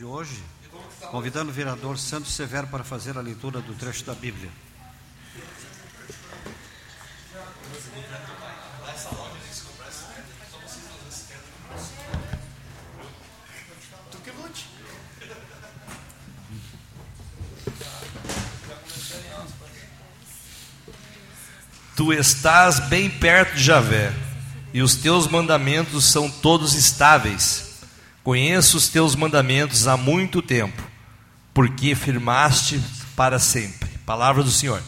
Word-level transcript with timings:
de 0.00 0.06
hoje, 0.06 0.42
convidando 1.10 1.50
o 1.50 1.52
vereador 1.52 1.98
Santos 1.98 2.32
Severo 2.32 2.66
para 2.68 2.82
fazer 2.82 3.18
a 3.18 3.20
leitura 3.20 3.60
do 3.60 3.74
trecho 3.74 4.02
da 4.02 4.14
Bíblia. 4.14 4.50
Tu 21.94 22.12
estás 22.14 22.80
bem 22.88 23.10
perto 23.10 23.54
de 23.54 23.62
Javé, 23.62 24.14
e 24.72 24.80
os 24.80 24.96
teus 24.96 25.26
mandamentos 25.26 26.06
são 26.06 26.30
todos 26.30 26.72
estáveis. 26.72 27.69
Conheço 28.30 28.76
os 28.76 28.88
teus 28.88 29.16
mandamentos 29.16 29.88
há 29.88 29.96
muito 29.96 30.40
tempo, 30.40 30.80
porque 31.52 31.96
firmaste 31.96 32.80
para 33.16 33.40
sempre. 33.40 33.88
Palavra 34.06 34.44
do 34.44 34.52
Senhor. 34.52 34.80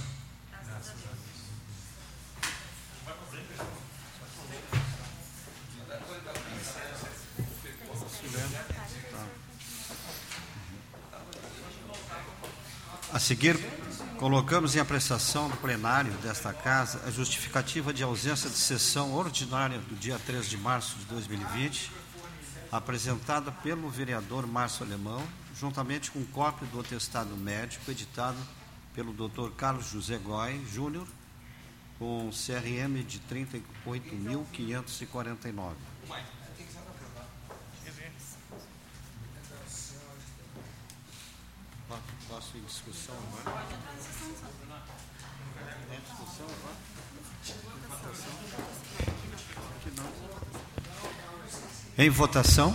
A 13.13 13.19
seguir, 13.19 13.59
colocamos 14.19 14.77
em 14.77 14.79
apreciação 14.79 15.49
do 15.49 15.57
plenário 15.57 16.13
desta 16.23 16.53
casa 16.53 17.03
a 17.05 17.11
justificativa 17.11 17.93
de 17.93 18.05
ausência 18.05 18.49
de 18.49 18.57
sessão 18.57 19.13
ordinária 19.15 19.81
do 19.81 19.97
dia 19.97 20.17
3 20.25 20.49
de 20.49 20.57
março 20.57 20.97
de 20.97 21.07
2020, 21.07 21.91
apresentada 22.73 23.53
pelo 23.53 23.89
vereador 23.91 24.47
Márcio 24.47 24.87
Alemão, 24.87 25.23
juntamente 25.55 26.11
com 26.11 26.25
cópia 26.25 26.67
do 26.69 26.81
atestado 26.81 27.37
médico 27.37 27.91
editado 27.91 28.39
pelo 28.95 29.13
Dr. 29.13 29.51
Carlos 29.57 29.91
José 29.91 30.17
Goy 30.17 30.65
Júnior, 30.73 31.07
com 31.99 32.31
CRM 32.31 33.05
de 33.07 33.21
38.549. 33.21 35.75
Posso 42.27 42.57
ir 42.57 42.61
em 42.61 42.65
discussão 42.65 43.15
agora? 43.15 43.67
Em 45.93 46.01
discussão 46.01 46.47
agora 46.47 46.77
não. 49.97 51.82
Em 51.99 52.09
votação? 52.09 52.75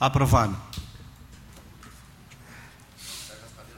Aprovado. 0.00 0.56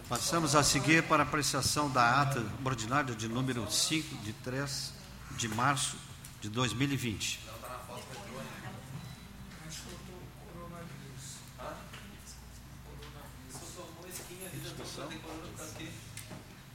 Passamos 0.08 0.54
a 0.54 0.62
seguir 0.62 1.02
para 1.04 1.24
a 1.24 1.26
apreciação 1.26 1.90
da 1.90 2.20
ata 2.20 2.44
ordinária 2.64 3.14
de 3.16 3.26
número 3.26 3.68
5, 3.68 4.16
de 4.18 4.32
3 4.34 4.99
de 5.40 5.48
março 5.48 5.96
de 6.42 6.50
2020. 6.50 7.40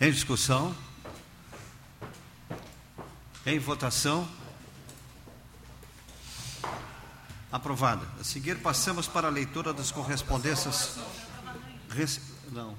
Em 0.01 0.11
discussão? 0.11 0.75
Em 3.45 3.59
votação? 3.59 4.27
Aprovada. 7.51 8.07
A 8.19 8.23
seguir, 8.23 8.57
passamos 8.61 9.07
para 9.07 9.27
a 9.27 9.31
leitura 9.31 9.73
das 9.73 9.91
correspondências. 9.91 10.97
Não. 12.51 12.75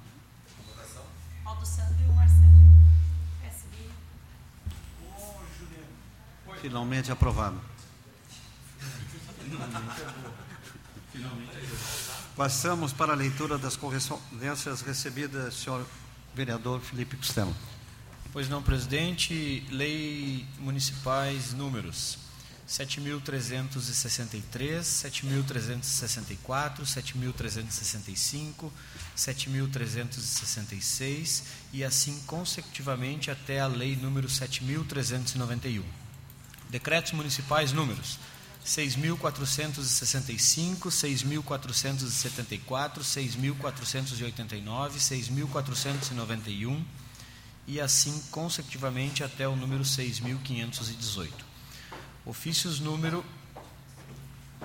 Finalmente 6.61 7.11
aprovado. 7.11 7.59
Passamos 12.35 12.93
para 12.93 13.13
a 13.13 13.15
leitura 13.15 13.57
das 13.57 13.75
correspondências 13.75 14.81
recebidas, 14.81 15.55
senhor 15.55 15.83
vereador 16.35 16.79
Felipe 16.81 17.17
Costello. 17.17 17.55
Pois 18.31 18.47
não, 18.47 18.61
presidente. 18.61 19.65
Lei 19.71 20.45
municipais 20.59 21.51
números 21.53 22.19
7.363, 22.67 24.81
7.364, 24.81 26.81
7.365, 26.81 28.69
7.366 29.15 31.43
e 31.71 31.83
assim 31.83 32.19
consecutivamente 32.27 33.31
até 33.31 33.61
a 33.61 33.67
lei 33.67 33.95
número 33.95 34.27
7.391. 34.27 36.06
Decretos 36.69 37.13
municipais 37.13 37.71
números 37.71 38.19
6.465, 38.65 40.89
6.474, 40.89 42.99
6.489, 42.99 44.97
6.491 44.97 46.83
e 47.65 47.79
assim 47.79 48.21
consecutivamente 48.29 49.23
até 49.23 49.47
o 49.47 49.55
número 49.55 49.83
6.518. 49.83 51.29
Ofícios 52.25 52.81
número 52.81 53.23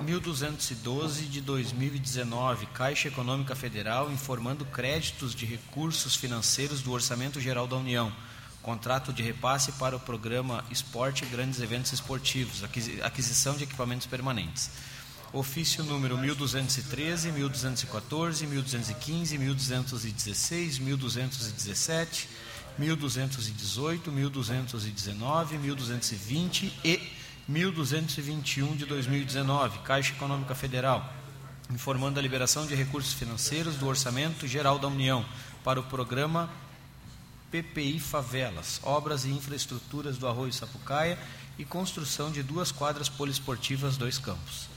1212 0.00 1.26
de 1.26 1.40
2019, 1.40 2.66
Caixa 2.66 3.06
Econômica 3.06 3.54
Federal 3.54 4.10
informando 4.10 4.64
créditos 4.64 5.32
de 5.32 5.46
recursos 5.46 6.16
financeiros 6.16 6.82
do 6.82 6.90
Orçamento 6.90 7.40
Geral 7.40 7.68
da 7.68 7.76
União. 7.76 8.12
Contrato 8.62 9.12
de 9.12 9.22
repasse 9.22 9.72
para 9.72 9.96
o 9.96 10.00
programa 10.00 10.64
Esporte 10.70 11.24
e 11.24 11.26
Grandes 11.26 11.60
Eventos 11.60 11.92
Esportivos, 11.92 12.62
aquisição 13.02 13.56
de 13.56 13.64
equipamentos 13.64 14.06
permanentes. 14.06 14.70
Ofício 15.32 15.82
número 15.82 16.16
1213, 16.16 17.32
1214, 17.32 18.46
1215, 18.46 19.38
1216, 19.38 20.78
1217, 20.78 22.28
1218, 22.78 24.12
1219, 24.12 25.58
1220 25.58 26.72
e 26.84 27.00
1221 27.48 28.76
de 28.76 28.86
2019, 28.86 29.78
Caixa 29.80 30.12
Econômica 30.12 30.54
Federal, 30.54 31.12
informando 31.68 32.20
a 32.20 32.22
liberação 32.22 32.64
de 32.64 32.76
recursos 32.76 33.12
financeiros 33.12 33.74
do 33.76 33.88
Orçamento 33.88 34.46
Geral 34.46 34.78
da 34.78 34.86
União 34.86 35.24
para 35.64 35.80
o 35.80 35.82
programa 35.82 36.48
PPI 37.52 38.00
Favelas, 38.00 38.80
obras 38.82 39.26
e 39.26 39.28
infraestruturas 39.28 40.16
do 40.16 40.26
Arroio 40.26 40.54
Sapucaia 40.54 41.18
e 41.58 41.64
construção 41.66 42.32
de 42.32 42.42
duas 42.42 42.72
quadras 42.72 43.10
poliesportivas, 43.10 43.98
dois 43.98 44.16
campos. 44.16 44.70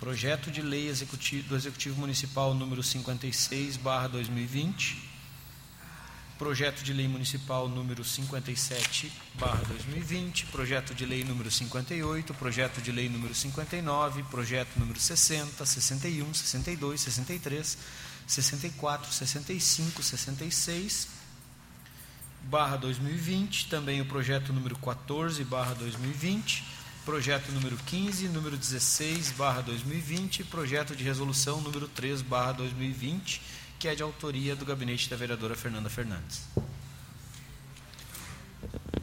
Projeto 0.00 0.50
de 0.50 0.60
lei 0.60 0.88
executivo, 0.88 1.50
do 1.50 1.56
Executivo 1.56 2.00
Municipal 2.00 2.52
número 2.52 2.82
56, 2.82 3.76
barra 3.76 4.08
2020, 4.08 5.10
projeto 6.36 6.82
de 6.82 6.92
lei 6.92 7.06
municipal 7.06 7.68
número 7.68 8.02
57, 8.02 9.12
barra 9.34 9.62
2020, 9.68 10.46
projeto 10.46 10.92
de 10.92 11.06
lei 11.06 11.22
número 11.22 11.48
58, 11.48 12.34
projeto 12.34 12.82
de 12.82 12.90
lei 12.90 13.08
número 13.08 13.32
59, 13.32 14.24
projeto 14.24 14.70
número 14.76 14.98
60, 14.98 15.64
61, 15.64 16.34
62, 16.34 17.00
63, 17.00 17.78
64, 18.26 19.12
65, 19.12 20.02
66, 20.02 21.21
barra 22.44 22.76
2020, 22.76 23.68
também 23.68 24.00
o 24.00 24.04
projeto 24.04 24.52
número 24.52 24.76
14, 24.76 25.42
barra 25.44 25.74
2020, 25.74 26.64
projeto 27.04 27.50
número 27.52 27.76
15, 27.76 28.28
número 28.28 28.56
16, 28.56 29.32
barra 29.32 29.62
2020, 29.62 30.44
projeto 30.44 30.94
de 30.94 31.02
resolução 31.02 31.60
número 31.60 31.88
3, 31.88 32.22
barra 32.22 32.52
2020, 32.52 33.40
que 33.78 33.88
é 33.88 33.94
de 33.94 34.02
autoria 34.02 34.54
do 34.54 34.64
gabinete 34.64 35.10
da 35.10 35.16
vereadora 35.16 35.54
Fernanda 35.54 35.88
Fernandes. 35.88 36.42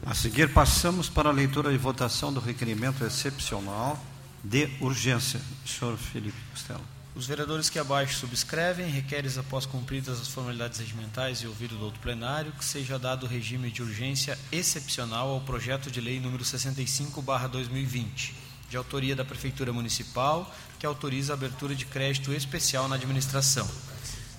A 0.06 0.14
seguir, 0.14 0.52
passamos 0.52 1.08
para 1.08 1.28
a 1.28 1.32
leitura 1.32 1.72
e 1.72 1.76
votação 1.76 2.32
do 2.32 2.40
requerimento 2.40 3.04
excepcional 3.04 4.02
de 4.42 4.70
urgência. 4.80 5.40
Senhor 5.66 5.96
Felipe 5.96 6.38
Costello. 6.50 6.99
Os 7.12 7.26
vereadores 7.26 7.68
que 7.68 7.78
abaixo 7.78 8.18
subscrevem 8.18 8.88
requerem, 8.88 9.30
após 9.36 9.66
cumpridas 9.66 10.20
as 10.20 10.28
formalidades 10.28 10.78
regimentais 10.78 11.38
e 11.38 11.46
ouvido 11.46 11.76
do 11.76 11.84
outro 11.84 12.00
plenário, 12.00 12.52
que 12.52 12.64
seja 12.64 13.00
dado 13.00 13.26
regime 13.26 13.68
de 13.70 13.82
urgência 13.82 14.38
excepcional 14.52 15.28
ao 15.28 15.40
projeto 15.40 15.90
de 15.90 16.00
lei 16.00 16.20
número 16.20 16.44
65/2020, 16.44 18.32
de 18.70 18.76
autoria 18.76 19.16
da 19.16 19.24
Prefeitura 19.24 19.72
Municipal, 19.72 20.54
que 20.78 20.86
autoriza 20.86 21.32
a 21.32 21.34
abertura 21.34 21.74
de 21.74 21.84
crédito 21.84 22.32
especial 22.32 22.88
na 22.88 22.94
administração. 22.94 23.68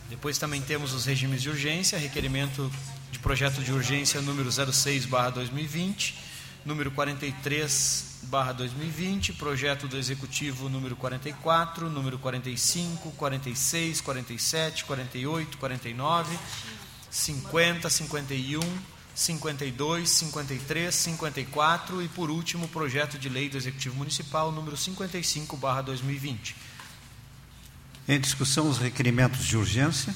Depois 0.09 0.37
também 0.37 0.61
temos 0.61 0.93
os 0.93 1.05
regimes 1.05 1.41
de 1.41 1.49
urgência, 1.49 1.99
requerimento 1.99 2.71
de 3.11 3.19
projeto 3.19 3.61
de 3.61 3.73
urgência 3.73 4.21
número 4.21 4.49
06/2020, 4.49 6.15
número 6.65 6.89
43/2020, 8.29 9.33
projeto 9.33 9.87
do 9.87 9.97
executivo 9.97 10.69
número 10.69 10.95
44, 10.95 11.89
número 11.89 12.19
45, 12.19 13.11
46, 13.11 14.01
47, 14.01 14.85
48, 14.85 15.57
49, 15.57 16.39
50, 17.09 17.89
51, 17.89 18.59
52, 19.15 20.09
53, 20.09 20.93
54 20.95 22.01
e, 22.01 22.07
por 22.09 22.29
último, 22.29 22.65
o 22.65 22.69
projeto 22.69 23.17
de 23.17 23.27
lei 23.27 23.49
do 23.49 23.57
Executivo 23.57 23.95
Municipal 23.95 24.51
número 24.51 24.77
55/2020. 24.77 26.55
Em 28.07 28.19
discussão, 28.19 28.69
os 28.69 28.77
requerimentos 28.77 29.45
de 29.45 29.57
urgência. 29.57 30.13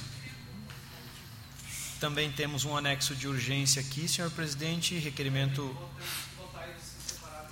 Também 2.00 2.32
temos 2.32 2.66
um 2.66 2.76
anexo 2.76 3.16
de 3.16 3.28
urgência 3.28 3.82
aqui, 3.82 4.08
senhor 4.08 4.30
presidente, 4.32 4.98
requerimento. 5.00 5.76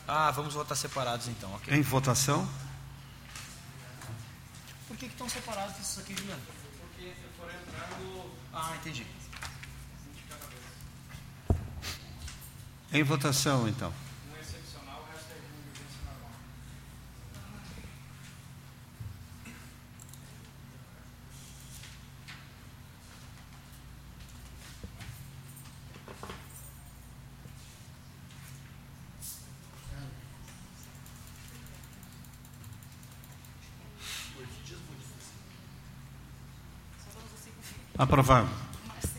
Ah, 0.07 0.31
vamos 0.31 0.53
votar 0.53 0.75
separados 0.75 1.27
então, 1.27 1.53
ok. 1.55 1.73
Em 1.73 1.81
votação. 1.81 2.47
Por 4.87 4.97
que, 4.97 5.07
que 5.07 5.13
estão 5.13 5.29
separados 5.29 5.79
esses 5.79 5.99
aqui, 5.99 6.15
Juliano? 6.15 6.41
Porque 6.79 7.13
foram 7.37 7.53
entrando. 7.53 8.31
Ah, 8.53 8.75
entendi. 8.75 9.07
Em 12.91 13.03
votação, 13.03 13.67
então. 13.67 13.91
Aprovado. 38.03 38.49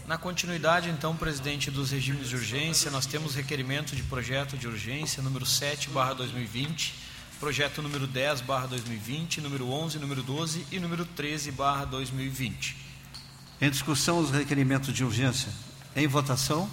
Na 0.07 0.19
continuidade, 0.19 0.91
então, 0.91 1.17
presidente 1.17 1.71
dos 1.71 1.91
regimes 1.91 2.29
de 2.29 2.37
urgência, 2.37 2.91
nós 2.91 3.07
temos 3.07 3.35
requerimento 3.35 3.97
de 3.97 4.03
projeto 4.03 4.59
de 4.59 4.69
urgência 4.69 5.23
número 5.23 5.47
7/2020, 5.47 6.93
projeto 7.41 7.81
número 7.81 8.07
10/2020, 8.07 9.41
número 9.41 9.71
11, 9.71 9.99
número 9.99 10.23
12 10.23 10.67
e 10.71 10.79
número 10.79 11.07
13/2020. 11.07 12.77
Em 13.59 13.71
discussão, 13.71 14.19
os 14.19 14.31
requerimentos 14.31 14.93
de 14.93 15.03
urgência. 15.03 15.51
Em 15.97 16.07
votação. 16.07 16.69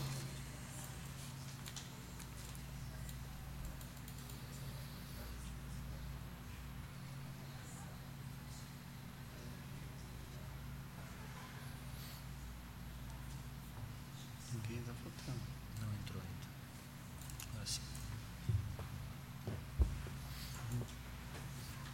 Ninguém 14.54 14.80
está 14.80 14.92
votando. 14.92 15.40
Não 15.80 15.88
entrou 16.02 16.22
ainda. 16.22 16.48
Agora 17.52 17.66
sim. 17.66 17.82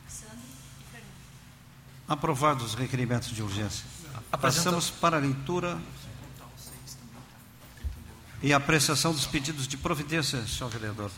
Sandro 0.08 0.38
e 0.80 0.84
Fernando. 0.92 1.12
Aprovados 2.38 2.66
os 2.68 2.74
requerimentos 2.76 3.30
de 3.30 3.42
urgência. 3.42 3.84
Passamos 4.40 4.92
para 4.92 5.18
a 5.18 5.20
leitura 5.20 5.76
e 8.44 8.54
apreciação 8.54 9.12
dos 9.12 9.26
pedidos 9.26 9.68
de 9.68 9.76
providência, 9.76 10.46
senhor 10.46 10.70
vereador. 10.70 11.10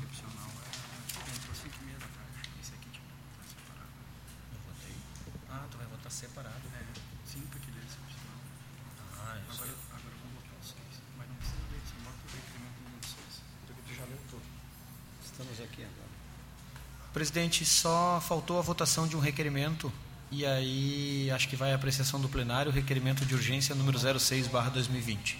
Presidente, 17.11 17.65
só 17.65 18.23
faltou 18.25 18.57
a 18.57 18.61
votação 18.61 19.05
de 19.05 19.17
um 19.17 19.19
requerimento 19.19 19.91
e 20.31 20.45
aí 20.45 21.31
acho 21.31 21.47
que 21.47 21.55
vai 21.55 21.71
a 21.71 21.75
apreciação 21.75 22.19
do 22.21 22.29
plenário, 22.29 22.71
requerimento 22.71 23.25
de 23.25 23.33
urgência 23.33 23.73
número 23.73 23.97
06/2020. 23.97 25.37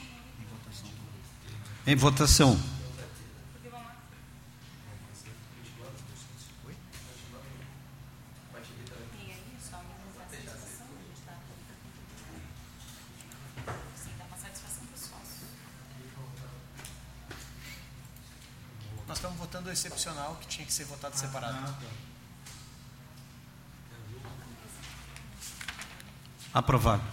Em 1.86 1.96
votação. 1.96 2.60
Tem 9.12 9.32
aí 9.32 9.58
só 9.62 9.78
uma 9.78 10.14
satisfação, 10.14 10.88
a 10.88 11.02
gente 11.02 11.20
está 11.20 11.34
Sim, 13.96 14.12
dá 14.18 14.26
uma 14.26 14.38
satisfação 14.38 14.86
para 14.86 14.96
os 14.96 15.02
sócios. 15.02 15.50
Nós 19.08 19.18
estamos 19.18 19.38
votando 19.38 19.70
o 19.70 19.72
excepcional 19.72 20.36
que 20.42 20.48
tinha 20.48 20.66
que 20.66 20.74
ser 20.74 20.86
votado 20.86 21.18
separado. 21.18 21.76
Aprovado. 26.54 27.04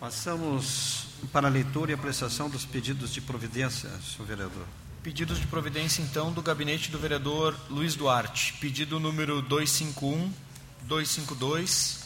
Passamos 0.00 1.06
para 1.32 1.46
a 1.46 1.50
leitura 1.50 1.90
e 1.90 1.94
apreciação 1.94 2.48
dos 2.48 2.64
pedidos 2.64 3.12
de 3.12 3.20
providência, 3.20 3.90
senhor 4.00 4.26
vereador. 4.26 4.66
Pedidos 5.02 5.38
de 5.38 5.46
providência, 5.46 6.02
então, 6.02 6.32
do 6.32 6.42
gabinete 6.42 6.90
do 6.90 6.98
vereador 6.98 7.54
Luiz 7.68 7.94
Duarte. 7.94 8.54
Pedido 8.54 8.98
número 8.98 9.40
251, 9.42 10.32
252, 10.82 12.00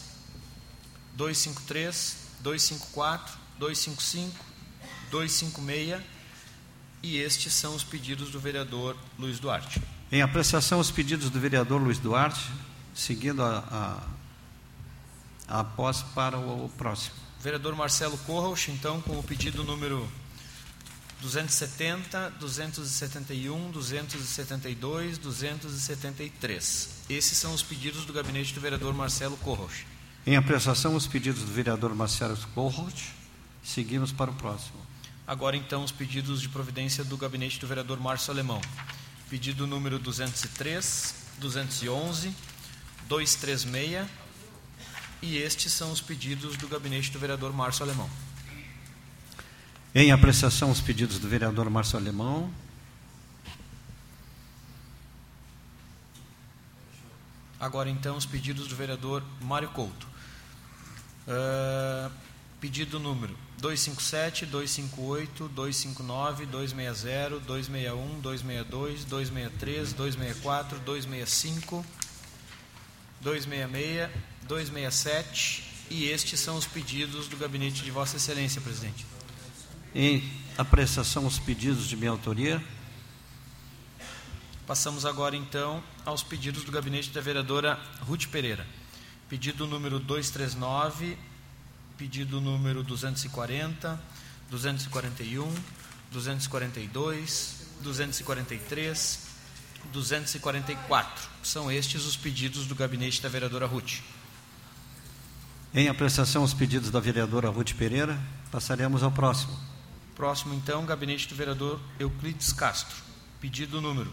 253, 1.15 2.17
254, 2.41 3.37
255, 3.57 4.45
256. 5.11 6.01
E 7.01 7.17
estes 7.17 7.53
são 7.53 7.75
os 7.75 7.83
pedidos 7.83 8.29
do 8.31 8.39
vereador 8.39 8.95
Luiz 9.17 9.39
Duarte. 9.39 9.81
Em 10.11 10.21
apreciação, 10.21 10.79
os 10.79 10.91
pedidos 10.91 11.29
do 11.29 11.39
vereador 11.39 11.81
Luiz 11.81 11.99
Duarte, 11.99 12.49
seguindo 12.93 13.43
a, 13.43 13.59
a, 13.71 14.14
a 15.47 15.63
pós 15.63 16.01
para 16.01 16.37
o, 16.37 16.69
próximo. 16.77 17.15
Vereador 17.41 17.75
Marcelo 17.75 18.17
Corros, 18.19 18.67
então, 18.69 19.01
com 19.01 19.19
o 19.19 19.23
pedido 19.23 19.63
número 19.63 20.07
270, 21.21 22.31
271, 22.39 23.71
272, 23.71 25.17
273. 25.17 26.89
Esses 27.09 27.37
são 27.37 27.53
os 27.53 27.61
pedidos 27.61 28.05
do 28.05 28.13
gabinete 28.13 28.53
do 28.53 28.61
vereador 28.61 28.93
Marcelo 28.93 29.37
Corros. 29.37 29.85
Em 30.25 30.35
apreciação, 30.35 30.95
os 30.95 31.05
pedidos 31.05 31.43
do 31.43 31.51
vereador 31.51 31.93
Marcelo 31.93 32.35
Corrote, 32.55 33.13
seguimos 33.63 34.11
para 34.11 34.31
o 34.31 34.33
próximo. 34.33 34.79
Agora, 35.27 35.55
então, 35.55 35.83
os 35.83 35.91
pedidos 35.91 36.41
de 36.41 36.49
providência 36.49 37.03
do 37.03 37.17
gabinete 37.17 37.59
do 37.59 37.67
vereador 37.67 37.99
Márcio 37.99 38.31
Alemão. 38.31 38.61
Pedido 39.29 39.65
número 39.65 39.97
203, 39.99 41.15
211, 41.39 42.35
236. 43.07 44.24
E 45.25 45.37
estes 45.39 45.73
são 45.73 45.91
os 45.91 45.99
pedidos 45.99 46.55
do 46.55 46.67
gabinete 46.67 47.09
do 47.09 47.17
vereador 47.17 47.51
Márcio 47.51 47.83
Alemão. 47.83 48.07
Em 49.95 50.11
apreciação, 50.11 50.69
os 50.69 50.79
pedidos 50.79 51.17
do 51.17 51.27
vereador 51.27 51.67
Márcio 51.67 51.97
Alemão. 51.97 52.53
Agora, 57.59 57.89
então, 57.89 58.15
os 58.15 58.25
pedidos 58.27 58.67
do 58.67 58.75
vereador 58.75 59.23
Mário 59.41 59.69
Couto. 59.69 60.07
Ah, 61.27 62.11
pedido 62.61 62.99
número 62.99 63.35
257, 63.57 64.45
258, 64.45 65.47
259, 65.47 66.45
260, 66.45 67.39
261, 67.39 68.19
262, 68.19 69.05
263, 69.05 69.93
264, 69.93 70.79
265, 70.81 71.83
266, 73.21 74.34
267 74.47 75.63
e 75.89 76.05
estes 76.05 76.39
são 76.39 76.55
os 76.55 76.65
pedidos 76.65 77.27
do 77.27 77.37
gabinete 77.37 77.83
de 77.83 77.91
Vossa 77.91 78.17
Excelência, 78.17 78.61
presidente. 78.61 79.05
Em 79.93 80.23
apreciação, 80.57 81.25
os 81.25 81.39
pedidos 81.39 81.87
de 81.87 81.95
minha 81.95 82.11
autoria. 82.11 82.63
Passamos 84.67 85.05
agora 85.05 85.35
então 85.35 85.83
aos 86.05 86.23
pedidos 86.23 86.63
do 86.63 86.71
gabinete 86.71 87.09
da 87.11 87.21
vereadora 87.21 87.79
Ruth 88.01 88.27
Pereira. 88.27 88.65
Pedido 89.29 89.65
número 89.65 89.99
239, 89.99 91.17
pedido 91.97 92.39
número 92.39 92.83
240, 92.83 93.99
241, 94.49 95.53
242, 96.11 97.67
243, 97.81 99.27
244. 99.91 101.29
São 101.43 101.71
estes 101.71 102.05
os 102.05 102.15
pedidos 102.15 102.67
do 102.67 102.75
gabinete 102.75 103.21
da 103.21 103.29
vereadora 103.29 103.65
Ruth. 103.65 104.01
Em 105.75 105.89
apreciação 105.89 106.41
os 106.41 106.53
pedidos 106.53 106.89
da 106.89 107.01
vereadora 107.01 107.49
Ruth 107.49 107.73
Pereira, 107.73 108.17
passaremos 108.49 109.03
ao 109.03 109.11
próximo. 109.11 109.59
Próximo, 110.15 110.53
então, 110.53 110.85
gabinete 110.85 111.27
do 111.27 111.35
vereador 111.35 111.81
Euclides 111.99 112.53
Castro. 112.53 112.95
Pedido 113.41 113.81
número 113.81 114.09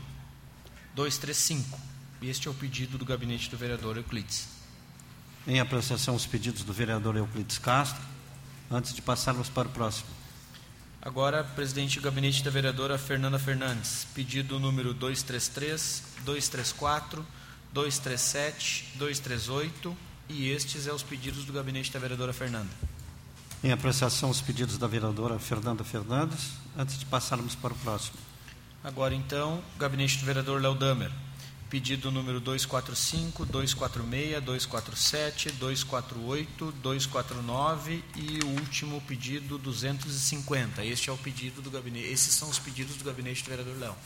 235. 0.96 1.78
Este 2.20 2.48
é 2.48 2.50
o 2.50 2.54
pedido 2.54 2.98
do 2.98 3.04
gabinete 3.04 3.48
do 3.48 3.56
vereador 3.56 3.96
Euclides. 3.96 4.48
Em 5.46 5.60
apreciação 5.60 6.16
os 6.16 6.26
pedidos 6.26 6.64
do 6.64 6.72
vereador 6.72 7.16
Euclides 7.16 7.58
Castro, 7.58 8.02
antes 8.68 8.92
de 8.92 9.00
passarmos 9.00 9.48
para 9.48 9.68
o 9.68 9.70
próximo. 9.70 10.10
Agora, 11.00 11.44
presidente 11.44 12.00
do 12.00 12.02
gabinete 12.02 12.42
da 12.42 12.50
vereadora 12.50 12.98
Fernanda 12.98 13.38
Fernandes. 13.38 14.04
Pedido 14.12 14.58
número 14.58 14.92
233, 14.92 16.02
234, 16.24 17.24
237, 17.72 18.94
238 18.96 20.11
e 20.28 20.48
estes 20.50 20.86
é 20.86 20.92
os 20.92 21.02
pedidos 21.02 21.44
do 21.44 21.52
gabinete 21.52 21.92
da 21.92 21.98
vereadora 21.98 22.32
Fernanda. 22.32 22.70
Em 23.62 23.70
apreciação 23.70 24.28
os 24.28 24.40
pedidos 24.40 24.76
da 24.76 24.86
vereadora 24.86 25.38
Fernanda 25.38 25.84
Fernandes, 25.84 26.52
antes 26.76 26.98
de 26.98 27.06
passarmos 27.06 27.54
para 27.54 27.72
o 27.72 27.76
próximo. 27.76 28.16
Agora, 28.82 29.14
então, 29.14 29.62
gabinete 29.78 30.18
do 30.18 30.26
vereador 30.26 30.60
Léo 30.60 30.74
Damer. 30.74 31.12
Pedido 31.70 32.10
número 32.10 32.40
245, 32.40 33.46
246, 33.46 34.44
247, 34.44 35.52
248, 35.52 36.72
249 36.82 38.04
e 38.16 38.44
o 38.44 38.48
último 38.48 39.00
pedido 39.02 39.56
250. 39.56 40.84
Este 40.84 41.08
é 41.08 41.12
o 41.12 41.16
pedido 41.16 41.62
do 41.62 41.70
gabinete. 41.70 42.08
Esses 42.08 42.34
são 42.34 42.50
os 42.50 42.58
pedidos 42.58 42.96
do 42.96 43.04
gabinete 43.04 43.44
do 43.44 43.50
vereador 43.50 43.78
Léo. 43.78 43.96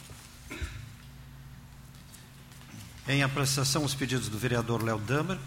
Em 3.09 3.23
apreciação 3.23 3.85
os 3.85 3.95
pedidos 3.95 4.29
do 4.29 4.37
vereador 4.37 4.83
Léo 4.83 4.99
Damer, 4.99 5.39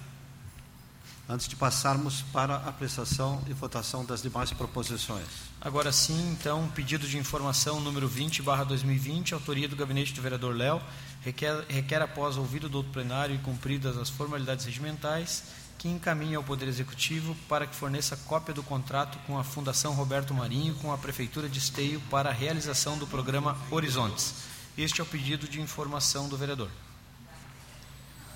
antes 1.29 1.47
de 1.47 1.55
passarmos 1.55 2.23
para 2.33 2.55
a 2.55 2.69
apreciação 2.69 3.39
e 3.47 3.53
votação 3.53 4.03
das 4.03 4.19
demais 4.19 4.51
proposições. 4.51 5.27
Agora 5.61 5.91
sim, 5.91 6.31
então, 6.31 6.67
pedido 6.69 7.07
de 7.07 7.19
informação 7.19 7.79
número 7.79 8.07
20, 8.07 8.41
barra 8.41 8.63
2020, 8.63 9.35
autoria 9.35 9.67
do 9.67 9.75
gabinete 9.75 10.11
do 10.11 10.23
vereador 10.23 10.55
Léo, 10.55 10.81
requer, 11.21 11.63
requer 11.69 12.01
após 12.01 12.35
ouvido 12.35 12.67
do 12.67 12.77
outro 12.77 12.91
plenário 12.91 13.35
e 13.35 13.37
cumpridas 13.37 13.95
as 13.95 14.09
formalidades 14.09 14.65
regimentais, 14.65 15.43
que 15.77 15.87
encaminhe 15.87 16.33
ao 16.33 16.43
Poder 16.43 16.67
Executivo 16.67 17.35
para 17.47 17.67
que 17.67 17.75
forneça 17.75 18.17
cópia 18.17 18.53
do 18.53 18.63
contrato 18.63 19.19
com 19.27 19.37
a 19.37 19.43
Fundação 19.43 19.93
Roberto 19.93 20.33
Marinho 20.33 20.73
com 20.75 20.91
a 20.91 20.97
Prefeitura 20.97 21.47
de 21.47 21.59
Esteio 21.59 22.01
para 22.09 22.31
a 22.31 22.33
realização 22.33 22.97
do 22.97 23.05
programa 23.05 23.55
Horizontes. 23.69 24.33
Este 24.75 24.99
é 24.99 25.03
o 25.03 25.07
pedido 25.07 25.47
de 25.47 25.61
informação 25.61 26.27
do 26.27 26.35
vereador. 26.35 26.69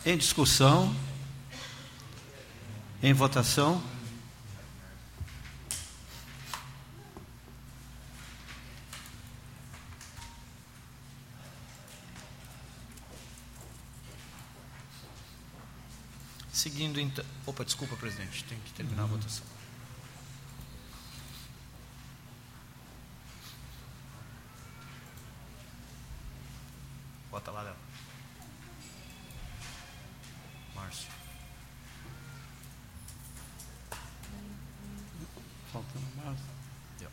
Em 0.05 0.15
discussão, 0.15 0.93
em 3.03 3.12
votação. 3.12 3.83
Seguindo 16.53 16.98
então. 16.98 17.25
Opa, 17.45 17.65
desculpa, 17.65 17.98
presidente, 17.98 18.45
tem 18.45 18.57
que 18.60 18.72
terminar 18.72 19.03
a 19.03 19.07
votação. 19.07 19.45
Bota 27.29 27.51
lá, 27.51 27.73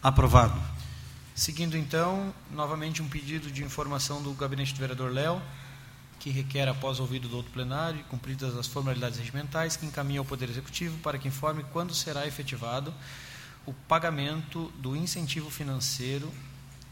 Aprovado. 0.03 0.59
Seguindo 1.35 1.77
então, 1.77 2.33
novamente 2.51 3.03
um 3.03 3.09
pedido 3.09 3.51
de 3.51 3.63
informação 3.63 4.23
do 4.23 4.33
gabinete 4.33 4.73
do 4.73 4.79
vereador 4.79 5.13
Léo, 5.13 5.43
que 6.19 6.31
requer, 6.31 6.67
após 6.69 6.99
ouvido 6.99 7.29
do 7.29 7.37
outro 7.37 7.53
plenário 7.53 8.01
e 8.01 8.05
cumpridas 8.05 8.57
as 8.57 8.67
formalidades 8.67 9.19
regimentais, 9.19 9.77
que 9.77 9.85
encaminha 9.85 10.21
ao 10.21 10.25
Poder 10.25 10.49
Executivo 10.49 10.97
para 11.01 11.19
que 11.19 11.29
informe 11.29 11.67
quando 11.71 11.95
será 11.95 12.27
efetivado 12.27 12.95
o 13.67 13.75
pagamento 13.75 14.73
do 14.79 14.97
incentivo 14.97 15.51
financeiro 15.51 16.33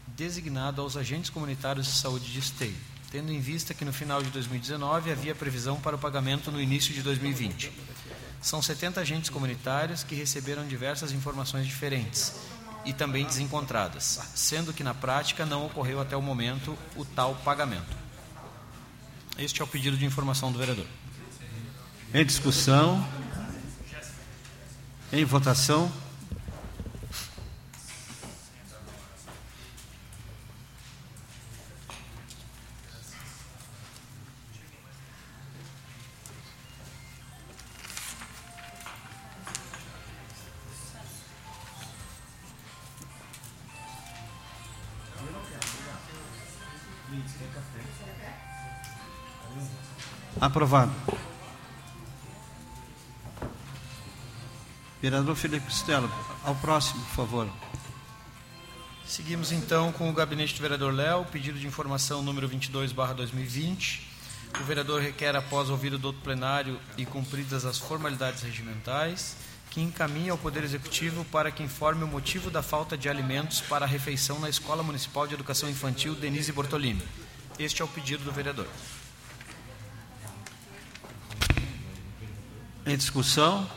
designado 0.05 0.79
aos 0.79 0.95
agentes 0.95 1.31
comunitários 1.31 1.87
de 1.87 1.93
saúde 1.93 2.31
de 2.31 2.37
esteio, 2.37 2.77
tendo 3.11 3.31
em 3.31 3.39
vista 3.39 3.73
que 3.73 3.83
no 3.83 3.91
final 3.91 4.21
de 4.21 4.29
2019 4.29 5.11
havia 5.11 5.33
previsão 5.33 5.81
para 5.81 5.95
o 5.95 5.99
pagamento 5.99 6.51
no 6.51 6.61
início 6.61 6.93
de 6.93 7.01
2020. 7.01 7.71
São 8.39 8.61
70 8.61 9.01
agentes 9.01 9.31
comunitários 9.31 10.03
que 10.03 10.13
receberam 10.13 10.67
diversas 10.67 11.11
informações 11.11 11.65
diferentes 11.65 12.35
e 12.89 12.93
também 12.93 13.23
desencontradas, 13.23 14.19
sendo 14.33 14.73
que 14.73 14.83
na 14.83 14.95
prática 14.95 15.45
não 15.45 15.67
ocorreu 15.67 16.01
até 16.01 16.17
o 16.17 16.21
momento 16.23 16.75
o 16.95 17.05
tal 17.05 17.35
pagamento. 17.35 17.95
Este 19.37 19.61
é 19.61 19.63
o 19.63 19.67
pedido 19.67 19.95
de 19.95 20.05
informação 20.05 20.51
do 20.51 20.57
vereador. 20.57 20.87
Em 22.11 22.25
discussão. 22.25 23.07
Em 25.13 25.23
votação. 25.23 25.91
Aprovado. 50.59 50.91
Vereador 55.01 55.33
Felipe 55.37 55.65
Costello, 55.67 56.11
ao 56.43 56.53
próximo, 56.55 57.01
por 57.05 57.15
favor. 57.15 57.49
Seguimos 59.05 59.53
então 59.53 59.93
com 59.93 60.09
o 60.09 60.13
gabinete 60.13 60.53
do 60.55 60.61
vereador 60.61 60.93
Léo, 60.93 61.23
pedido 61.31 61.57
de 61.57 61.65
informação 61.65 62.21
número 62.21 62.45
22, 62.45 62.91
barra 62.91 63.13
2020. 63.13 64.05
O 64.59 64.63
vereador 64.65 65.01
requer, 65.01 65.33
após 65.33 65.69
ouvido 65.69 65.97
do 65.97 66.07
outro 66.07 66.21
plenário 66.23 66.77
e 66.97 67.05
cumpridas 67.05 67.63
as 67.63 67.77
formalidades 67.77 68.43
regimentais, 68.43 69.37
que 69.69 69.79
encaminhe 69.79 70.29
ao 70.29 70.37
Poder 70.37 70.65
Executivo 70.65 71.23
para 71.23 71.51
que 71.51 71.63
informe 71.63 72.03
o 72.03 72.07
motivo 72.07 72.51
da 72.51 72.61
falta 72.61 72.97
de 72.97 73.07
alimentos 73.07 73.61
para 73.61 73.85
a 73.85 73.87
refeição 73.87 74.41
na 74.41 74.49
Escola 74.49 74.83
Municipal 74.83 75.25
de 75.25 75.35
Educação 75.35 75.69
Infantil 75.69 76.15
Denise 76.15 76.51
Bortolini. 76.51 77.01
Este 77.57 77.81
é 77.81 77.85
o 77.85 77.87
pedido 77.87 78.25
do 78.25 78.31
vereador. 78.33 78.67
Em 82.85 82.97
discussão? 82.97 83.69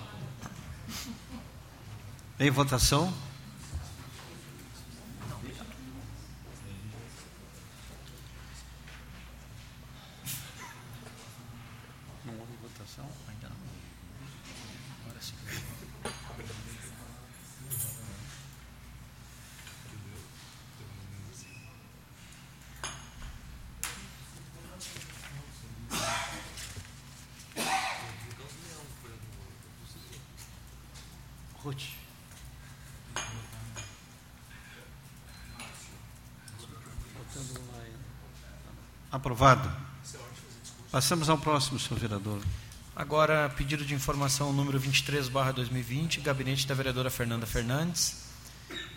Em 2.41 2.51
votação? 2.51 3.13
Não 12.25 12.35
houve 12.39 12.53
votação? 12.63 13.09
Ainda 13.29 13.49
não. 13.49 13.57
Agora 15.05 15.21
sim. 15.21 15.35
Ruth. 31.63 32.03
Aprovado. 39.23 39.71
Passamos 40.91 41.29
ao 41.29 41.39
próximo, 41.39 41.79
senhor 41.79 42.01
vereador. 42.01 42.41
Agora, 42.97 43.49
pedido 43.57 43.85
de 43.85 43.95
informação 43.95 44.53
número 44.53 44.81
23, 44.81 45.29
barra 45.29 45.53
2020, 45.53 46.21
gabinete 46.21 46.67
da 46.67 46.75
vereadora 46.75 47.09
Fernanda 47.09 47.47
Fernandes, 47.47 48.25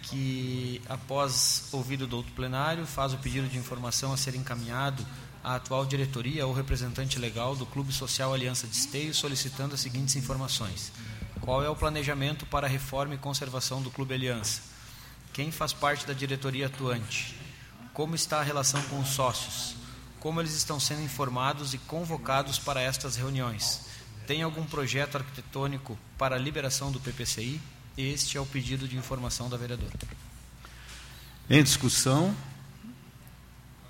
que, 0.01 0.81
após 0.89 1.69
ouvido 1.71 2.07
do 2.07 2.17
outro 2.17 2.31
plenário, 2.31 2.87
faz 2.87 3.13
o 3.13 3.19
pedido 3.19 3.47
de 3.47 3.55
informação 3.59 4.11
a 4.11 4.17
ser 4.17 4.33
encaminhado 4.33 5.05
à 5.43 5.57
atual 5.57 5.85
diretoria 5.85 6.47
ou 6.47 6.53
representante 6.53 7.19
legal 7.19 7.55
do 7.55 7.67
Clube 7.67 7.93
Social 7.93 8.33
Aliança 8.33 8.65
de 8.65 8.75
Esteio, 8.75 9.13
solicitando 9.13 9.75
as 9.75 9.79
seguintes 9.79 10.15
informações. 10.15 10.91
Qual 11.39 11.63
é 11.63 11.69
o 11.69 11.75
planejamento 11.75 12.47
para 12.47 12.65
a 12.65 12.69
reforma 12.69 13.13
e 13.13 13.19
conservação 13.19 13.79
do 13.79 13.91
Clube 13.91 14.15
Aliança? 14.15 14.63
Quem 15.31 15.51
faz 15.51 15.71
parte 15.71 16.07
da 16.07 16.13
diretoria 16.13 16.65
atuante? 16.65 17.39
Como 17.93 18.15
está 18.15 18.39
a 18.39 18.43
relação 18.43 18.81
com 18.85 18.99
os 18.99 19.09
sócios? 19.09 19.84
Como 20.25 20.41
eles 20.41 20.55
estão 20.55 20.79
sendo 20.79 21.03
informados 21.03 21.75
e 21.75 21.77
convocados 21.77 22.57
para 22.57 22.81
estas 22.81 23.15
reuniões? 23.15 23.81
Tem 24.25 24.41
algum 24.41 24.65
projeto 24.65 25.17
arquitetônico 25.17 25.95
para 26.17 26.35
a 26.35 26.39
liberação 26.39 26.91
do 26.91 26.99
PPCI? 26.99 27.61
Este 27.95 28.35
é 28.35 28.41
o 28.41 28.45
pedido 28.47 28.87
de 28.87 28.97
informação 28.97 29.47
da 29.47 29.55
vereadora. 29.55 29.93
Em 31.47 31.61
discussão. 31.61 32.35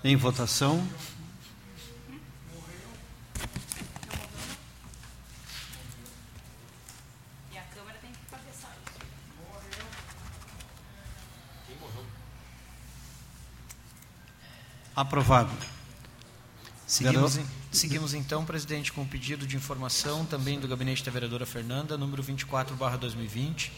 Em 0.04 0.18
votação. 0.18 0.86
E 7.50 7.58
a 7.58 7.64
Câmara 7.74 7.98
tem 8.02 8.12
que 8.12 8.20
cabeçar 8.30 8.76
isso. 8.86 9.00
Aprovado. 14.94 15.75
Seguimos, 16.88 17.38
em- 17.38 17.46
seguimos 17.72 18.14
então, 18.14 18.46
presidente, 18.46 18.92
com 18.94 19.02
o 19.02 19.08
pedido 19.08 19.48
de 19.48 19.56
informação 19.56 20.26
também 20.26 20.60
do 20.60 20.68
gabinete 20.68 21.04
da 21.04 21.12
vereadora 21.12 21.46
Fernanda, 21.46 21.98
número 21.98 22.22
24/2020. 22.22 23.72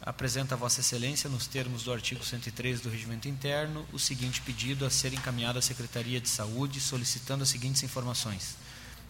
Apresenta 0.00 0.54
a 0.54 0.58
Vossa 0.58 0.80
Excelência, 0.80 1.30
nos 1.30 1.46
termos 1.46 1.84
do 1.84 1.92
artigo 1.92 2.24
103 2.24 2.80
do 2.80 2.88
Regimento 2.88 3.28
Interno, 3.28 3.86
o 3.92 3.98
seguinte 3.98 4.40
pedido 4.40 4.84
a 4.84 4.90
ser 4.90 5.12
encaminhado 5.12 5.58
à 5.58 5.62
Secretaria 5.62 6.20
de 6.20 6.28
Saúde, 6.28 6.80
solicitando 6.80 7.42
as 7.44 7.50
seguintes 7.50 7.82
informações. 7.84 8.56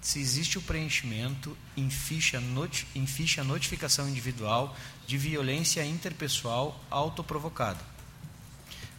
Se 0.02 0.18
existe 0.18 0.58
o 0.58 0.62
preenchimento 0.62 1.56
em 1.76 1.88
ficha, 1.88 2.40
noti 2.40 2.86
em 2.94 3.06
ficha 3.06 3.42
notificação 3.44 4.08
individual 4.08 4.76
de 5.06 5.16
violência 5.16 5.82
interpessoal 5.86 6.78
autoprovocada 6.90 7.91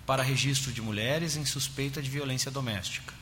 para 0.05 0.23
registro 0.23 0.71
de 0.71 0.81
mulheres 0.81 1.35
em 1.35 1.45
suspeita 1.45 2.01
de 2.01 2.09
violência 2.09 2.51
doméstica. 2.51 3.13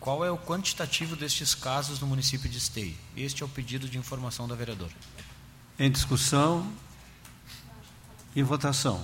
Qual 0.00 0.24
é 0.24 0.30
o 0.30 0.36
quantitativo 0.36 1.14
destes 1.14 1.54
casos 1.54 2.00
no 2.00 2.06
município 2.08 2.48
de 2.48 2.58
Esteio? 2.58 2.96
Este 3.16 3.42
é 3.42 3.46
o 3.46 3.48
pedido 3.48 3.88
de 3.88 3.98
informação 3.98 4.48
da 4.48 4.54
vereadora. 4.54 4.92
Em 5.78 5.90
discussão. 5.90 6.72
Em 8.34 8.42
votação. 8.42 9.00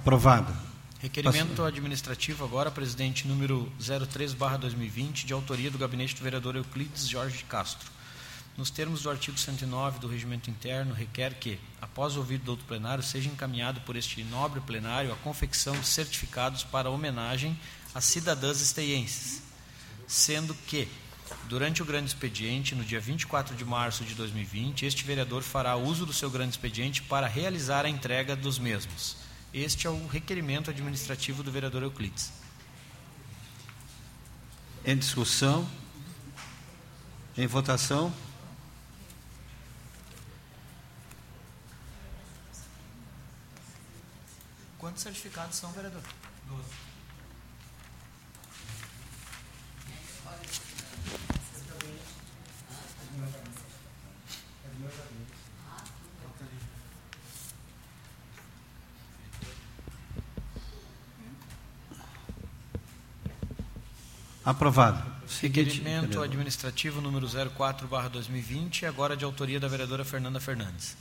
Aprovado. 0.00 0.50
Requerimento 0.98 1.62
administrativo 1.62 2.42
agora, 2.42 2.70
presidente 2.70 3.28
número 3.28 3.70
03/2020, 3.78 5.26
de 5.26 5.34
autoria 5.34 5.70
do 5.70 5.76
gabinete 5.76 6.16
do 6.16 6.22
vereador 6.22 6.56
Euclides 6.56 7.06
Jorge 7.06 7.44
Castro. 7.44 7.90
Nos 8.56 8.70
termos 8.70 9.02
do 9.02 9.10
artigo 9.10 9.38
109 9.38 9.98
do 9.98 10.08
Regimento 10.08 10.48
Interno, 10.48 10.94
requer 10.94 11.34
que, 11.34 11.60
após 11.82 12.16
ouvido 12.16 12.44
do 12.44 12.52
outro 12.52 12.64
plenário, 12.64 13.04
seja 13.04 13.28
encaminhado 13.28 13.82
por 13.82 13.94
este 13.94 14.24
nobre 14.24 14.60
plenário 14.62 15.12
a 15.12 15.16
confecção 15.16 15.78
de 15.78 15.86
certificados 15.86 16.64
para 16.64 16.88
homenagem 16.88 17.58
às 17.94 18.06
cidadãs 18.06 18.62
esteienses, 18.62 19.42
sendo 20.06 20.54
que, 20.66 20.88
durante 21.46 21.82
o 21.82 21.84
grande 21.84 22.08
expediente, 22.08 22.74
no 22.74 22.84
dia 22.84 23.00
24 23.00 23.54
de 23.54 23.66
março 23.66 24.02
de 24.02 24.14
2020, 24.14 24.86
este 24.86 25.04
vereador 25.04 25.42
fará 25.42 25.76
uso 25.76 26.06
do 26.06 26.12
seu 26.12 26.30
grande 26.30 26.52
expediente 26.52 27.02
para 27.02 27.26
realizar 27.26 27.84
a 27.84 27.90
entrega 27.90 28.34
dos 28.34 28.58
mesmos. 28.58 29.19
Este 29.52 29.86
é 29.86 29.90
o 29.90 30.06
requerimento 30.06 30.70
administrativo 30.70 31.42
do 31.42 31.50
vereador 31.50 31.82
Euclides. 31.82 32.32
Em 34.84 34.96
discussão. 34.96 35.68
Em 37.36 37.46
votação. 37.46 38.12
Quantos 44.78 45.02
certificados 45.02 45.56
são, 45.56 45.70
vereador? 45.72 46.02
Aprovado. 64.44 65.02
Seguinte, 65.28 65.80
Requerimento 65.80 66.22
administrativo 66.22 67.00
número 67.00 67.26
04/2020, 67.26 68.86
agora 68.86 69.14
de 69.14 69.24
autoria 69.24 69.60
da 69.60 69.68
vereadora 69.68 70.04
Fernanda 70.04 70.40
Fernandes. 70.40 70.96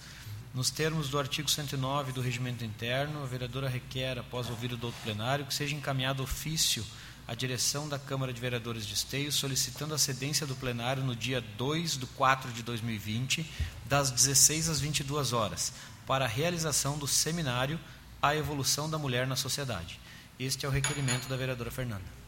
Nos 0.54 0.70
termos 0.70 1.10
do 1.10 1.18
artigo 1.18 1.50
109 1.50 2.12
do 2.12 2.22
Regimento 2.22 2.66
Interno, 2.66 3.24
a 3.24 3.26
vereadora 3.26 3.70
requer, 3.70 4.20
após 4.20 4.50
ouvido 4.50 4.76
do 4.76 4.88
outro 4.88 5.02
plenário, 5.04 5.46
que 5.46 5.54
seja 5.54 5.74
encaminhado 5.74 6.22
ofício 6.22 6.86
à 7.28 7.34
direção 7.34 7.88
da 7.88 7.98
Câmara 7.98 8.34
de 8.34 8.42
Vereadores 8.42 8.86
de 8.86 8.94
Esteio, 8.94 9.32
solicitando 9.32 9.94
a 9.94 9.98
cedência 9.98 10.46
do 10.46 10.56
plenário 10.56 11.04
no 11.04 11.16
dia 11.16 11.40
2 11.58 11.98
de 11.98 12.08
4 12.08 12.52
de 12.52 12.62
2020, 12.62 13.50
das 13.86 14.12
16 14.12 14.68
às 14.68 14.82
22 14.82 15.32
horas, 15.32 15.72
para 16.06 16.26
a 16.26 16.28
realização 16.28 16.98
do 16.98 17.08
seminário 17.08 17.80
A 18.22 18.36
Evolução 18.36 18.90
da 18.90 18.98
Mulher 18.98 19.26
na 19.28 19.38
Sociedade. 19.38 20.00
Este 20.38 20.66
é 20.66 20.70
o 20.70 20.72
requerimento 20.72 21.30
da 21.30 21.38
vereadora 21.38 21.72
Fernanda. 21.72 22.19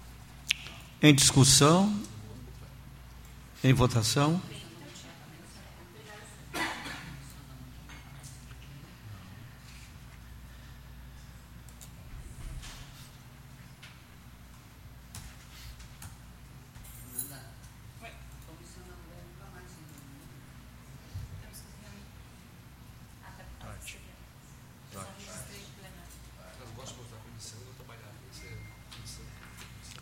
Em 1.04 1.16
discussão. 1.16 1.92
Em 3.64 3.74
votação. 3.74 4.40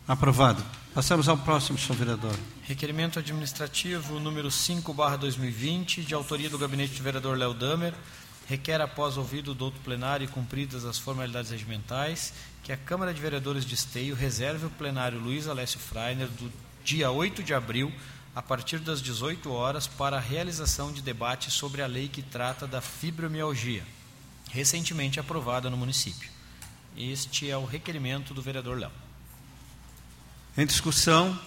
Aprovado. 0.06 0.79
Passamos 0.92 1.28
ao 1.28 1.38
próximo, 1.38 1.78
senhor 1.78 1.96
vereador. 1.96 2.36
Requerimento 2.64 3.20
administrativo 3.20 4.18
número 4.18 4.50
5/2020, 4.50 6.02
de 6.02 6.14
autoria 6.14 6.50
do 6.50 6.58
gabinete 6.58 6.94
do 6.96 7.02
vereador 7.04 7.38
Léo 7.38 7.54
Damer, 7.54 7.94
requer 8.48 8.80
após 8.80 9.16
ouvido 9.16 9.54
do 9.54 9.66
outro 9.66 9.80
plenário 9.82 10.24
e 10.24 10.28
cumpridas 10.28 10.84
as 10.84 10.98
formalidades 10.98 11.52
regimentais, 11.52 12.32
que 12.64 12.72
a 12.72 12.76
Câmara 12.76 13.14
de 13.14 13.20
Vereadores 13.20 13.64
de 13.64 13.76
Esteio 13.76 14.16
reserve 14.16 14.66
o 14.66 14.70
plenário 14.70 15.20
Luiz 15.20 15.46
Alessio 15.46 15.78
Freiner 15.78 16.26
do 16.26 16.52
dia 16.82 17.08
8 17.08 17.40
de 17.40 17.54
abril, 17.54 17.92
a 18.34 18.42
partir 18.42 18.80
das 18.80 19.00
18 19.00 19.48
horas, 19.52 19.86
para 19.86 20.16
a 20.16 20.20
realização 20.20 20.92
de 20.92 21.02
debate 21.02 21.52
sobre 21.52 21.82
a 21.82 21.86
lei 21.86 22.08
que 22.08 22.20
trata 22.20 22.66
da 22.66 22.80
fibromialgia, 22.80 23.84
recentemente 24.50 25.20
aprovada 25.20 25.70
no 25.70 25.76
município. 25.76 26.28
Este 26.96 27.48
é 27.48 27.56
o 27.56 27.64
requerimento 27.64 28.34
do 28.34 28.42
vereador 28.42 28.76
Léo. 28.76 29.09
Em 30.56 30.66
discussão. 30.66 31.38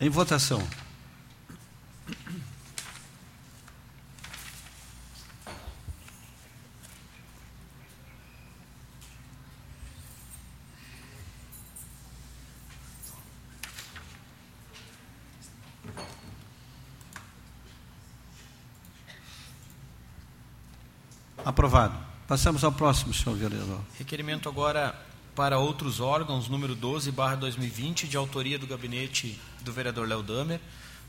Em 0.00 0.08
votação. 0.08 0.66
Aprovado. 21.44 21.94
Passamos 22.26 22.64
ao 22.64 22.72
próximo, 22.72 23.12
senhor 23.12 23.36
vereador. 23.36 23.80
Requerimento 23.98 24.48
agora 24.48 24.98
para 25.34 25.58
outros 25.58 26.00
órgãos, 26.00 26.48
número 26.48 26.74
12, 26.74 27.10
barra 27.10 27.34
2020, 27.34 28.06
de 28.06 28.16
autoria 28.16 28.58
do 28.58 28.66
gabinete 28.66 29.40
do 29.62 29.72
vereador 29.72 30.06
Léo 30.06 30.22
Damer. 30.22 30.60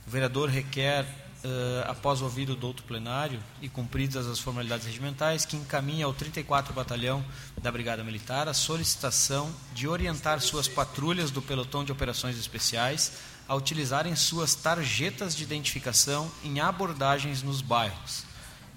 O 0.08 0.10
vereador 0.10 0.50
requer 0.50 1.06
eh, 1.44 1.86
após 1.88 2.24
ouvido 2.24 2.54
o 2.54 2.56
douto 2.56 2.82
plenário 2.84 3.40
e 3.62 3.70
cumpridas 3.70 4.26
as 4.26 4.40
formalidades 4.40 4.88
regimentais, 4.88 5.46
que 5.46 5.56
encaminha 5.56 6.08
ao 6.08 6.14
34 6.14 6.74
Batalhão 6.74 7.24
da 7.62 7.72
Brigada 7.72 8.04
Militar 8.04 8.48
a 8.48 8.54
solicitação 8.54 9.54
de 9.72 9.88
orientar 9.88 10.42
suas 10.42 10.68
patrulhas 10.68 11.30
do 11.30 11.44
Pelotão 11.44 11.84
de 11.84 11.92
Operações 11.92 12.36
Especiais 12.36 13.12
a 13.48 13.54
utilizarem 13.54 14.16
suas 14.16 14.56
tarjetas 14.56 15.36
de 15.36 15.44
identificação 15.44 16.32
em 16.44 16.60
abordagens 16.60 17.44
nos 17.44 17.62
bairros. 17.62 18.24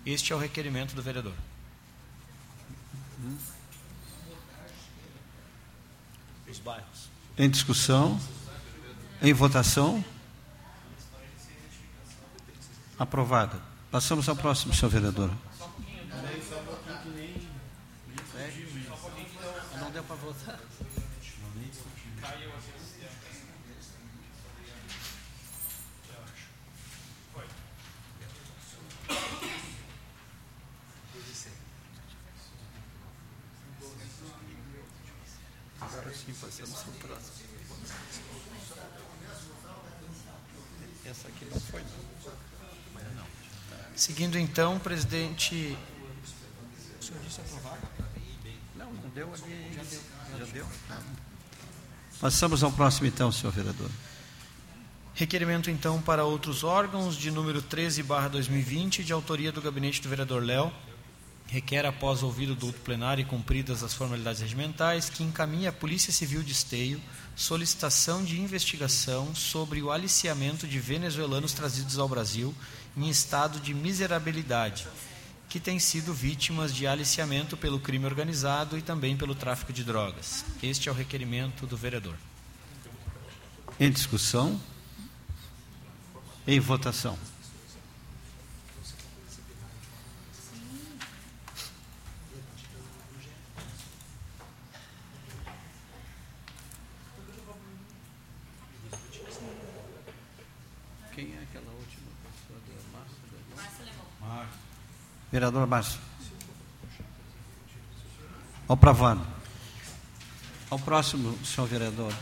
Este 0.04 0.34
é 0.34 0.36
o 0.36 0.38
requerimento 0.38 0.94
do 0.94 1.02
vereador. 1.02 1.34
Os 6.48 6.58
bairros. 6.58 7.10
Em 7.36 7.48
discussão? 7.48 8.18
Em 9.22 9.32
votação? 9.32 10.04
Aprovado. 12.98 13.60
Passamos 13.90 14.28
ao 14.28 14.36
próximo, 14.36 14.74
senhor 14.74 14.90
vereador. 14.90 15.30
Não 19.80 19.90
deu 19.90 20.02
para 20.02 20.16
votar? 20.16 20.58
Agora 35.80 36.12
sim, 36.12 36.32
passamos 36.58 36.86
ao 36.86 36.92
próximo. 36.94 37.38
Essa 41.04 41.28
aqui 41.28 41.44
não 41.46 41.60
foi, 41.60 41.82
Seguindo 43.94 44.38
então, 44.38 44.78
presidente. 44.78 45.76
O 47.00 47.04
senhor 47.04 47.20
disse 47.24 47.40
aprovado? 47.40 47.80
Não, 48.76 48.92
não 48.92 49.08
deu 49.10 49.32
ali. 49.32 49.72
Já 49.74 49.82
deu. 49.82 50.00
Já 50.38 50.52
deu? 50.52 50.66
Passamos 52.20 52.62
ao 52.62 52.72
próximo, 52.72 53.06
então, 53.06 53.32
senhor 53.32 53.52
vereador. 53.52 53.90
Requerimento 55.14 55.70
então 55.70 56.00
para 56.00 56.24
outros 56.24 56.62
órgãos 56.62 57.16
de 57.16 57.30
número 57.30 57.62
13/2020, 57.62 59.02
de 59.02 59.12
autoria 59.12 59.50
do 59.50 59.62
gabinete 59.62 60.00
do 60.00 60.08
vereador 60.08 60.44
Léo. 60.44 60.72
Requer, 61.50 61.86
após 61.86 62.22
ouvido 62.22 62.54
do 62.54 62.72
plenário 62.72 63.22
e 63.22 63.24
cumpridas 63.24 63.82
as 63.82 63.94
formalidades 63.94 64.42
regimentais, 64.42 65.08
que 65.08 65.22
encaminhe 65.22 65.66
à 65.66 65.72
Polícia 65.72 66.12
Civil 66.12 66.42
de 66.42 66.52
Esteio 66.52 67.00
solicitação 67.34 68.22
de 68.22 68.38
investigação 68.38 69.34
sobre 69.34 69.80
o 69.80 69.90
aliciamento 69.90 70.66
de 70.66 70.78
venezuelanos 70.78 71.54
trazidos 71.54 71.98
ao 71.98 72.08
Brasil 72.08 72.54
em 72.94 73.08
estado 73.08 73.60
de 73.60 73.72
miserabilidade, 73.72 74.86
que 75.48 75.58
têm 75.58 75.78
sido 75.78 76.12
vítimas 76.12 76.74
de 76.74 76.86
aliciamento 76.86 77.56
pelo 77.56 77.80
crime 77.80 78.04
organizado 78.04 78.76
e 78.76 78.82
também 78.82 79.16
pelo 79.16 79.34
tráfico 79.34 79.72
de 79.72 79.82
drogas. 79.82 80.44
Este 80.62 80.90
é 80.90 80.92
o 80.92 80.94
requerimento 80.94 81.66
do 81.66 81.76
vereador. 81.76 82.16
Em 83.80 83.90
discussão? 83.90 84.60
Em 86.46 86.60
votação? 86.60 87.16
Quem 101.18 101.34
é 101.34 101.42
aquela 101.42 101.72
última 101.72 102.06
pessoa 102.22 102.60
da 102.60 102.98
Márcia? 104.26 104.68
Vereador 105.38 105.68
Márcio. 105.68 106.00
Aprovado. 108.68 109.24
Ao 110.68 110.80
próximo, 110.80 111.38
senhor 111.46 111.68
vereador. 111.68 112.12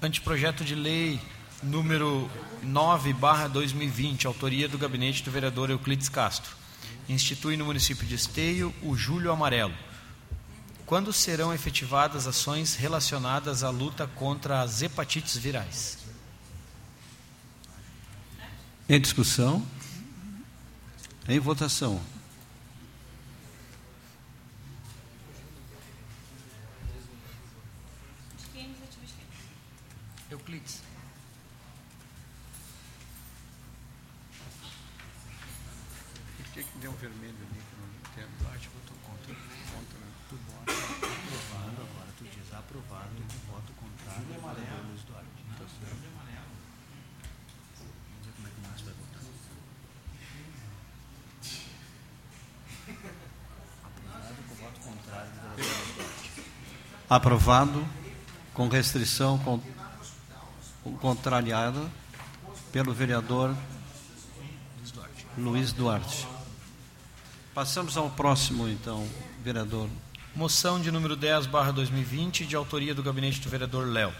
Anteprojeto 0.00 0.64
de 0.64 0.74
lei 0.74 1.20
número 1.62 2.26
9/2020, 2.64 4.24
autoria 4.24 4.66
do 4.66 4.78
gabinete 4.78 5.22
do 5.22 5.30
vereador 5.30 5.68
Euclides 5.68 6.08
Castro. 6.08 6.56
Institui 7.06 7.54
no 7.58 7.66
município 7.66 8.06
de 8.06 8.14
Esteio 8.14 8.74
o 8.82 8.96
Julho 8.96 9.30
Amarelo. 9.30 9.74
Quando 10.86 11.12
serão 11.12 11.52
efetivadas 11.52 12.26
ações 12.26 12.76
relacionadas 12.76 13.62
à 13.62 13.68
luta 13.68 14.06
contra 14.06 14.62
as 14.62 14.80
hepatites 14.80 15.36
virais? 15.36 15.98
Em 18.88 18.98
discussão? 18.98 19.62
Em 21.28 21.38
votação? 21.38 22.00
Quem 28.52 28.62
é 28.62 28.64
a 28.64 28.68
iniciativa 28.68 29.04
de 29.06 29.12
quem? 29.12 29.26
Euclides. 30.30 30.82
Por 36.36 36.46
que, 36.52 36.62
que 36.62 36.78
deu 36.78 36.90
um 36.90 36.94
vermelho 36.96 37.36
ali 37.36 37.60
que 37.60 37.72
eu 37.72 37.78
não 37.78 37.88
entendo? 38.10 38.32
Parte 38.44 38.68
votou 38.68 38.96
contra. 39.06 39.34
Contra. 39.34 39.98
Tu 40.28 40.36
vota 40.48 40.72
aprovado, 40.72 41.78
agora 41.82 42.10
tu 42.18 42.24
diz 42.24 42.52
aprovado, 42.52 43.14
tu 43.28 43.36
voto 43.50 43.72
contrário, 43.74 44.26
é 44.32 44.36
amarelo. 44.36 44.88
Luiz 44.88 45.02
Duarte. 45.04 45.44
Tá 45.56 45.64
certo. 45.64 46.08
Vamos 47.78 48.24
ver 48.24 48.32
como 48.32 48.48
é 48.48 48.50
que 48.50 48.58
o 48.58 48.62
Márcio 48.68 48.84
vai 48.86 48.94
votar. 48.94 49.22
Aprovado 53.84 54.42
com 54.48 54.54
voto 54.56 54.80
contrário 54.80 55.30
do 55.30 55.36
vereador 55.40 55.74
Luiz 55.76 55.94
Duarte. 55.94 56.28
Aprovado 57.08 57.86
com 58.52 58.68
restrição 58.68 59.38
con- 59.38 59.60
contrariada 61.00 61.80
pelo 62.72 62.92
vereador 62.92 63.54
Luiz 65.36 65.72
Duarte. 65.72 66.26
Passamos 67.54 67.96
ao 67.96 68.10
próximo, 68.10 68.68
então, 68.68 69.06
vereador. 69.42 69.88
Moção 70.34 70.80
de 70.80 70.90
número 70.90 71.16
10/2020, 71.16 72.44
de 72.46 72.54
autoria 72.54 72.94
do 72.94 73.02
gabinete 73.02 73.40
do 73.40 73.48
vereador 73.48 73.86
Léo. 73.86 74.10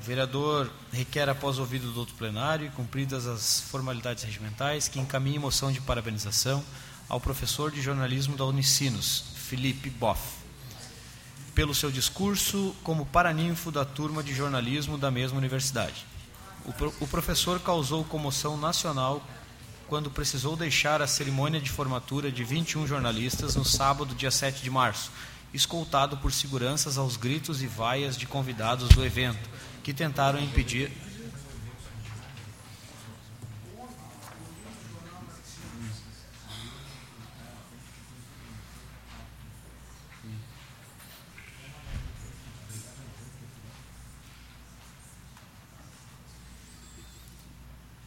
O 0.00 0.04
vereador 0.04 0.70
requer, 0.92 1.28
após 1.28 1.58
ouvido 1.58 1.86
do 1.86 1.92
doutor 1.92 2.14
plenário 2.16 2.66
e 2.66 2.70
cumpridas 2.70 3.26
as 3.26 3.60
formalidades 3.60 4.24
regimentais, 4.24 4.88
que 4.88 4.98
encaminhe 5.00 5.38
moção 5.38 5.70
de 5.72 5.80
parabenização 5.80 6.64
ao 7.08 7.20
professor 7.20 7.70
de 7.70 7.80
jornalismo 7.80 8.36
da 8.36 8.44
Unicinos, 8.44 9.24
Felipe 9.36 9.88
Boff, 9.90 10.20
pelo 11.58 11.74
seu 11.74 11.90
discurso 11.90 12.72
como 12.84 13.04
paraninfo 13.04 13.72
da 13.72 13.84
turma 13.84 14.22
de 14.22 14.32
jornalismo 14.32 14.96
da 14.96 15.10
mesma 15.10 15.38
universidade. 15.38 16.06
O, 16.64 16.72
pro- 16.72 16.94
o 17.00 17.06
professor 17.08 17.58
causou 17.58 18.04
comoção 18.04 18.56
nacional 18.56 19.20
quando 19.88 20.08
precisou 20.08 20.54
deixar 20.54 21.02
a 21.02 21.06
cerimônia 21.08 21.60
de 21.60 21.68
formatura 21.68 22.30
de 22.30 22.44
21 22.44 22.86
jornalistas 22.86 23.56
no 23.56 23.64
sábado, 23.64 24.14
dia 24.14 24.30
7 24.30 24.62
de 24.62 24.70
março, 24.70 25.10
escoltado 25.52 26.16
por 26.18 26.32
seguranças 26.32 26.96
aos 26.96 27.16
gritos 27.16 27.60
e 27.60 27.66
vaias 27.66 28.16
de 28.16 28.24
convidados 28.24 28.90
do 28.90 29.04
evento, 29.04 29.50
que 29.82 29.92
tentaram 29.92 30.38
impedir. 30.38 30.92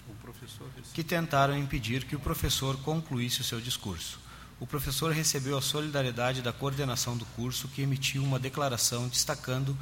O 0.10 0.14
professor 0.16 0.68
que 1.02 1.08
tentaram 1.08 1.58
impedir 1.58 2.06
que 2.06 2.16
o 2.16 2.20
professor 2.20 2.78
concluísse 2.78 3.42
o 3.42 3.44
seu 3.44 3.60
discurso. 3.60 4.20
O 4.60 4.68
professor 4.68 5.12
recebeu 5.12 5.58
a 5.58 5.62
solidariedade 5.62 6.44
da 6.44 6.54
coordenação 6.54 7.18
do 7.18 7.26
curso, 7.26 7.68
que 7.70 7.82
emitiu 7.82 8.24
uma 8.24 8.38
declaração 8.38 9.08
destacando 9.08 9.76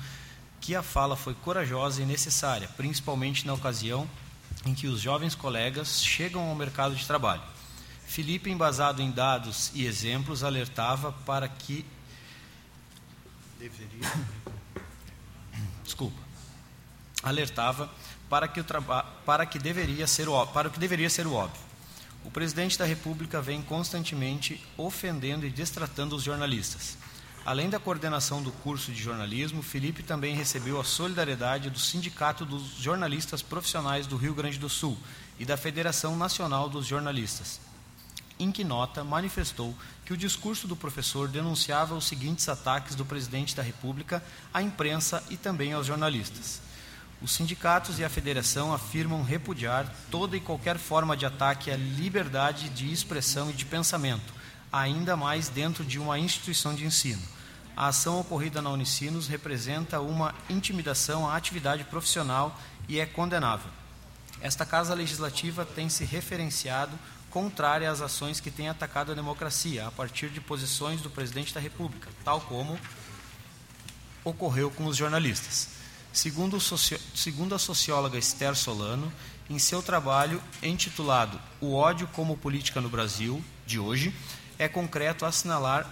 que 0.61 0.73
a 0.73 0.81
fala 0.81 1.17
foi 1.17 1.33
corajosa 1.33 2.01
e 2.01 2.05
necessária, 2.05 2.69
principalmente 2.77 3.45
na 3.45 3.53
ocasião 3.53 4.09
em 4.65 4.73
que 4.73 4.87
os 4.87 5.01
jovens 5.01 5.35
colegas 5.35 6.01
chegam 6.01 6.47
ao 6.47 6.55
mercado 6.55 6.95
de 6.95 7.05
trabalho. 7.05 7.43
Felipe, 8.07 8.49
embasado 8.49 9.01
em 9.01 9.11
dados 9.11 9.71
e 9.73 9.85
exemplos, 9.85 10.41
alertava 10.41 11.11
para 11.25 11.49
que 11.49 11.85
deveria. 13.59 14.09
desculpa, 15.83 16.21
alertava 17.21 17.91
para 18.29 18.47
que, 18.47 18.59
o 18.59 18.65
para 19.25 19.45
que 19.45 19.57
deveria 19.57 20.05
ser 20.07 20.29
o, 20.29 20.47
para 20.47 20.67
o 20.67 20.71
que 20.71 20.79
deveria 20.79 21.09
ser 21.09 21.25
o 21.25 21.33
óbvio. 21.33 21.61
O 22.23 22.31
presidente 22.31 22.77
da 22.77 22.85
República 22.85 23.41
vem 23.41 23.61
constantemente 23.61 24.63
ofendendo 24.77 25.45
e 25.45 25.49
destratando 25.49 26.15
os 26.15 26.23
jornalistas. 26.23 26.97
Além 27.45 27.69
da 27.69 27.79
coordenação 27.79 28.43
do 28.43 28.51
curso 28.51 28.91
de 28.91 29.01
jornalismo, 29.01 29.63
Felipe 29.63 30.03
também 30.03 30.35
recebeu 30.35 30.79
a 30.79 30.83
solidariedade 30.83 31.69
do 31.69 31.79
Sindicato 31.79 32.45
dos 32.45 32.75
Jornalistas 32.75 33.41
Profissionais 33.41 34.05
do 34.05 34.17
Rio 34.17 34.35
Grande 34.35 34.59
do 34.59 34.69
Sul, 34.69 34.97
e 35.39 35.45
da 35.45 35.55
Federação 35.55 36.17
Nacional 36.17 36.69
dos 36.69 36.85
Jornalistas, 36.85 37.61
em 38.37 38.51
que 38.51 38.63
nota 38.63 39.03
manifestou 39.03 39.73
que 40.05 40.11
o 40.11 40.17
discurso 40.17 40.67
do 40.67 40.75
professor 40.75 41.29
denunciava 41.29 41.95
os 41.95 42.05
seguintes 42.05 42.47
ataques 42.49 42.93
do 42.93 43.05
presidente 43.05 43.55
da 43.55 43.63
República 43.63 44.21
à 44.53 44.61
imprensa 44.61 45.23
e 45.29 45.37
também 45.37 45.71
aos 45.71 45.87
jornalistas. 45.87 46.61
Os 47.21 47.31
sindicatos 47.31 47.99
e 47.99 48.03
a 48.03 48.09
federação 48.09 48.73
afirmam 48.73 49.23
repudiar 49.23 49.93
toda 50.09 50.37
e 50.37 50.39
qualquer 50.39 50.77
forma 50.77 51.17
de 51.17 51.25
ataque 51.25 51.69
à 51.69 51.75
liberdade 51.75 52.69
de 52.69 52.91
expressão 52.91 53.49
e 53.49 53.53
de 53.53 53.65
pensamento, 53.65 54.33
ainda 54.71 55.17
mais 55.17 55.49
dentro 55.49 55.83
de 55.83 55.99
uma 55.99 56.17
instituição 56.17 56.73
de 56.73 56.85
ensino. 56.85 57.21
A 57.75 57.87
ação 57.87 58.19
ocorrida 58.19 58.61
na 58.61 58.69
Unicinos 58.69 59.27
representa 59.27 59.99
uma 59.99 60.33
intimidação 60.49 61.29
à 61.29 61.35
atividade 61.35 61.83
profissional 61.83 62.57
e 62.87 62.99
é 62.99 63.05
condenável. 63.05 63.71
Esta 64.41 64.65
Casa 64.65 64.93
Legislativa 64.93 65.65
tem 65.65 65.89
se 65.89 66.05
referenciado 66.05 66.97
contrária 67.29 67.91
às 67.91 68.01
ações 68.01 68.39
que 68.39 68.49
têm 68.49 68.69
atacado 68.69 69.11
a 69.11 69.15
democracia, 69.15 69.85
a 69.85 69.91
partir 69.91 70.29
de 70.29 70.39
posições 70.39 71.01
do 71.01 71.09
presidente 71.09 71.53
da 71.53 71.59
República, 71.59 72.09
tal 72.23 72.39
como 72.41 72.79
ocorreu 74.23 74.71
com 74.71 74.85
os 74.85 74.95
jornalistas. 74.95 75.78
Segundo, 76.11 76.59
segundo 76.59 77.53
a 77.53 77.59
socióloga 77.59 78.17
Esther 78.17 78.55
Solano, 78.55 79.13
em 79.49 79.59
seu 79.59 79.81
trabalho 79.81 80.41
intitulado 80.61 81.39
O 81.61 81.73
ódio 81.73 82.07
como 82.07 82.37
política 82.37 82.81
no 82.81 82.89
Brasil, 82.89 83.43
de 83.65 83.79
hoje, 83.79 84.13
é 84.57 84.67
concreto 84.67 85.25
assinalar 85.25 85.89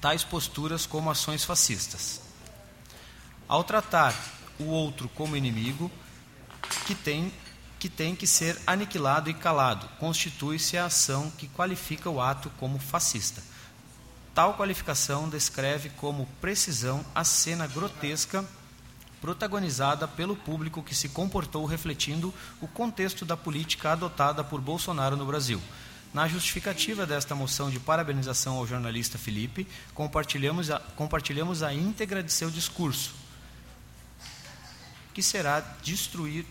tais 0.00 0.24
posturas 0.24 0.86
como 0.86 1.10
ações 1.10 1.44
fascistas. 1.44 2.22
Ao 3.46 3.62
tratar 3.62 4.14
o 4.58 4.64
outro 4.64 5.08
como 5.10 5.36
inimigo, 5.36 5.90
que 6.86 6.94
tem 6.94 7.32
que 7.78 7.88
tem 7.88 8.14
que 8.14 8.26
ser 8.26 8.60
aniquilado 8.66 9.30
e 9.30 9.34
calado, 9.34 9.88
constitui-se 9.98 10.76
a 10.76 10.84
ação 10.84 11.30
que 11.30 11.48
qualifica 11.48 12.10
o 12.10 12.20
ato 12.20 12.50
como 12.58 12.78
fascista. 12.78 13.42
Tal 14.34 14.52
qualificação 14.52 15.30
descreve 15.30 15.88
como 15.88 16.26
precisão 16.42 17.02
a 17.14 17.24
cena 17.24 17.66
grotesca 17.66 18.44
protagonizada 19.20 20.08
pelo 20.08 20.34
público 20.34 20.82
que 20.82 20.94
se 20.94 21.10
comportou 21.10 21.64
refletindo 21.66 22.32
o 22.60 22.66
contexto 22.66 23.24
da 23.24 23.36
política 23.36 23.92
adotada 23.92 24.42
por 24.42 24.60
Bolsonaro 24.60 25.16
no 25.16 25.26
Brasil. 25.26 25.60
Na 26.12 26.26
justificativa 26.26 27.06
desta 27.06 27.34
moção 27.34 27.70
de 27.70 27.78
parabenização 27.78 28.56
ao 28.56 28.66
jornalista 28.66 29.16
Felipe, 29.16 29.66
compartilhamos 29.94 30.70
a, 30.70 30.80
compartilhamos 30.80 31.62
a 31.62 31.72
íntegra 31.72 32.22
de 32.22 32.32
seu 32.32 32.50
discurso, 32.50 33.14
que 35.14 35.22
será, 35.22 35.62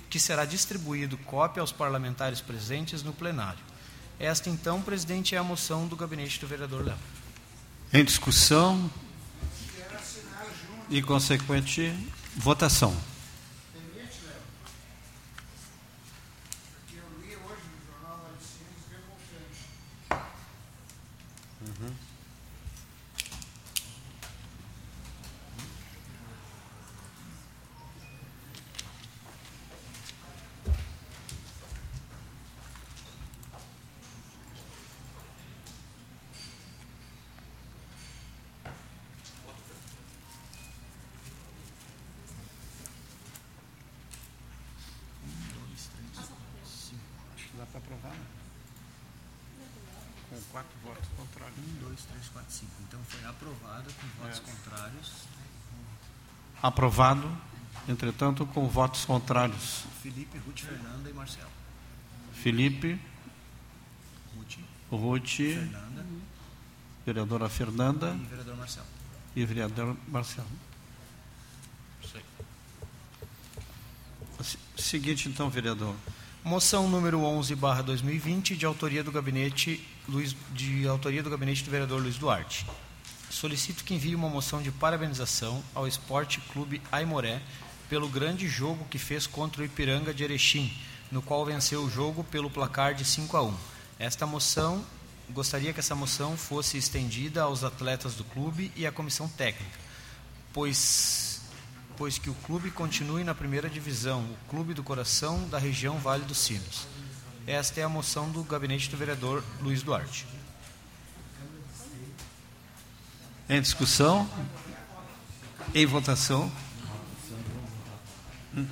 que 0.10 0.19
será 0.19 0.45
distribuído 0.45 1.17
cópia 1.17 1.60
aos 1.60 1.73
parlamentares 1.73 2.39
presentes 2.39 3.03
no 3.03 3.12
plenário. 3.12 3.60
Esta, 4.17 4.49
então, 4.49 4.82
presidente, 4.82 5.36
é 5.36 5.38
a 5.38 5.43
moção 5.43 5.88
do 5.88 5.95
gabinete 5.95 6.39
do 6.39 6.47
vereador 6.47 6.86
Léo. 6.86 6.97
Em 7.91 8.03
discussão 8.03 8.89
e 10.89 11.01
consequente 11.01 11.93
Votação. 12.39 12.93
Aprovado, 56.79 57.29
entretanto, 57.89 58.45
com 58.45 58.65
votos 58.69 59.03
contrários. 59.03 59.83
Felipe, 60.01 60.37
Ruth, 60.37 60.61
Fernanda 60.61 61.09
e 61.09 61.13
Marcelo. 61.13 61.49
Felipe, 62.31 62.97
Ruth, 64.33 64.59
Ruth 64.89 65.27
Fernanda, 65.27 66.05
vereadora 67.05 67.49
Fernanda 67.49 68.17
e 68.17 68.23
vereador 68.23 68.55
Marcelo. 68.55 68.85
E 69.35 69.45
vereador 69.45 69.97
Marcelo. 70.07 70.47
Seguinte, 74.77 75.27
então, 75.27 75.49
vereador. 75.49 75.93
Moção 76.45 76.87
número 76.87 77.19
11, 77.19 77.55
barra 77.55 77.81
2020, 77.81 78.55
de 78.55 78.65
autoria 78.65 79.03
do 79.03 79.11
gabinete 79.11 79.85
Luiz, 80.07 80.33
de 80.53 80.87
autoria 80.87 81.21
do 81.21 81.29
gabinete 81.29 81.61
do 81.61 81.71
vereador 81.71 82.01
Luiz 82.01 82.17
Duarte 82.17 82.65
solicito 83.29 83.83
que 83.83 83.93
envie 83.93 84.15
uma 84.15 84.29
moção 84.29 84.61
de 84.61 84.71
parabenização 84.71 85.63
ao 85.73 85.87
Esporte 85.87 86.41
Clube 86.51 86.81
Aimoré 86.91 87.41
pelo 87.89 88.07
grande 88.07 88.47
jogo 88.47 88.85
que 88.89 88.97
fez 88.97 89.25
contra 89.25 89.61
o 89.61 89.65
Ipiranga 89.65 90.13
de 90.13 90.23
Erechim, 90.23 90.71
no 91.11 91.21
qual 91.21 91.45
venceu 91.45 91.83
o 91.83 91.89
jogo 91.89 92.23
pelo 92.23 92.49
placar 92.49 92.93
de 92.93 93.03
5 93.05 93.37
a 93.37 93.43
1. 93.43 93.57
Esta 93.97 94.25
moção, 94.25 94.85
gostaria 95.31 95.73
que 95.73 95.79
essa 95.79 95.95
moção 95.95 96.37
fosse 96.37 96.77
estendida 96.77 97.41
aos 97.43 97.63
atletas 97.63 98.15
do 98.15 98.23
clube 98.23 98.71
e 98.75 98.85
à 98.85 98.91
comissão 98.91 99.27
técnica, 99.27 99.77
pois 100.53 101.29
pois 101.97 102.17
que 102.17 102.29
o 102.29 102.33
clube 102.33 102.71
continue 102.71 103.25
na 103.25 103.35
primeira 103.35 103.69
divisão, 103.69 104.21
o 104.21 104.49
clube 104.49 104.73
do 104.73 104.81
coração 104.81 105.45
da 105.49 105.57
região 105.57 105.97
Vale 105.97 106.23
dos 106.23 106.37
Sinos. 106.37 106.87
Esta 107.45 107.81
é 107.81 107.83
a 107.83 107.89
moção 107.89 108.31
do 108.31 108.41
gabinete 108.41 108.89
do 108.89 108.95
vereador 108.95 109.43
Luiz 109.61 109.83
Duarte. 109.83 110.25
Em 113.49 113.59
discussão? 113.59 114.29
Em 115.73 115.83
votação? 115.83 116.51
Hum. 118.55 118.67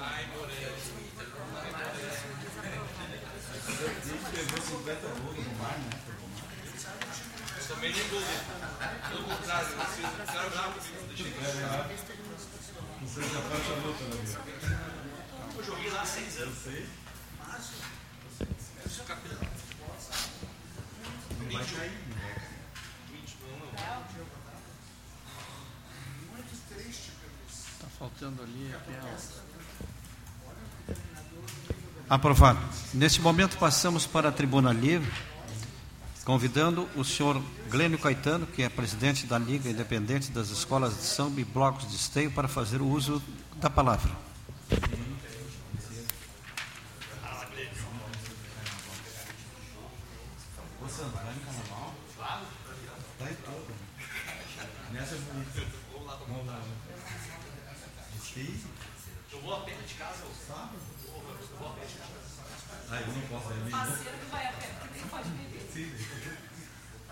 Eu 15.55 15.63
joguei 15.63 15.89
lá 15.89 16.05
anos. 16.37 16.65
Eu 18.85 18.89
vai 21.51 21.65
cair. 21.65 22.07
Faltando 27.97 28.41
ali 28.43 28.71
aquela. 28.73 29.17
Aprovado. 32.09 32.59
Neste 32.93 33.19
momento 33.19 33.57
passamos 33.57 34.05
para 34.05 34.29
a 34.29 34.31
tribuna 34.31 34.71
livre, 34.71 35.11
convidando 36.23 36.87
o 36.95 37.03
senhor 37.03 37.41
Glênio 37.69 37.99
Caetano, 37.99 38.47
que 38.47 38.63
é 38.63 38.69
presidente 38.69 39.25
da 39.25 39.37
Liga 39.37 39.69
Independente 39.69 40.31
das 40.31 40.49
Escolas 40.49 40.95
de 40.95 41.03
Samba 41.03 41.41
e 41.41 41.43
Blocos 41.43 41.89
de 41.89 41.95
Esteio, 41.95 42.31
para 42.31 42.47
fazer 42.47 42.81
o 42.81 42.87
uso 42.87 43.21
da 43.57 43.69
palavra. 43.69 44.11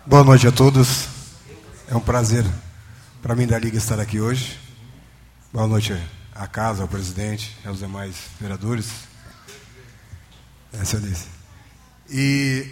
Boa 0.08 0.22
noite 0.22 0.46
a 0.46 0.52
todos. 0.52 1.08
É 1.88 1.96
um 1.96 2.00
prazer 2.00 2.44
para 3.20 3.34
mim 3.34 3.44
da 3.44 3.58
Liga 3.58 3.76
estar 3.76 3.98
aqui 3.98 4.20
hoje. 4.20 4.56
Boa 5.52 5.66
noite 5.66 6.00
à 6.32 6.46
casa, 6.46 6.82
ao 6.82 6.88
presidente, 6.88 7.56
aos 7.66 7.80
demais 7.80 8.14
vereadores. 8.40 8.88
Excelência. 10.80 11.28
E 12.08 12.70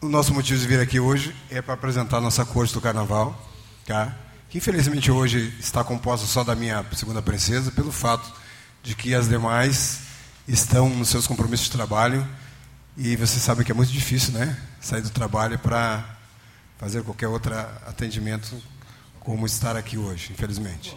o 0.00 0.08
nosso 0.08 0.32
motivo 0.32 0.58
de 0.58 0.66
vir 0.66 0.80
aqui 0.80 0.98
hoje 0.98 1.36
é 1.50 1.60
para 1.60 1.74
apresentar 1.74 2.16
a 2.16 2.20
nossa 2.22 2.42
corte 2.46 2.72
do 2.72 2.80
carnaval, 2.80 3.38
tá? 3.84 4.16
que 4.48 4.56
infelizmente 4.56 5.10
hoje 5.10 5.54
está 5.60 5.84
composta 5.84 6.26
só 6.26 6.42
da 6.42 6.54
minha 6.54 6.82
segunda 6.94 7.20
princesa, 7.20 7.70
pelo 7.70 7.92
fato 7.92 8.32
de 8.82 8.94
que 8.94 9.14
as 9.14 9.28
demais 9.28 9.98
estão 10.48 10.88
nos 10.88 11.10
seus 11.10 11.26
compromissos 11.26 11.66
de 11.66 11.72
trabalho 11.72 12.26
E 12.96 13.14
você 13.14 13.38
sabe 13.38 13.62
que 13.62 13.70
é 13.70 13.74
muito 13.74 13.92
difícil, 13.92 14.32
né? 14.32 14.56
Sair 14.80 15.02
do 15.02 15.10
trabalho 15.10 15.58
para 15.58 16.15
fazer 16.78 17.02
qualquer 17.02 17.28
outro 17.28 17.54
atendimento 17.86 18.56
como 19.20 19.46
estar 19.46 19.76
aqui 19.76 19.98
hoje, 19.98 20.32
infelizmente. 20.32 20.96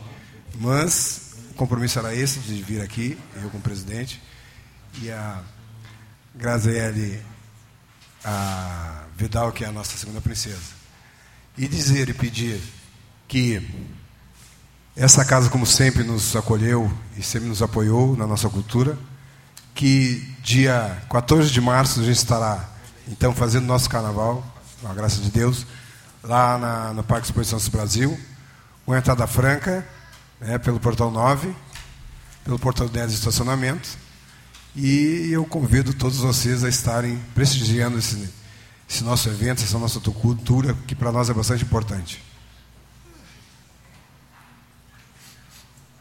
Mas 0.59 1.33
o 1.51 1.53
compromisso 1.55 1.99
era 1.99 2.13
esse 2.13 2.39
de 2.39 2.61
vir 2.61 2.81
aqui, 2.81 3.17
eu 3.41 3.49
como 3.49 3.63
presidente, 3.63 4.21
e 5.01 5.09
a 5.09 5.41
Graziele 6.35 7.23
a 8.23 9.03
Vidal, 9.17 9.51
que 9.51 9.63
é 9.63 9.67
a 9.67 9.71
nossa 9.71 9.97
segunda 9.97 10.21
princesa. 10.21 10.79
E 11.57 11.67
dizer 11.67 12.09
e 12.09 12.13
pedir 12.13 12.61
que 13.27 13.67
essa 14.95 15.23
casa, 15.23 15.49
como 15.49 15.65
sempre, 15.65 16.03
nos 16.03 16.35
acolheu 16.35 16.91
e 17.17 17.23
sempre 17.23 17.47
nos 17.47 17.61
apoiou 17.61 18.15
na 18.17 18.27
nossa 18.27 18.49
cultura, 18.49 18.97
que 19.73 20.19
dia 20.41 21.01
14 21.09 21.49
de 21.49 21.61
março 21.61 22.01
a 22.01 22.03
gente 22.03 22.17
estará, 22.17 22.69
então, 23.07 23.33
fazendo 23.33 23.65
nosso 23.65 23.89
carnaval, 23.89 24.43
com 24.81 24.87
a 24.87 24.93
graça 24.93 25.21
de 25.21 25.29
Deus, 25.29 25.65
lá 26.23 26.57
na, 26.57 26.93
no 26.93 27.03
Parque 27.03 27.27
Exposição 27.27 27.59
Brasil, 27.71 28.19
com 28.85 28.95
entrada 28.95 29.25
franca, 29.27 29.87
né, 30.39 30.57
pelo 30.57 30.79
portão 30.79 31.11
9, 31.11 31.53
pelo 32.43 32.57
portão 32.57 32.87
10 32.87 33.11
de 33.11 33.17
estacionamento, 33.17 33.89
e 34.75 35.29
eu 35.31 35.45
convido 35.45 35.93
todos 35.93 36.17
vocês 36.19 36.63
a 36.63 36.69
estarem 36.69 37.17
prestigiando 37.35 37.97
esse, 37.97 38.33
esse 38.89 39.03
nosso 39.03 39.29
evento, 39.29 39.63
essa 39.63 39.77
nossa 39.77 39.99
cultura, 39.99 40.73
que 40.87 40.95
para 40.95 41.11
nós 41.11 41.29
é 41.29 41.33
bastante 41.33 41.63
importante. 41.63 42.23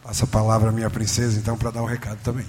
Passa 0.03 0.25
a 0.25 0.29
palavra 0.29 0.71
à 0.71 0.73
minha 0.73 0.89
princesa, 0.89 1.39
então, 1.39 1.57
para 1.57 1.71
dar 1.71 1.83
um 1.83 1.87
recado 1.87 2.19
também. 2.23 2.47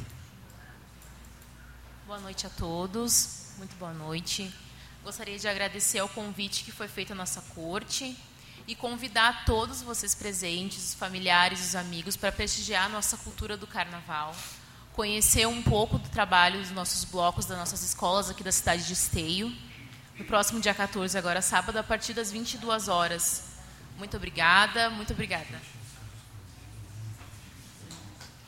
Boa 2.05 2.19
noite 2.19 2.45
a 2.45 2.49
todos, 2.49 3.47
muito 3.57 3.75
boa 3.77 3.93
noite. 3.93 4.53
Gostaria 5.10 5.39
de 5.39 5.48
agradecer 5.48 5.98
ao 5.98 6.08
convite 6.08 6.63
que 6.63 6.72
foi 6.72 6.88
feito 6.88 7.13
à 7.13 7.15
nossa 7.15 7.41
corte 7.56 8.15
e 8.67 8.76
convidar 8.76 9.43
todos 9.43 9.82
vocês 9.82 10.13
presentes, 10.13 10.89
os 10.89 10.93
familiares, 10.93 11.69
os 11.69 11.76
amigos, 11.76 12.15
para 12.15 12.32
prestigiar 12.32 12.86
a 12.86 12.89
nossa 12.89 13.17
cultura 13.17 13.58
do 13.58 13.65
carnaval 13.65 14.36
conhecer 14.93 15.48
um 15.48 15.63
pouco 15.63 15.98
do 15.98 16.08
trabalho 16.10 16.60
dos 16.60 16.69
nossos 16.69 17.06
blocos, 17.06 17.45
das 17.48 17.58
nossas 17.58 17.82
escolas 17.82 18.30
aqui 18.30 18.43
da 18.43 18.52
cidade 18.52 18.86
de 18.86 18.93
Esteio. 18.93 19.52
No 20.15 20.26
próximo 20.26 20.60
dia 20.60 20.76
14, 20.76 21.17
agora 21.17 21.41
sábado, 21.41 21.80
a 21.80 21.84
partir 21.84 22.13
das 22.13 22.32
22 22.32 22.88
horas. 22.88 23.45
Muito 23.98 24.15
obrigada, 24.15 24.91
muito 24.91 25.12
obrigada. 25.12 25.60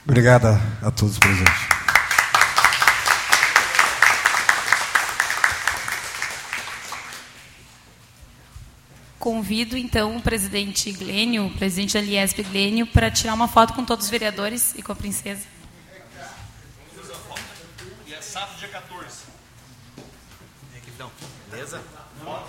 Obrigada 0.05 0.61
a 0.83 0.91
todos 0.91 1.17
presentes. 1.17 1.90
Convido 9.21 9.77
então 9.77 10.17
o 10.17 10.21
presidente 10.21 10.91
Glênio, 10.91 11.45
o 11.45 11.51
presidente 11.51 11.93
da 11.93 12.01
Liesp 12.01 12.41
Glênio, 12.41 12.87
para 12.87 13.11
tirar 13.11 13.35
uma 13.35 13.47
foto 13.47 13.71
com 13.71 13.85
todos 13.85 14.05
os 14.05 14.09
vereadores 14.09 14.73
e 14.73 14.81
com 14.81 14.91
a 14.91 14.95
princesa. 14.95 15.45
Sábado, 18.19 18.57
dia 18.57 18.69
14. 18.69 19.25
Vem 20.71 20.81
aqui, 20.81 20.89
então. 20.89 21.11
Beleza? 21.51 21.83
Bora. 22.23 22.47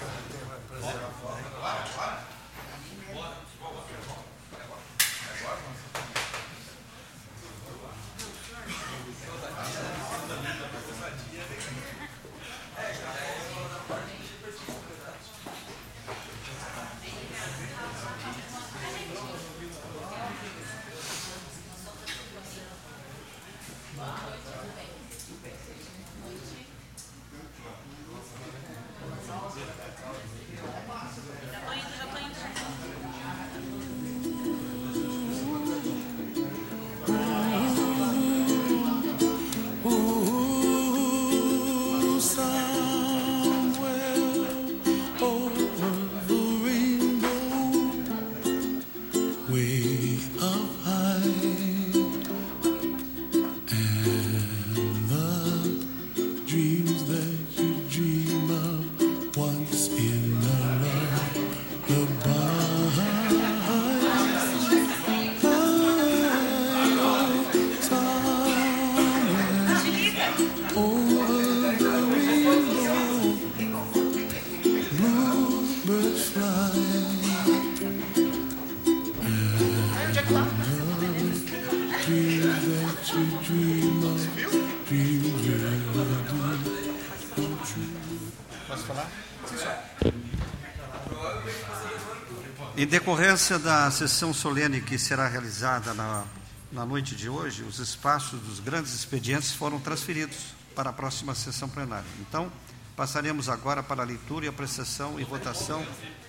Decorrência 92.92 93.58
da 93.58 93.90
sessão 93.90 94.34
solene 94.34 94.78
que 94.78 94.98
será 94.98 95.26
realizada 95.26 95.94
na, 95.94 96.26
na 96.70 96.84
noite 96.84 97.16
de 97.16 97.26
hoje, 97.26 97.62
os 97.62 97.78
espaços 97.78 98.38
dos 98.40 98.60
grandes 98.60 98.92
expedientes 98.92 99.52
foram 99.52 99.80
transferidos 99.80 100.36
para 100.74 100.90
a 100.90 100.92
próxima 100.92 101.34
sessão 101.34 101.70
plenária. 101.70 102.04
Então, 102.20 102.52
passaremos 102.94 103.48
agora 103.48 103.82
para 103.82 104.02
a 104.02 104.04
leitura 104.04 104.44
e 104.44 104.48
apreciação 104.48 105.18
e 105.18 105.24
votação 105.24 105.82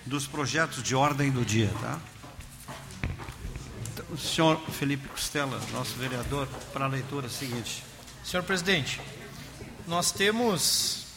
dos 0.05 0.25
projetos 0.25 0.81
de 0.81 0.95
ordem 0.95 1.31
do 1.31 1.43
dia. 1.43 1.69
Tá? 1.81 1.99
O 4.09 4.17
senhor 4.17 4.57
Felipe 4.71 5.09
Costela, 5.09 5.59
nosso 5.73 5.95
vereador, 5.95 6.47
para 6.71 6.85
a 6.85 6.87
leitura 6.87 7.27
seguinte. 7.27 7.83
Senhor 8.23 8.43
presidente, 8.43 9.01
nós 9.85 10.13
temos 10.13 11.07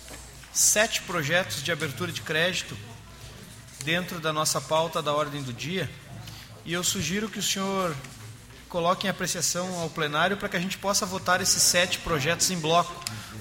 sete 0.53 1.03
projetos 1.03 1.63
de 1.63 1.71
abertura 1.71 2.11
de 2.11 2.23
crédito 2.23 2.77
dentro 3.87 4.19
da 4.19 4.33
nossa 4.33 4.61
pauta 4.61 5.01
da 5.01 5.15
ordem 5.15 5.41
do 5.45 5.53
dia. 5.53 5.89
E 6.65 6.73
eu 6.73 6.83
sugiro 6.83 7.29
que 7.29 7.39
o 7.39 7.43
senhor 7.43 7.95
coloque 8.69 9.07
em 9.07 9.11
apreciação 9.11 9.79
ao 9.79 9.89
plenário 9.89 10.37
para 10.37 10.49
que 10.49 10.57
a 10.57 10.61
gente 10.61 10.77
possa 10.77 11.07
votar 11.07 11.41
esses 11.41 11.63
sete 11.63 12.01
projetos 12.01 12.51
em 12.51 12.59
bloco, 12.59 12.93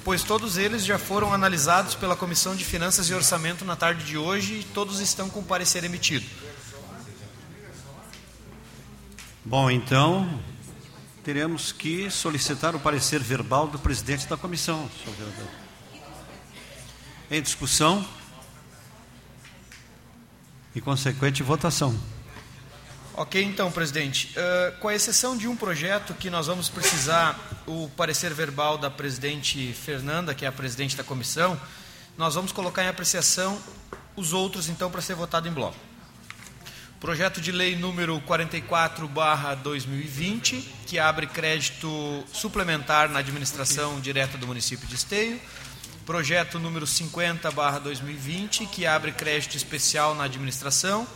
pois 0.04 0.22
todos 0.22 0.56
eles 0.56 0.86
já 0.86 1.00
foram 1.00 1.34
analisados 1.34 1.96
pela 1.96 2.16
Comissão 2.16 2.56
de 2.56 2.64
Finanças 2.64 3.10
e 3.10 3.14
Orçamento 3.16 3.66
na 3.66 3.76
tarde 3.76 4.06
de 4.06 4.20
hoje 4.20 4.60
e 4.60 4.64
todos 4.66 5.00
estão 5.00 5.32
com 5.32 5.44
parecer 5.44 5.84
emitido. 5.84 6.28
Bom, 9.44 9.72
então 9.72 10.40
teremos 11.24 11.72
que 11.72 12.12
solicitar 12.12 12.76
o 12.76 12.80
parecer 12.80 13.20
verbal 13.20 13.66
do 13.68 13.80
presidente 13.80 14.28
da 14.28 14.38
comissão. 14.38 14.88
Em 17.32 17.42
discussão 17.42 18.06
e 20.76 20.82
consequente 20.82 21.42
votação. 21.42 21.98
Ok, 23.14 23.42
então, 23.42 23.72
presidente. 23.72 24.36
Uh, 24.38 24.78
com 24.80 24.90
a 24.90 24.96
exceção 24.96 25.38
de 25.38 25.48
um 25.48 25.56
projeto 25.56 26.14
que 26.14 26.30
nós 26.30 26.48
vamos 26.48 26.68
precisar 26.68 27.40
o 27.66 27.90
parecer 27.96 28.34
verbal 28.34 28.78
da 28.78 28.92
presidente 28.92 29.72
Fernanda, 29.72 30.36
que 30.36 30.44
é 30.44 30.50
a 30.50 30.52
presidente 30.52 30.98
da 30.98 31.04
comissão, 31.04 31.58
nós 32.18 32.36
vamos 32.36 32.52
colocar 32.52 32.84
em 32.84 32.90
apreciação 32.90 33.58
os 34.18 34.34
outros, 34.34 34.68
então, 34.68 34.92
para 34.92 35.02
ser 35.02 35.16
votado 35.16 35.48
em 35.48 35.52
bloco. 35.52 35.78
Projeto 37.00 37.40
de 37.40 37.54
lei 37.54 37.78
número 37.78 38.20
44/2020, 38.22 40.62
que 40.86 41.00
abre 41.00 41.26
crédito 41.28 42.26
suplementar 42.34 43.08
na 43.10 43.20
administração 43.20 44.02
direta 44.02 44.38
do 44.38 44.46
município 44.46 44.86
de 44.88 44.96
Esteio 44.96 45.40
projeto 46.06 46.60
número 46.60 46.86
50/2020, 46.86 48.68
que 48.68 48.86
abre 48.86 49.12
crédito 49.12 49.58
especial 49.58 50.14
na 50.14 50.26
administração, 50.26 51.08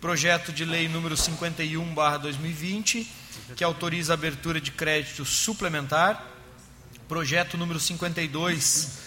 projeto 0.00 0.50
de 0.52 0.64
lei 0.64 0.88
número 0.88 1.14
51/2020, 1.16 3.06
que 3.54 3.62
autoriza 3.62 4.14
a 4.14 4.14
abertura 4.14 4.58
de 4.60 4.70
crédito 4.70 5.24
suplementar, 5.24 6.26
projeto 7.06 7.58
número 7.58 7.78
52 7.78 9.02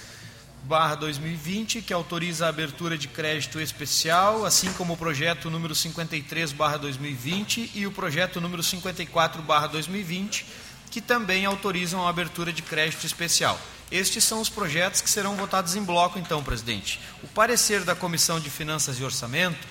barra 0.63 0.95
2020, 0.95 1.81
que 1.81 1.93
autoriza 1.93 2.45
a 2.45 2.49
abertura 2.49 2.97
de 2.97 3.07
crédito 3.07 3.59
especial, 3.59 4.45
assim 4.45 4.71
como 4.73 4.93
o 4.93 4.97
projeto 4.97 5.49
número 5.49 5.73
53 5.73 6.51
barra 6.51 6.77
2020 6.77 7.71
e 7.73 7.87
o 7.87 7.91
projeto 7.91 8.39
número 8.39 8.61
54 8.61 9.41
barra 9.41 9.67
2020, 9.67 10.45
que 10.91 11.01
também 11.01 11.45
autorizam 11.45 12.05
a 12.05 12.09
abertura 12.09 12.53
de 12.53 12.61
crédito 12.61 13.05
especial. 13.05 13.59
Estes 13.91 14.23
são 14.23 14.41
os 14.41 14.49
projetos 14.49 15.01
que 15.01 15.09
serão 15.09 15.35
votados 15.35 15.75
em 15.75 15.83
bloco, 15.83 16.17
então, 16.17 16.43
presidente. 16.43 16.99
O 17.23 17.27
parecer 17.27 17.83
da 17.83 17.95
Comissão 17.95 18.39
de 18.39 18.49
Finanças 18.49 18.99
e 18.99 19.03
Orçamento, 19.03 19.67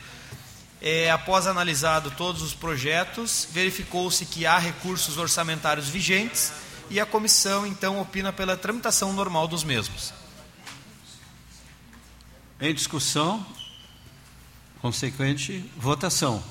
é, 0.81 1.11
após 1.11 1.47
analisado 1.47 2.11
todos 2.13 2.43
os 2.43 2.55
projetos, 2.55 3.49
verificou-se 3.51 4.25
que 4.27 4.47
há 4.47 4.59
recursos 4.59 5.19
orçamentários 5.19 5.89
vigentes 5.89 6.53
e 6.91 7.01
a 7.01 7.07
comissão, 7.07 7.67
então, 7.67 8.01
opina 8.01 8.33
pela 8.33 8.57
tramitação 8.57 9.13
normal 9.13 9.49
dos 9.49 9.65
mesmos. 9.65 10.13
Em 12.61 12.73
discussão, 12.73 13.45
consequente, 14.81 15.71
votação. 15.77 16.43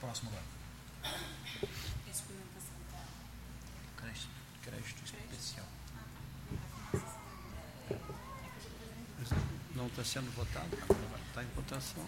Próximo 0.00 0.30
agora. 0.30 0.44
Crédito, 3.96 4.28
crédito 4.62 5.04
especial. 5.04 5.66
Não 9.74 9.87
está 10.00 10.04
sendo 10.04 10.30
votado, 10.30 10.68
está 11.28 11.42
em 11.42 11.46
votação. 11.56 12.04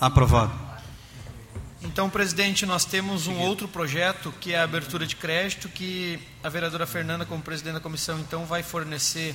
Aprovado. 0.00 0.73
Então, 1.94 2.10
presidente, 2.10 2.66
nós 2.66 2.84
temos 2.84 3.28
um 3.28 3.38
outro 3.38 3.68
projeto 3.68 4.34
que 4.40 4.52
é 4.52 4.58
a 4.58 4.64
abertura 4.64 5.06
de 5.06 5.14
crédito, 5.14 5.68
que 5.68 6.18
a 6.42 6.48
vereadora 6.48 6.88
Fernanda, 6.88 7.24
como 7.24 7.40
presidente 7.40 7.74
da 7.74 7.80
comissão, 7.80 8.18
então 8.18 8.44
vai 8.44 8.64
fornecer 8.64 9.32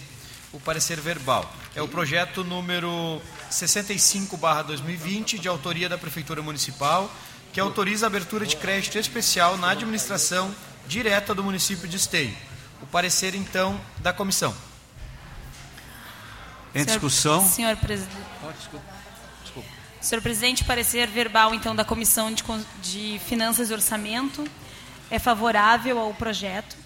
o 0.52 0.60
parecer 0.60 1.00
verbal. 1.00 1.50
É 1.74 1.82
o 1.82 1.88
projeto 1.88 2.44
número 2.44 3.22
65/2020, 3.50 5.40
de 5.40 5.48
autoria 5.48 5.88
da 5.88 5.98
prefeitura 5.98 6.42
municipal, 6.42 7.10
que 7.54 7.62
autoriza 7.62 8.06
a 8.06 8.08
abertura 8.08 8.46
de 8.46 8.58
crédito 8.58 8.98
especial 8.98 9.56
na 9.58 9.70
administração 9.70 10.54
direta 10.86 11.34
do 11.34 11.42
município 11.42 11.88
de 11.88 11.96
Esteio. 11.96 12.36
O 12.82 12.86
parecer 12.88 13.36
então 13.36 13.80
da 14.00 14.12
comissão. 14.12 14.54
Em 16.76 16.84
discussão. 16.84 17.48
Senhor 17.48 17.78
presidente. 17.78 18.18
Oh, 18.44 18.52
desculpa. 18.52 19.00
Senhor 20.02 20.22
presidente, 20.22 20.64
parecer 20.64 21.08
verbal 21.08 21.54
então 21.54 21.76
da 21.76 21.84
Comissão 21.84 22.34
de, 22.34 22.44
de 22.82 23.20
Finanças 23.26 23.70
e 23.70 23.74
Orçamento 23.74 24.48
é 25.12 25.20
favorável 25.20 26.00
ao 26.00 26.14
projeto, 26.14 26.78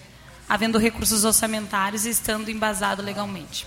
havendo 0.48 0.78
recursos 0.78 1.24
orçamentários 1.24 2.06
e 2.06 2.10
estando 2.10 2.50
embasado 2.50 3.02
legalmente. 3.02 3.66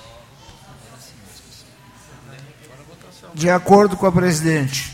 De 3.33 3.49
acordo 3.49 3.95
com 3.95 4.05
a 4.05 4.11
presidente. 4.11 4.91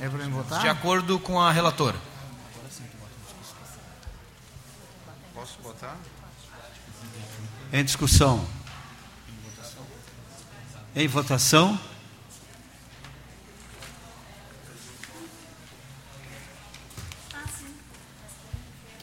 É 0.00 0.08
para 0.08 0.28
votar? 0.28 0.60
De 0.60 0.68
acordo 0.68 1.18
com 1.18 1.40
a 1.40 1.50
relatora. 1.50 1.96
Posso 5.34 5.58
votar? 5.62 5.96
Em 7.72 7.84
discussão. 7.84 8.46
Em 10.94 11.06
votação. 11.06 11.78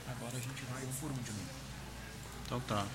Agora 0.07 0.37
a 0.37 0.39
gente 0.39 0.63
vai 0.71 0.83
um 0.83 0.93
por 0.99 1.11
um 1.11 1.23
de 1.23 1.31
novo. 1.31 1.49
Então 2.45 2.59
tá. 2.61 2.85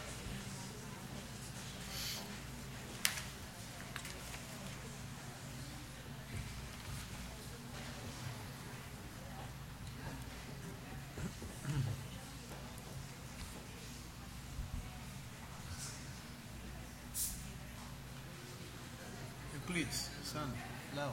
Euclides, 19.69 20.07
Sandro, 20.25 20.57
Léo. 20.95 21.13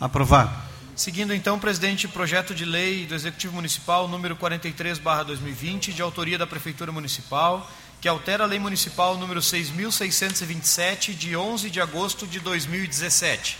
Aprovado. 0.00 0.50
Seguindo 0.96 1.32
então, 1.32 1.58
presidente, 1.60 2.08
projeto 2.08 2.52
de 2.52 2.64
lei 2.64 3.06
do 3.06 3.14
Executivo 3.14 3.54
Municipal 3.54 4.08
número 4.08 4.34
43/2020, 4.34 5.92
de 5.92 6.02
autoria 6.02 6.36
da 6.36 6.46
Prefeitura 6.46 6.90
Municipal, 6.90 7.70
que 8.00 8.08
altera 8.08 8.42
a 8.42 8.46
Lei 8.46 8.58
Municipal 8.58 9.16
número 9.16 9.40
6627 9.40 11.14
de 11.14 11.36
11 11.36 11.70
de 11.70 11.80
agosto 11.80 12.26
de 12.26 12.40
2017. 12.40 13.56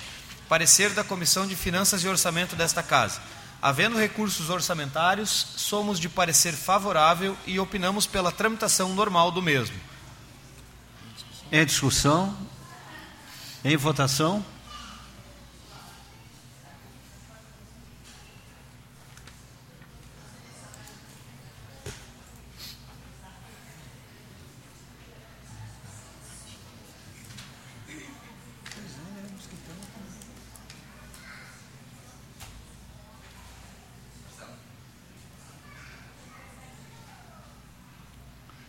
Parecer 0.49 0.91
da 0.91 1.05
Comissão 1.05 1.47
de 1.47 1.55
Finanças 1.55 2.03
e 2.03 2.09
Orçamento 2.09 2.57
desta 2.57 2.83
casa. 2.83 3.20
Havendo 3.63 3.97
recursos 3.97 4.51
orçamentários, 4.51 5.47
somos 5.57 6.01
de 6.01 6.09
parecer 6.09 6.53
favorável 6.53 7.37
e 7.47 7.61
opinamos 7.61 8.09
pela 8.09 8.33
tramitação 8.33 8.93
normal 8.93 9.31
do 9.31 9.41
mesmo. 9.41 9.77
Em 11.53 11.65
discussão. 11.65 12.37
Em 13.65 13.77
votação. 13.77 14.45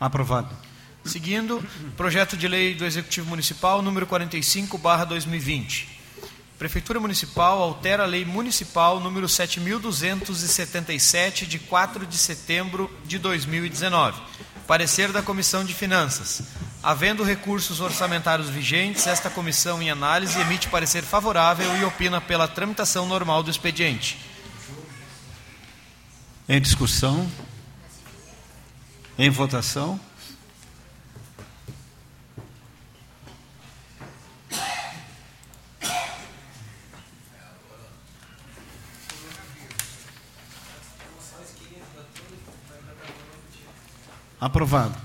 Aprovado. 0.03 0.49
Seguindo, 1.05 1.65
projeto 1.95 2.35
de 2.35 2.45
lei 2.45 2.75
do 2.75 2.83
Executivo 2.83 3.29
Municipal 3.29 3.81
número 3.81 4.05
45/2020. 4.05 5.87
Prefeitura 6.59 6.99
Municipal 6.99 7.61
altera 7.61 8.03
a 8.03 8.05
Lei 8.05 8.25
Municipal 8.25 8.99
número 8.99 9.29
7277 9.29 11.45
de 11.45 11.57
4 11.57 12.05
de 12.05 12.17
setembro 12.17 12.91
de 13.05 13.17
2019. 13.17 14.21
Parecer 14.67 15.13
da 15.13 15.21
Comissão 15.21 15.63
de 15.63 15.73
Finanças. 15.73 16.41
Havendo 16.83 17.23
recursos 17.23 17.79
orçamentários 17.79 18.49
vigentes, 18.49 19.07
esta 19.07 19.29
comissão 19.29 19.81
em 19.81 19.89
análise 19.89 20.37
emite 20.37 20.67
parecer 20.67 21.03
favorável 21.03 21.77
e 21.77 21.85
opina 21.85 22.19
pela 22.19 22.45
tramitação 22.45 23.07
normal 23.07 23.41
do 23.41 23.49
expediente. 23.49 24.17
Em 26.49 26.59
discussão. 26.59 27.31
Em 29.17 29.29
votação. 29.29 29.99
Aprovado. 44.41 44.95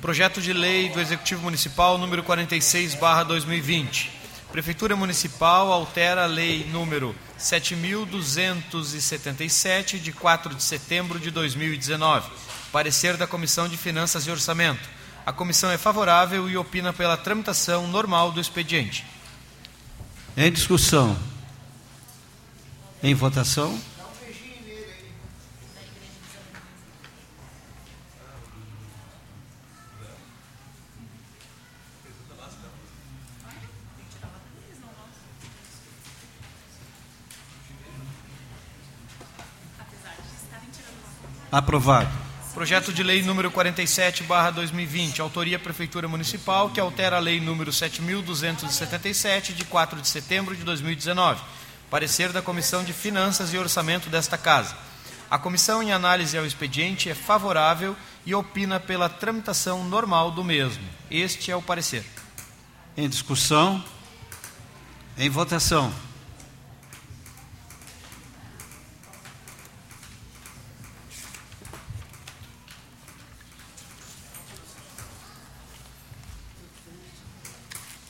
Projeto 0.00 0.40
de 0.40 0.52
lei 0.52 0.88
do 0.88 1.00
Executivo 1.00 1.42
Municipal 1.42 1.98
número 1.98 2.22
46/2020. 2.24 4.10
Prefeitura 4.50 4.96
Municipal 4.96 5.70
altera 5.70 6.24
a 6.24 6.26
lei 6.26 6.64
número 6.72 7.14
7277 7.40 9.98
de 9.98 10.12
4 10.12 10.54
de 10.54 10.62
setembro 10.62 11.18
de 11.18 11.30
2019. 11.30 12.30
Parecer 12.70 13.16
da 13.16 13.26
Comissão 13.26 13.68
de 13.68 13.76
Finanças 13.76 14.26
e 14.26 14.30
Orçamento. 14.30 14.88
A 15.24 15.32
comissão 15.32 15.70
é 15.70 15.78
favorável 15.78 16.48
e 16.48 16.56
opina 16.56 16.92
pela 16.92 17.16
tramitação 17.16 17.88
normal 17.88 18.30
do 18.30 18.40
expediente. 18.40 19.04
Em 20.36 20.52
discussão. 20.52 21.18
Em 23.02 23.14
votação. 23.14 23.80
Aprovado. 41.52 42.10
Projeto 42.54 42.92
de 42.92 43.02
lei 43.02 43.22
número 43.22 43.50
47/2020, 43.50 45.20
autoria 45.20 45.58
Prefeitura 45.58 46.06
Municipal, 46.06 46.70
que 46.70 46.78
altera 46.78 47.16
a 47.16 47.20
lei 47.20 47.40
número 47.40 47.72
7277 47.72 49.52
de 49.52 49.64
4 49.64 50.00
de 50.00 50.06
setembro 50.06 50.54
de 50.54 50.62
2019. 50.62 51.40
Parecer 51.90 52.32
da 52.32 52.40
Comissão 52.40 52.84
de 52.84 52.92
Finanças 52.92 53.52
e 53.52 53.58
Orçamento 53.58 54.08
desta 54.08 54.38
Casa. 54.38 54.76
A 55.30 55.38
comissão 55.38 55.82
em 55.82 55.92
análise 55.92 56.36
ao 56.36 56.46
expediente 56.46 57.08
é 57.08 57.14
favorável 57.14 57.96
e 58.26 58.34
opina 58.34 58.78
pela 58.78 59.08
tramitação 59.08 59.84
normal 59.84 60.30
do 60.30 60.44
mesmo. 60.44 60.84
Este 61.10 61.50
é 61.50 61.56
o 61.56 61.62
parecer. 61.62 62.04
Em 62.96 63.08
discussão. 63.08 63.82
Em 65.16 65.28
votação. 65.28 65.92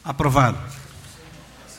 Aprovado. 0.05 0.59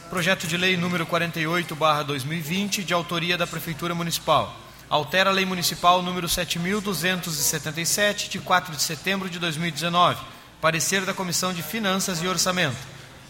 Projeto 0.10 0.46
de 0.46 0.56
lei 0.56 0.78
número 0.78 1.06
48/2020, 1.06 2.84
de 2.84 2.94
autoria 2.94 3.38
da 3.38 3.48
Prefeitura 3.48 3.96
Municipal. 3.96 4.56
Altera 4.90 5.30
a 5.30 5.34
lei 5.34 5.46
municipal 5.46 6.04
número 6.04 6.30
7277 6.30 8.30
de 8.30 8.40
4 8.40 8.76
de 8.76 8.82
setembro 8.82 9.30
de 9.30 9.40
2019. 9.40 10.20
Parecer 10.60 11.06
da 11.06 11.14
Comissão 11.14 11.54
de 11.54 11.64
Finanças 11.64 12.22
e 12.22 12.28
Orçamento. 12.28 12.78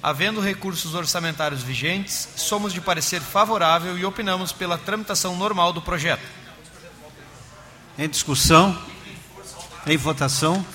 Havendo 0.04 0.42
recursos 0.42 0.96
orçamentários 0.96 1.62
vigentes, 1.62 2.28
somos 2.36 2.74
de 2.74 2.82
parecer 2.82 3.22
favorável 3.22 3.98
e 3.98 4.04
opinamos 4.04 4.52
pela 4.52 4.78
tramitação 4.78 5.36
normal 5.36 5.72
do 5.72 5.82
projeto. 5.82 6.28
Em 7.98 8.10
discussão. 8.10 8.78
Em 9.86 9.96
votação. 9.96 10.66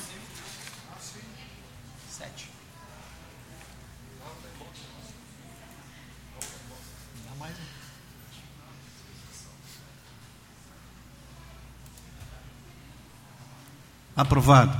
Aprovado. 14.16 14.74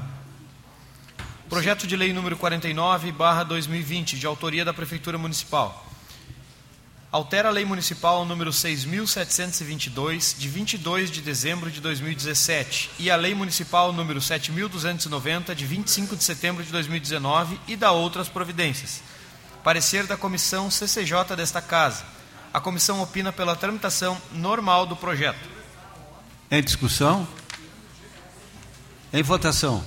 Projeto 1.46 1.86
de 1.86 1.94
lei 1.94 2.10
número 2.10 2.38
49/2020, 2.38 4.18
de 4.18 4.26
autoria 4.26 4.64
da 4.64 4.72
Prefeitura 4.72 5.18
Municipal. 5.18 5.86
Altera 7.12 7.48
a 7.48 7.52
lei 7.52 7.64
municipal 7.64 8.24
número 8.24 8.50
6722 8.50 10.34
de 10.38 10.48
22 10.48 11.10
de 11.10 11.20
dezembro 11.20 11.70
de 11.70 11.82
2017 11.82 12.90
e 12.98 13.10
a 13.10 13.16
lei 13.16 13.34
municipal 13.34 13.92
número 13.92 14.22
7290 14.22 15.54
de 15.54 15.66
25 15.66 16.16
de 16.16 16.24
setembro 16.24 16.64
de 16.64 16.72
2019 16.72 17.60
e 17.68 17.76
da 17.76 17.92
outras 17.92 18.28
providências. 18.28 19.02
Parecer 19.62 20.06
da 20.06 20.16
comissão 20.16 20.70
CCJ 20.70 21.36
desta 21.36 21.60
casa. 21.60 22.04
A 22.54 22.60
comissão 22.60 23.02
opina 23.02 23.30
pela 23.32 23.54
tramitação 23.54 24.16
normal 24.32 24.86
do 24.86 24.96
projeto. 24.96 25.46
Em 26.50 26.62
discussão. 26.62 27.28
Em 29.12 29.22
votação. 29.22 29.82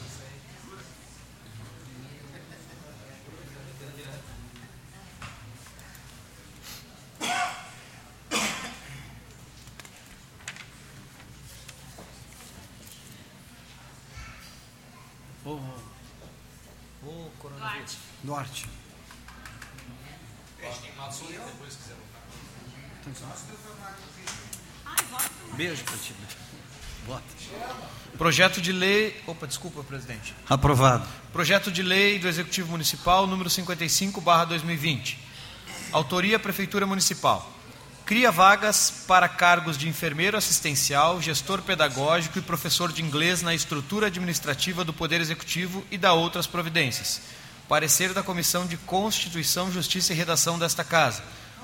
De 28.71 28.73
lei. 28.73 29.19
Opa, 29.25 29.47
desculpa, 29.47 29.83
presidente. 29.83 30.35
Aprovado. 30.47 31.07
Projeto 31.33 31.71
de 31.71 31.81
lei 31.81 32.19
do 32.19 32.27
Executivo 32.27 32.69
Municipal 32.69 33.25
número 33.25 33.49
55/2020. 33.49 35.17
Autoria 35.91 36.37
Prefeitura 36.37 36.85
Municipal. 36.85 37.51
Cria 38.05 38.31
vagas 38.31 39.05
para 39.07 39.27
cargos 39.27 39.75
de 39.77 39.87
enfermeiro 39.87 40.37
assistencial, 40.37 41.19
gestor 41.19 41.63
pedagógico 41.63 42.37
e 42.37 42.43
professor 42.43 42.91
de 42.91 43.01
inglês 43.01 43.41
na 43.41 43.55
estrutura 43.55 44.07
administrativa 44.07 44.83
do 44.83 44.93
Poder 44.93 45.19
Executivo 45.19 45.83
e 45.89 45.97
da 45.97 46.13
outras 46.13 46.45
providências. 46.45 47.21
Parecer 47.67 48.13
da 48.13 48.23
Comissão 48.23 48.67
de 48.67 48.77
Constituição, 48.77 49.71
Justiça 49.71 50.13
e 50.13 50.15
Redação 50.15 50.59
desta 50.59 50.83
Casa. 50.83 51.23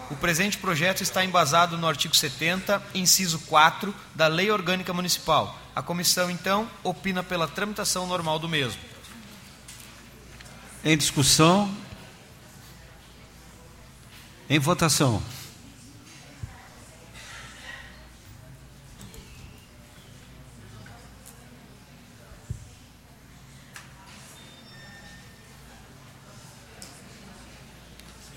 O 0.09 0.15
presente 0.15 0.57
projeto 0.57 1.01
está 1.01 1.25
embasado 1.25 1.77
no 1.77 1.87
artigo 1.87 2.15
70, 2.15 2.81
inciso 2.93 3.39
4 3.39 3.93
da 4.13 4.27
Lei 4.27 4.51
Orgânica 4.51 4.93
Municipal. 4.93 5.57
A 5.75 5.81
comissão, 5.81 6.29
então, 6.29 6.69
opina 6.83 7.23
pela 7.23 7.47
tramitação 7.47 8.05
normal 8.05 8.37
do 8.37 8.47
mesmo. 8.47 8.79
Em 10.83 10.95
discussão. 10.95 11.75
Em 14.47 14.59
votação. 14.59 15.23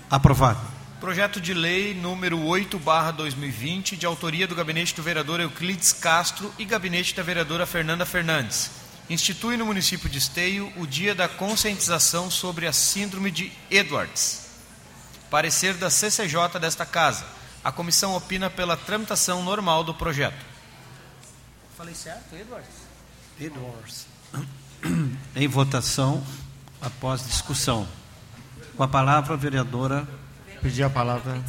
Aprovado. 0.09 0.78
Projeto 0.99 1.39
de 1.39 1.53
lei 1.53 1.93
número 1.93 2.37
8/2020, 2.39 3.95
de 3.95 4.05
autoria 4.05 4.45
do 4.45 4.53
gabinete 4.53 4.93
do 4.93 5.01
vereador 5.01 5.39
Euclides 5.39 5.93
Castro 5.93 6.53
e 6.59 6.65
gabinete 6.65 7.15
da 7.15 7.23
vereadora 7.23 7.65
Fernanda 7.65 8.05
Fernandes. 8.05 8.69
Institui 9.09 9.55
no 9.55 9.65
município 9.65 10.09
de 10.09 10.17
Esteio 10.17 10.71
o 10.75 10.85
Dia 10.85 11.15
da 11.15 11.29
Conscientização 11.29 12.29
sobre 12.29 12.67
a 12.67 12.73
Síndrome 12.73 13.31
de 13.31 13.49
Edwards. 13.71 14.41
Parecer 15.31 15.73
da 15.75 15.89
CCJ 15.89 16.59
desta 16.59 16.85
casa. 16.85 17.25
A 17.63 17.71
comissão 17.71 18.13
opina 18.13 18.49
pela 18.49 18.75
tramitação 18.75 19.41
normal 19.41 19.85
do 19.85 19.93
projeto. 19.93 20.45
Falei 21.77 21.95
certo, 21.95 22.35
Edwards? 22.35 22.75
Edwards. 23.39 24.05
Em 25.33 25.47
votação, 25.47 26.21
após 26.81 27.25
discussão. 27.25 27.87
Com 28.75 28.83
a 28.83 28.87
palavra, 28.87 29.33
a 29.35 29.37
vereadora. 29.37 30.05
Pedir 30.61 30.83
a 30.83 30.89
palavra. 30.89 31.41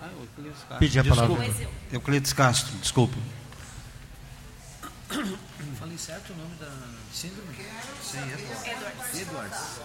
Ah, 0.00 0.08
Euclides 0.18 0.58
Castro. 0.58 0.78
Pedir 0.78 0.98
a 1.00 1.04
palavra. 1.04 1.44
Desculpa. 1.44 1.72
Euclides 1.92 2.32
Castro, 2.32 2.76
desculpa. 2.78 3.16
Falei 5.78 5.98
certo 5.98 6.32
o 6.32 6.36
nome 6.36 6.54
da 6.56 6.70
síndrome? 7.12 7.54
Sim, 8.02 8.18
Edwards. 8.32 9.20
Edwards. 9.20 9.80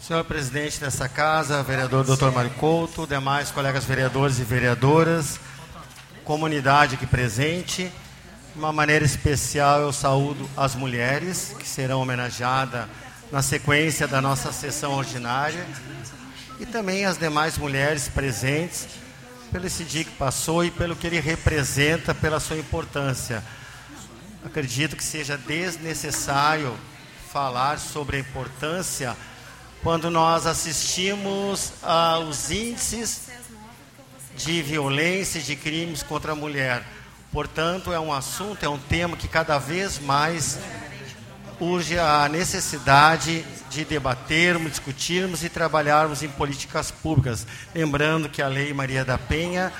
Senhor 0.00 0.24
presidente 0.24 0.80
dessa 0.80 1.08
casa, 1.08 1.62
vereador 1.62 2.04
Dr. 2.04 2.30
Mário 2.32 2.50
Couto, 2.54 3.06
demais 3.06 3.50
colegas 3.50 3.84
vereadores 3.84 4.38
e 4.40 4.42
vereadoras, 4.44 5.38
comunidade 6.24 6.96
aqui 6.96 7.06
presente, 7.06 7.90
de 8.52 8.58
uma 8.58 8.72
maneira 8.72 9.04
especial 9.04 9.80
eu 9.80 9.92
saúdo 9.92 10.48
as 10.56 10.74
mulheres 10.74 11.54
que 11.58 11.66
serão 11.66 12.00
homenageadas 12.02 12.86
na 13.30 13.40
sequência 13.40 14.06
da 14.06 14.20
nossa 14.20 14.52
sessão 14.52 14.92
ordinária 14.92 15.66
e 16.60 16.66
também 16.66 17.06
as 17.06 17.16
demais 17.16 17.56
mulheres 17.56 18.08
presentes 18.08 18.86
pelo 19.50 19.66
esse 19.66 19.84
dia 19.84 20.04
que 20.04 20.10
passou 20.12 20.62
e 20.64 20.70
pelo 20.70 20.94
que 20.94 21.06
ele 21.06 21.18
representa, 21.18 22.14
pela 22.14 22.40
sua 22.40 22.58
importância. 22.58 23.42
Acredito 24.44 24.96
que 24.96 25.04
seja 25.04 25.36
desnecessário 25.38 26.74
falar 27.30 27.78
sobre 27.78 28.18
a 28.18 28.20
importância 28.20 29.16
quando 29.82 30.10
nós 30.10 30.46
assistimos 30.46 31.72
aos 31.82 32.50
índices 32.50 33.28
de 34.36 34.62
violência 34.62 35.38
e 35.38 35.42
de 35.42 35.56
crimes 35.56 36.02
contra 36.02 36.32
a 36.32 36.36
mulher. 36.36 36.82
Portanto, 37.32 37.90
é 37.90 37.98
um 37.98 38.12
assunto, 38.12 38.62
é 38.62 38.68
um 38.68 38.78
tema 38.78 39.16
que 39.16 39.26
cada 39.26 39.58
vez 39.58 39.98
mais 39.98 40.58
urge 41.58 41.98
a 41.98 42.28
necessidade 42.28 43.42
de 43.70 43.86
debatermos, 43.86 44.72
discutirmos 44.72 45.42
e 45.42 45.48
trabalharmos 45.48 46.22
em 46.22 46.28
políticas 46.28 46.90
públicas. 46.90 47.46
Lembrando 47.74 48.28
que 48.28 48.42
a 48.42 48.48
Lei 48.48 48.74
Maria 48.74 49.02
da 49.02 49.16
Penha, 49.16 49.72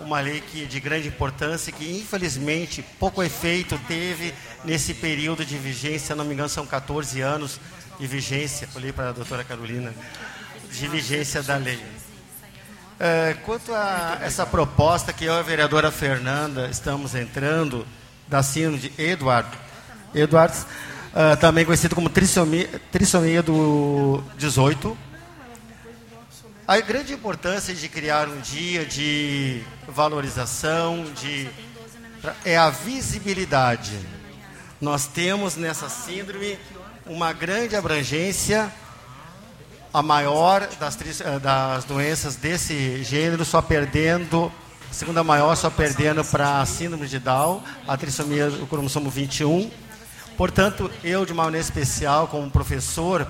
uma 0.00 0.20
lei 0.20 0.42
que 0.42 0.66
de 0.66 0.78
grande 0.80 1.08
importância, 1.08 1.72
que 1.72 1.98
infelizmente 1.98 2.84
pouco 2.98 3.22
efeito 3.22 3.80
teve 3.88 4.34
nesse 4.62 4.92
período 4.92 5.46
de 5.46 5.56
vigência, 5.56 6.14
não 6.14 6.26
me 6.26 6.34
engano, 6.34 6.48
são 6.50 6.66
14 6.66 7.22
anos 7.22 7.58
de 7.98 8.06
vigência, 8.06 8.68
falei 8.68 8.92
para 8.92 9.08
a 9.08 9.12
doutora 9.12 9.44
Carolina, 9.44 9.94
de 10.70 10.88
vigência 10.88 11.42
da 11.42 11.56
lei. 11.56 11.80
É, 13.00 13.36
quanto 13.44 13.72
a 13.72 14.18
essa 14.22 14.44
proposta 14.44 15.12
que 15.12 15.24
eu 15.24 15.32
e 15.32 15.38
a 15.38 15.42
vereadora 15.42 15.92
Fernanda 15.92 16.68
estamos 16.68 17.14
entrando, 17.14 17.86
da 18.26 18.42
síndrome 18.42 18.78
de 18.78 18.92
Edward, 19.00 19.48
Edwards, 20.12 20.66
uh, 21.12 21.36
também 21.40 21.64
conhecido 21.64 21.94
como 21.94 22.10
trissomia, 22.10 22.68
trissomia 22.90 23.40
do 23.40 24.22
18, 24.36 24.98
a 26.66 26.80
grande 26.80 27.14
importância 27.14 27.72
de 27.72 27.88
criar 27.88 28.28
um 28.28 28.40
dia 28.40 28.84
de 28.84 29.62
valorização, 29.86 31.04
de 31.14 31.48
é 32.44 32.56
a 32.56 32.68
visibilidade. 32.68 33.96
Nós 34.80 35.06
temos 35.06 35.56
nessa 35.56 35.88
síndrome 35.88 36.58
uma 37.06 37.32
grande 37.32 37.76
abrangência 37.76 38.70
a 39.98 40.02
maior 40.02 40.68
das, 40.78 40.96
eh, 41.20 41.38
das 41.40 41.84
doenças 41.84 42.36
desse 42.36 43.02
gênero, 43.02 43.44
só 43.44 43.60
perdendo, 43.60 44.52
a 44.88 44.94
segunda 44.94 45.24
maior, 45.24 45.56
só 45.56 45.68
perdendo 45.68 46.24
para 46.24 46.60
a 46.60 46.66
síndrome 46.66 47.08
de 47.08 47.18
Down, 47.18 47.60
a 47.86 47.96
trissomia 47.96 48.48
do 48.48 48.64
cromossomo 48.68 49.10
21. 49.10 49.68
Portanto, 50.36 50.88
eu, 51.02 51.26
de 51.26 51.32
uma 51.32 51.42
maneira 51.42 51.64
especial, 51.64 52.28
como 52.28 52.48
professor, 52.48 53.26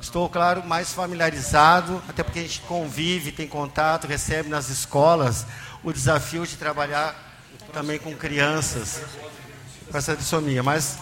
estou, 0.00 0.28
claro, 0.28 0.64
mais 0.64 0.92
familiarizado, 0.92 2.00
até 2.08 2.22
porque 2.22 2.38
a 2.38 2.42
gente 2.42 2.60
convive, 2.60 3.32
tem 3.32 3.48
contato, 3.48 4.06
recebe 4.06 4.48
nas 4.48 4.68
escolas 4.68 5.44
o 5.82 5.92
desafio 5.92 6.46
de 6.46 6.54
trabalhar 6.56 7.16
também 7.72 7.98
com 7.98 8.14
crianças 8.14 9.00
com 9.90 9.98
essa 9.98 10.14
trissomia. 10.14 10.62
Mas 10.62 10.98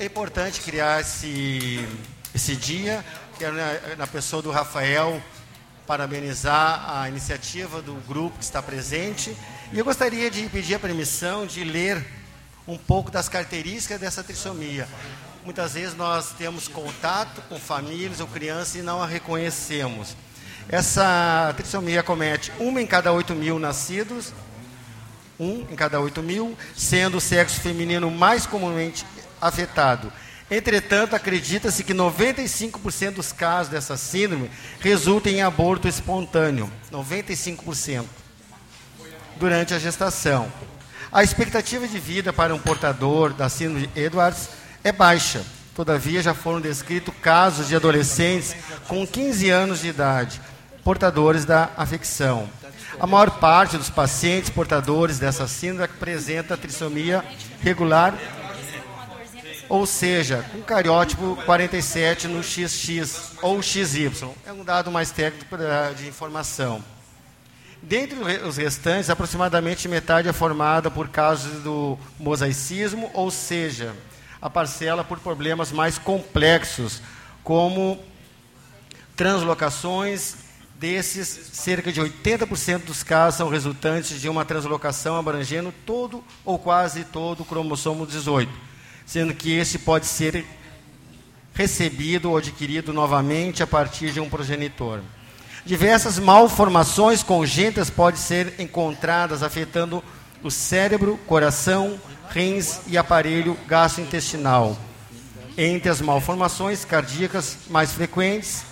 é 0.00 0.04
importante 0.04 0.60
criar 0.62 1.00
esse, 1.00 1.86
esse 2.34 2.56
dia 2.56 3.04
Quero, 3.38 3.56
na, 3.56 3.96
na 3.96 4.06
pessoa 4.06 4.42
do 4.42 4.50
Rafael, 4.50 5.22
parabenizar 5.86 6.84
a 6.88 7.08
iniciativa 7.08 7.80
do 7.82 7.94
grupo 8.06 8.38
que 8.38 8.44
está 8.44 8.62
presente. 8.62 9.36
E 9.72 9.78
eu 9.78 9.84
gostaria 9.84 10.30
de 10.30 10.48
pedir 10.48 10.74
a 10.74 10.78
permissão 10.78 11.46
de 11.46 11.64
ler 11.64 12.04
um 12.66 12.76
pouco 12.76 13.10
das 13.10 13.28
características 13.28 14.00
dessa 14.00 14.22
trissomia. 14.22 14.86
Muitas 15.44 15.74
vezes 15.74 15.96
nós 15.96 16.32
temos 16.38 16.68
contato 16.68 17.42
com 17.48 17.58
famílias 17.58 18.20
ou 18.20 18.26
crianças 18.26 18.76
e 18.76 18.82
não 18.82 19.02
a 19.02 19.06
reconhecemos. 19.06 20.16
Essa 20.68 21.52
trissomia 21.56 22.02
comete 22.02 22.52
uma 22.60 22.80
em 22.80 22.86
cada 22.86 23.12
oito 23.12 23.34
mil 23.34 23.58
nascidos, 23.58 24.32
um 25.40 25.66
em 25.68 25.74
cada 25.74 25.98
oito 26.00 26.22
mil, 26.22 26.56
sendo 26.76 27.16
o 27.16 27.20
sexo 27.20 27.60
feminino 27.60 28.10
mais 28.10 28.46
comumente 28.46 29.04
afetado. 29.40 30.12
Entretanto, 30.54 31.16
acredita-se 31.16 31.82
que 31.82 31.94
95% 31.94 33.12
dos 33.12 33.32
casos 33.32 33.72
dessa 33.72 33.96
síndrome 33.96 34.50
resultam 34.80 35.32
em 35.32 35.40
aborto 35.40 35.88
espontâneo. 35.88 36.70
95%. 36.92 38.04
Durante 39.36 39.72
a 39.72 39.78
gestação. 39.78 40.52
A 41.10 41.22
expectativa 41.22 41.88
de 41.88 41.98
vida 41.98 42.34
para 42.34 42.54
um 42.54 42.58
portador 42.58 43.32
da 43.32 43.48
síndrome 43.48 43.86
de 43.86 43.98
Edwards 43.98 44.50
é 44.84 44.92
baixa. 44.92 45.42
Todavia, 45.74 46.20
já 46.20 46.34
foram 46.34 46.60
descritos 46.60 47.14
casos 47.22 47.68
de 47.68 47.74
adolescentes 47.74 48.54
com 48.86 49.06
15 49.06 49.48
anos 49.48 49.80
de 49.80 49.88
idade, 49.88 50.38
portadores 50.84 51.46
da 51.46 51.70
afecção. 51.78 52.46
A 53.00 53.06
maior 53.06 53.30
parte 53.38 53.78
dos 53.78 53.88
pacientes 53.88 54.50
portadores 54.50 55.18
dessa 55.18 55.48
síndrome 55.48 55.84
apresenta 55.84 56.58
trissomia 56.58 57.24
regular 57.62 58.14
ou 59.72 59.86
seja, 59.86 60.44
com 60.52 60.60
cariótipo 60.60 61.34
47 61.46 62.28
no 62.28 62.42
XX 62.42 63.32
ou 63.40 63.62
XY. 63.62 64.12
É 64.44 64.52
um 64.52 64.62
dado 64.62 64.90
mais 64.90 65.10
técnico 65.10 65.56
de 65.96 66.06
informação. 66.06 66.84
Dentre 67.80 68.18
os 68.46 68.58
restantes, 68.58 69.08
aproximadamente 69.08 69.88
metade 69.88 70.28
é 70.28 70.32
formada 70.34 70.90
por 70.90 71.08
casos 71.08 71.62
do 71.62 71.98
mosaicismo, 72.20 73.10
ou 73.14 73.30
seja, 73.30 73.96
a 74.42 74.50
parcela 74.50 75.02
por 75.02 75.18
problemas 75.20 75.72
mais 75.72 75.96
complexos, 75.96 77.00
como 77.42 77.98
translocações. 79.16 80.34
Desses, 80.74 81.28
cerca 81.54 81.90
de 81.90 82.00
80% 82.00 82.84
dos 82.84 83.02
casos 83.02 83.38
são 83.38 83.48
resultantes 83.48 84.20
de 84.20 84.28
uma 84.28 84.44
translocação 84.44 85.16
abrangendo 85.16 85.72
todo 85.86 86.22
ou 86.44 86.58
quase 86.58 87.04
todo 87.04 87.40
o 87.40 87.44
cromossomo 87.46 88.04
18 88.04 88.71
sendo 89.06 89.34
que 89.34 89.52
esse 89.52 89.78
pode 89.78 90.06
ser 90.06 90.44
recebido 91.54 92.30
ou 92.30 92.36
adquirido 92.36 92.92
novamente 92.92 93.62
a 93.62 93.66
partir 93.66 94.10
de 94.10 94.20
um 94.20 94.28
progenitor. 94.28 95.00
Diversas 95.64 96.18
malformações 96.18 97.22
congênitas 97.22 97.88
podem 97.88 98.20
ser 98.20 98.54
encontradas 98.58 99.42
afetando 99.42 100.02
o 100.42 100.50
cérebro, 100.50 101.18
coração, 101.26 102.00
rins 102.30 102.80
e 102.88 102.98
aparelho 102.98 103.56
gastrointestinal. 103.68 104.76
Entre 105.56 105.88
as 105.88 106.00
malformações 106.00 106.84
cardíacas 106.84 107.58
mais 107.68 107.92
frequentes, 107.92 108.64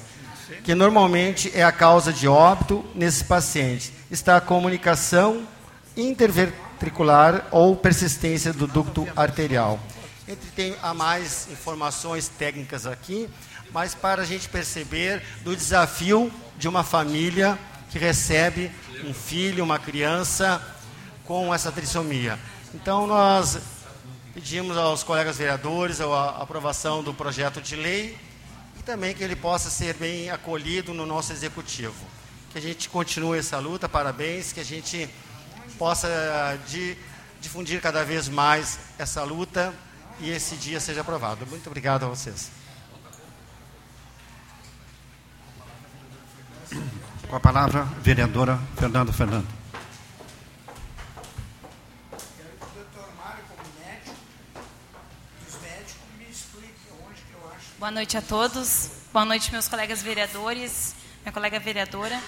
que 0.65 0.75
normalmente 0.75 1.53
é 1.55 1.63
a 1.63 1.71
causa 1.71 2.13
de 2.13 2.27
óbito 2.27 2.85
nesses 2.95 3.23
pacientes, 3.23 3.93
está 4.11 4.37
a 4.37 4.41
comunicação 4.41 5.47
interventricular 5.97 7.47
ou 7.51 7.77
persistência 7.77 8.53
do 8.53 8.67
ducto 8.67 9.07
arterial. 9.15 9.79
Entre 10.31 10.49
tem 10.53 10.77
a 10.81 10.95
mais 10.95 11.49
informações 11.51 12.29
técnicas 12.29 12.87
aqui, 12.87 13.29
mas 13.73 13.97
para 13.97 14.23
a 14.23 14.25
gente 14.25 14.49
perceber 14.49 15.21
do 15.43 15.57
desafio 15.57 16.33
de 16.57 16.69
uma 16.69 16.85
família 16.85 17.59
que 17.91 17.99
recebe 17.99 18.71
um 19.05 19.13
filho, 19.13 19.65
uma 19.65 19.77
criança 19.77 20.63
com 21.25 21.53
essa 21.53 21.73
trissomia. 21.73 22.39
Então 22.73 23.09
nós 23.09 23.59
pedimos 24.33 24.77
aos 24.77 25.03
colegas 25.03 25.37
vereadores 25.37 26.01
a 26.01 26.29
aprovação 26.41 27.03
do 27.03 27.13
projeto 27.13 27.61
de 27.61 27.75
lei 27.75 28.17
e 28.79 28.85
também 28.85 29.17
que 29.17 29.25
ele 29.25 29.35
possa 29.35 29.69
ser 29.69 29.95
bem 29.95 30.31
acolhido 30.31 30.95
no 30.95 31.05
nosso 31.05 31.33
executivo. 31.33 32.07
Que 32.53 32.59
a 32.59 32.63
gente 32.63 32.89
continue 32.89 33.41
essa 33.41 33.59
luta, 33.59 33.89
parabéns, 33.89 34.53
que 34.53 34.61
a 34.61 34.65
gente 34.65 35.11
possa 35.77 36.09
de, 36.69 36.97
difundir 37.41 37.81
cada 37.81 38.05
vez 38.05 38.29
mais 38.29 38.79
essa 38.97 39.25
luta 39.25 39.75
e 40.21 40.31
esse 40.31 40.57
dia 40.57 40.79
seja 40.79 41.01
aprovado. 41.01 41.47
Muito 41.47 41.67
obrigado 41.67 42.05
a 42.05 42.09
vocês. 42.09 42.51
Com 47.29 47.37
a 47.37 47.41
palavra, 47.41 47.85
vereadora 48.03 48.59
Fernando 48.77 49.13
Fernando. 49.13 49.49
Boa 57.79 57.91
noite 57.91 58.17
a 58.17 58.23
todos. 58.23 58.91
Boa 59.13 59.25
noite, 59.25 59.51
meus 59.51 59.67
colegas 59.67 60.03
vereadores, 60.03 60.95
minha 61.23 61.33
colega 61.33 61.59
vereadora. 61.59 62.21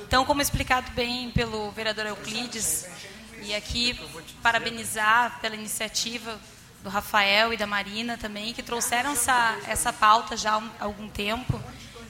Então, 0.00 0.24
como 0.24 0.40
explicado 0.40 0.90
bem 0.92 1.30
pelo 1.30 1.70
vereador 1.72 2.06
Euclides, 2.06 2.86
e 3.42 3.54
aqui 3.54 3.98
parabenizar 4.42 5.40
pela 5.40 5.56
iniciativa 5.56 6.38
do 6.82 6.88
Rafael 6.88 7.52
e 7.52 7.56
da 7.56 7.66
Marina 7.66 8.18
também, 8.18 8.52
que 8.52 8.62
trouxeram 8.62 9.12
essa, 9.12 9.56
essa 9.66 9.92
pauta 9.92 10.36
já 10.36 10.56
há 10.56 10.84
algum 10.84 11.08
tempo. 11.08 11.62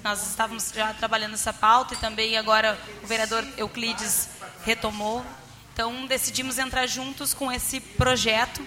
Nós 0.03 0.27
estávamos 0.27 0.73
já 0.75 0.93
trabalhando 0.95 1.35
essa 1.35 1.53
pauta 1.53 1.95
e 1.95 1.97
também 1.99 2.37
agora 2.37 2.79
o 3.03 3.07
vereador 3.07 3.47
Euclides 3.57 4.29
retomou. 4.64 5.25
Então 5.73 6.07
decidimos 6.07 6.59
entrar 6.59 6.87
juntos 6.87 7.33
com 7.33 7.53
esse 7.53 7.81
projeto 7.81 8.66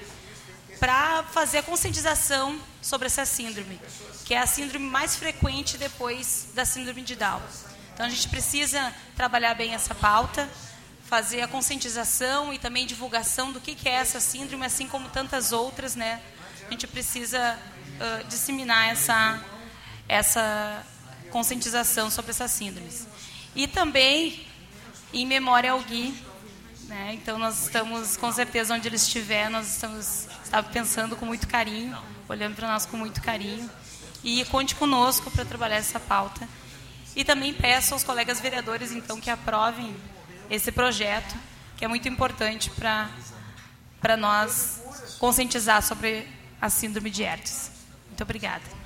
para 0.79 1.23
fazer 1.23 1.59
a 1.59 1.63
conscientização 1.63 2.59
sobre 2.81 3.07
essa 3.07 3.25
síndrome, 3.25 3.79
que 4.25 4.33
é 4.33 4.39
a 4.39 4.45
síndrome 4.47 4.85
mais 4.85 5.15
frequente 5.15 5.77
depois 5.77 6.49
da 6.53 6.65
síndrome 6.65 7.01
de 7.01 7.15
Down. 7.15 7.41
Então 7.93 8.05
a 8.05 8.09
gente 8.09 8.27
precisa 8.29 8.93
trabalhar 9.15 9.55
bem 9.55 9.73
essa 9.73 9.95
pauta 9.95 10.49
fazer 11.05 11.41
a 11.41 11.47
conscientização 11.47 12.53
e 12.53 12.57
também 12.57 12.85
divulgação 12.85 13.51
do 13.51 13.61
que, 13.61 13.75
que 13.75 13.87
é 13.87 13.93
essa 13.93 14.19
síndrome, 14.19 14.65
assim 14.65 14.87
como 14.87 15.07
tantas 15.09 15.51
outras, 15.51 15.95
né? 15.95 16.21
A 16.67 16.71
gente 16.71 16.87
precisa 16.87 17.57
uh, 17.57 18.27
disseminar 18.27 18.89
essa, 18.89 19.39
essa 20.07 20.83
conscientização 21.29 22.09
sobre 22.09 22.31
essas 22.31 22.51
síndromes. 22.51 23.07
E 23.55 23.67
também, 23.67 24.45
em 25.13 25.25
memória 25.27 25.71
ao 25.71 25.79
Gui, 25.81 26.13
né? 26.87 27.11
Então, 27.13 27.37
nós 27.37 27.63
estamos, 27.63 28.17
com 28.17 28.31
certeza, 28.31 28.73
onde 28.73 28.87
ele 28.87 28.95
estiver, 28.95 29.49
nós 29.49 29.67
estamos, 29.67 30.27
estamos 30.43 30.71
pensando 30.71 31.15
com 31.15 31.25
muito 31.25 31.47
carinho, 31.47 31.97
olhando 32.27 32.55
para 32.55 32.67
nós 32.67 32.85
com 32.85 32.97
muito 32.97 33.21
carinho. 33.21 33.69
E 34.23 34.43
conte 34.45 34.73
conosco 34.73 35.29
para 35.29 35.45
trabalhar 35.45 35.75
essa 35.75 35.99
pauta. 35.99 36.49
E 37.15 37.23
também 37.23 37.53
peço 37.53 37.93
aos 37.93 38.03
colegas 38.03 38.39
vereadores, 38.39 38.91
então, 38.91 39.21
que 39.21 39.29
aprovem 39.29 39.95
esse 40.49 40.71
projeto, 40.71 41.35
que 41.77 41.85
é 41.85 41.87
muito 41.87 42.07
importante 42.07 42.71
para 42.71 44.17
nós 44.17 44.81
conscientizar 45.19 45.81
sobre 45.81 46.27
a 46.61 46.69
síndrome 46.69 47.09
de 47.09 47.23
Hertz. 47.23 47.71
Muito 48.07 48.21
obrigada. 48.23 48.63
É? 48.71 48.85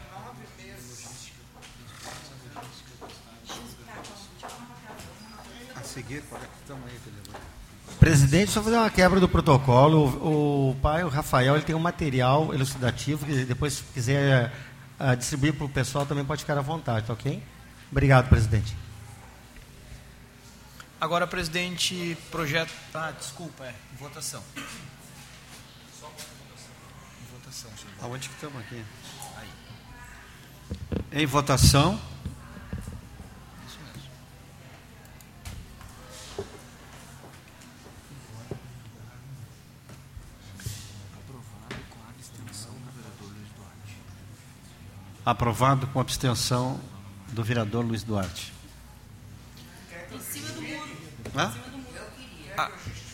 Presidente, 7.99 8.51
só 8.51 8.63
fazer 8.63 8.77
uma 8.77 8.89
quebra 8.89 9.19
do 9.19 9.27
protocolo. 9.27 10.07
O, 10.21 10.69
o 10.71 10.75
pai, 10.75 11.03
o 11.03 11.09
Rafael, 11.09 11.55
ele 11.55 11.65
tem 11.65 11.75
um 11.75 11.79
material 11.79 12.53
elucidativo 12.53 13.25
que 13.25 13.43
depois, 13.43 13.73
se 13.73 13.83
quiser 13.93 14.51
uh, 14.99 15.15
distribuir 15.17 15.53
para 15.53 15.65
o 15.65 15.69
pessoal, 15.69 16.05
também 16.05 16.23
pode 16.23 16.41
ficar 16.41 16.57
à 16.57 16.61
vontade, 16.61 17.07
tá 17.07 17.13
ok? 17.13 17.43
Obrigado, 17.91 18.29
presidente. 18.29 18.75
Agora, 21.01 21.25
presidente, 21.25 22.17
projeto. 22.29 22.73
Ah, 22.93 23.11
desculpa, 23.11 23.63
é. 23.63 23.73
Votação. 23.97 24.43
Votação, 27.31 27.71
senhor. 27.77 27.93
Aonde 28.01 28.27
que 28.27 28.35
estamos 28.35 28.59
aqui? 28.59 28.83
Aí. 29.37 29.49
Em 31.13 31.25
votação. 31.25 31.97
Aprovado 45.25 45.87
com 45.87 45.99
abstenção 46.01 46.77
do 47.29 47.43
vereador 47.43 47.85
Luiz 47.85 48.03
Duarte. 48.03 48.19
Em 48.25 48.27
cima 48.27 48.35
do 48.35 48.47
muro. 48.47 48.58
Hã? 51.35 51.53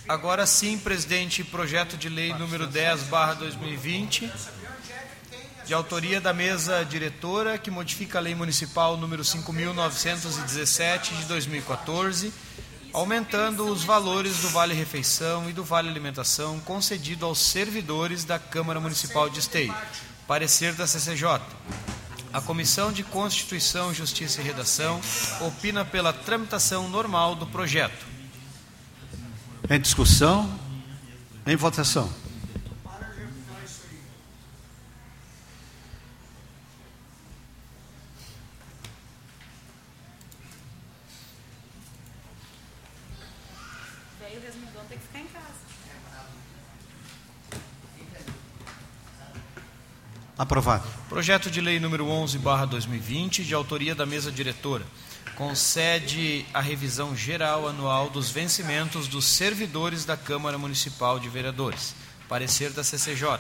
Agora 0.08 0.46
sim, 0.46 0.78
presidente, 0.78 1.44
projeto 1.44 1.98
de 1.98 2.10
lei 2.10 2.34
número 2.34 2.68
10, 2.68 3.04
barra 3.04 3.34
2020, 3.34 4.32
de 5.66 5.74
autoria 5.74 6.22
da 6.22 6.32
mesa 6.34 6.86
diretora, 6.86 7.58
que 7.58 7.72
modifica 7.72 8.20
a 8.20 8.22
lei 8.22 8.36
municipal 8.36 8.98
número 8.98 9.24
5.917 9.24 11.18
de 11.18 11.26
2014, 11.26 12.32
aumentando 12.94 13.66
os 13.66 13.84
valores 13.84 14.38
do 14.38 14.50
Vale 14.50 14.74
Refeição 14.74 15.50
e 15.50 15.54
do 15.54 15.64
Vale 15.64 15.90
Alimentação 15.90 16.60
concedido 16.60 17.26
aos 17.26 17.40
servidores 17.40 18.24
da 18.24 18.38
Câmara 18.38 18.80
Municipal 18.80 19.28
de 19.30 19.40
Esteio. 19.40 19.76
Parecer 20.28 20.74
da 20.74 20.86
CCJ. 20.86 21.42
A 22.36 22.42
Comissão 22.42 22.92
de 22.92 23.02
Constituição, 23.02 23.94
Justiça 23.94 24.42
e 24.42 24.44
Redação 24.44 25.00
opina 25.40 25.86
pela 25.86 26.12
tramitação 26.12 26.90
normal 26.90 27.34
do 27.34 27.48
projeto. 27.48 28.06
Em 29.70 29.80
discussão, 29.80 30.60
em 31.48 31.56
votação. 31.56 32.14
Veio 44.20 44.42
resmungão, 44.42 44.84
tem 44.90 44.98
que 44.98 45.06
ficar 45.06 45.20
em 45.20 45.28
casa. 45.28 45.56
Aprovado. 50.38 50.95
Projeto 51.16 51.50
de 51.50 51.62
lei 51.62 51.80
número 51.80 52.10
11, 52.10 52.38
barra 52.40 52.66
2020, 52.66 53.46
de 53.46 53.54
autoria 53.54 53.96
da 53.96 54.06
mesa 54.06 54.30
diretora, 54.30 54.86
concede 55.38 56.46
a 56.54 56.60
revisão 56.60 57.16
geral 57.16 57.70
anual 57.70 58.10
dos 58.10 58.30
vencimentos 58.30 59.08
dos 59.08 59.24
servidores 59.24 60.04
da 60.04 60.18
Câmara 60.18 60.58
Municipal 60.58 61.18
de 61.18 61.30
Vereadores. 61.30 61.96
Parecer 62.28 62.72
da 62.72 62.84
CCJ. 62.84 63.40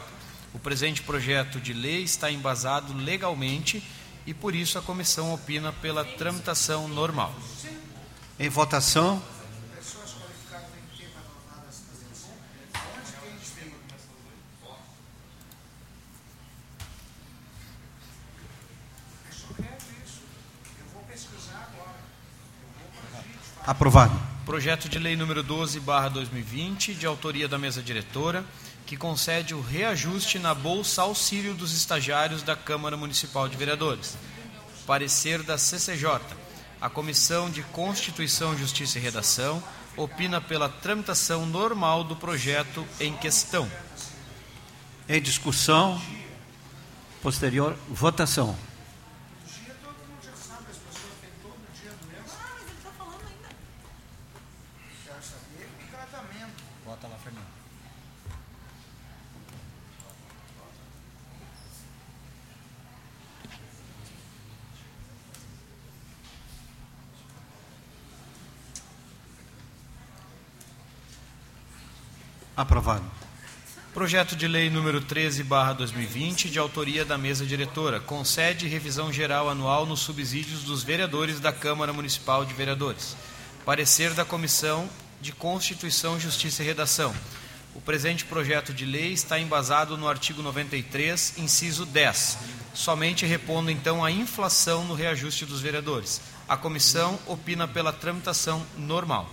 O 0.54 0.58
presente 0.60 1.02
projeto 1.02 1.60
de 1.60 1.74
lei 1.74 2.04
está 2.04 2.32
embasado 2.32 2.94
legalmente 2.94 3.84
e 4.26 4.34
por 4.34 4.56
isso 4.56 4.80
a 4.80 4.82
comissão 4.82 5.34
opina 5.34 5.74
pela 5.74 6.06
tramitação 6.06 6.88
normal. 6.88 7.36
Em 8.40 8.48
votação. 8.48 9.22
Aprovado. 23.66 24.14
Projeto 24.46 24.88
de 24.88 25.00
lei 25.00 25.16
número 25.16 25.42
12, 25.42 25.80
barra 25.80 26.08
2020, 26.10 26.94
de 26.94 27.08
autoria 27.08 27.48
da 27.48 27.58
mesa 27.58 27.82
diretora, 27.82 28.46
que 28.86 28.96
concede 28.96 29.56
o 29.56 29.62
reajuste 29.62 30.38
na 30.38 30.54
bolsa 30.54 31.02
auxílio 31.02 31.56
dos 31.56 31.76
estagiários 31.76 32.44
da 32.44 32.56
Câmara 32.56 32.96
Municipal 32.96 33.50
de 33.50 33.58
Vereadores. 33.58 34.16
Parecer 34.86 35.42
da 35.42 35.58
CCJ. 35.58 36.22
A 36.80 36.90
Comissão 36.92 37.50
de 37.50 37.64
Constituição, 37.64 38.56
Justiça 38.56 39.00
e 39.00 39.02
Redação 39.02 39.64
opina 39.98 40.40
pela 40.40 40.70
tramitação 40.70 41.48
normal 41.48 42.04
do 42.04 42.16
projeto 42.16 42.86
em 43.00 43.14
questão. 43.18 43.68
Em 45.10 45.20
discussão, 45.20 46.00
posterior 47.20 47.76
votação. 47.90 48.56
Aprovado. 72.56 73.04
Projeto 73.94 74.34
de 74.34 74.48
lei 74.48 74.70
número 74.70 75.02
13, 75.02 75.44
barra 75.44 75.74
2020, 75.74 76.50
de 76.50 76.58
autoria 76.58 77.04
da 77.04 77.18
mesa 77.18 77.46
diretora, 77.46 78.00
concede 78.00 78.66
revisão 78.68 79.12
geral 79.12 79.50
anual 79.50 79.86
nos 79.86 80.00
subsídios 80.00 80.64
dos 80.64 80.82
vereadores 80.82 81.42
da 81.42 81.52
Câmara 81.52 81.92
Municipal 81.92 82.46
de 82.46 82.54
Vereadores. 82.54 83.16
Parecer 83.66 84.14
da 84.14 84.24
Comissão 84.24 84.90
de 85.20 85.34
Constituição, 85.34 86.18
Justiça 86.18 86.64
e 86.64 86.66
Redação. 86.66 87.14
O 87.74 87.82
presente 87.82 88.24
projeto 88.24 88.74
de 88.74 88.86
lei 88.86 89.12
está 89.12 89.38
embasado 89.38 89.98
no 89.98 90.08
artigo 90.08 90.42
93, 90.42 91.38
inciso 91.38 91.86
10, 91.86 92.38
somente 92.74 93.26
repondo 93.26 93.70
então 93.70 94.04
a 94.04 94.10
inflação 94.10 94.86
no 94.86 94.94
reajuste 94.94 95.46
dos 95.46 95.60
vereadores. 95.60 96.22
A 96.48 96.56
comissão 96.56 97.20
opina 97.28 97.68
pela 97.68 97.92
tramitação 97.92 98.66
normal. 98.78 99.30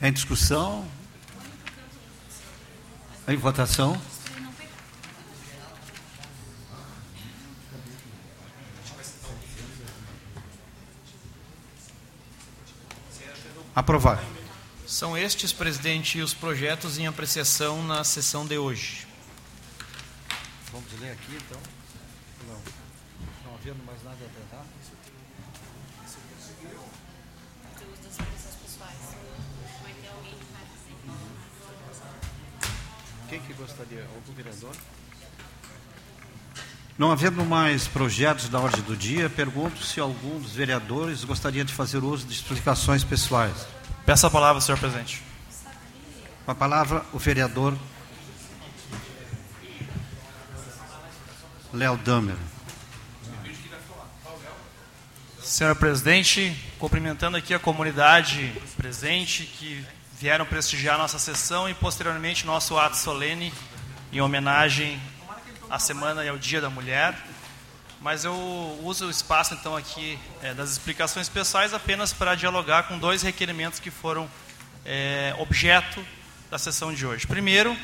Em 0.00 0.12
discussão. 0.12 0.86
Em 3.26 3.36
votação. 3.36 4.00
Aprovado. 13.74 14.22
São 14.86 15.18
estes, 15.18 15.52
presidente, 15.52 16.20
os 16.20 16.32
projetos 16.32 16.98
em 16.98 17.06
apreciação 17.08 17.82
na 17.82 18.04
sessão 18.04 18.46
de 18.46 18.56
hoje. 18.56 19.06
Vamos 20.70 20.92
ler 21.00 21.12
aqui 21.12 21.34
então? 21.34 21.60
Não. 22.46 22.60
Não 23.44 23.54
havendo 23.56 23.82
mais 23.84 24.02
nada 24.04 24.18
a 24.24 24.28
tratar? 24.28 24.64
Quem 33.34 33.40
que 33.40 33.52
gostaria? 33.54 34.06
Algum 34.14 34.32
vereador? 34.32 34.70
Não 36.96 37.10
havendo 37.10 37.44
mais 37.44 37.88
projetos 37.88 38.48
da 38.48 38.60
ordem 38.60 38.80
do 38.82 38.96
dia, 38.96 39.28
pergunto 39.28 39.82
se 39.82 39.98
algum 39.98 40.38
dos 40.38 40.52
vereadores 40.52 41.24
gostaria 41.24 41.64
de 41.64 41.74
fazer 41.74 41.98
uso 41.98 42.28
de 42.28 42.32
explicações 42.32 43.02
pessoais. 43.02 43.66
Peço 44.06 44.24
a 44.24 44.30
palavra, 44.30 44.60
senhor 44.60 44.78
presidente. 44.78 45.20
Com 46.44 46.52
a 46.52 46.54
palavra, 46.54 47.04
o 47.12 47.18
vereador 47.18 47.76
Léo 51.72 51.96
Damer. 51.96 52.36
Senhor 55.42 55.74
presidente, 55.74 56.56
cumprimentando 56.78 57.36
aqui 57.36 57.52
a 57.52 57.58
comunidade 57.58 58.54
presente 58.76 59.42
que 59.42 59.84
vieram 60.24 60.46
prestigiar 60.46 60.96
nossa 60.96 61.18
sessão 61.18 61.68
e 61.68 61.74
posteriormente 61.74 62.46
nosso 62.46 62.78
ato 62.78 62.96
solene 62.96 63.52
em 64.10 64.22
homenagem 64.22 64.98
à 65.68 65.78
semana 65.78 66.24
e 66.24 66.30
ao 66.30 66.38
Dia 66.38 66.62
da 66.62 66.70
Mulher. 66.70 67.14
Mas 68.00 68.24
eu 68.24 68.34
uso 68.82 69.06
o 69.06 69.10
espaço 69.10 69.52
então 69.52 69.76
aqui 69.76 70.18
é, 70.40 70.54
das 70.54 70.70
explicações 70.70 71.28
pessoais 71.28 71.74
apenas 71.74 72.14
para 72.14 72.34
dialogar 72.34 72.84
com 72.84 72.98
dois 72.98 73.20
requerimentos 73.20 73.78
que 73.78 73.90
foram 73.90 74.26
é, 74.86 75.36
objeto 75.38 76.02
da 76.50 76.58
sessão 76.58 76.94
de 76.94 77.04
hoje. 77.04 77.26
Primeiro, 77.26 77.76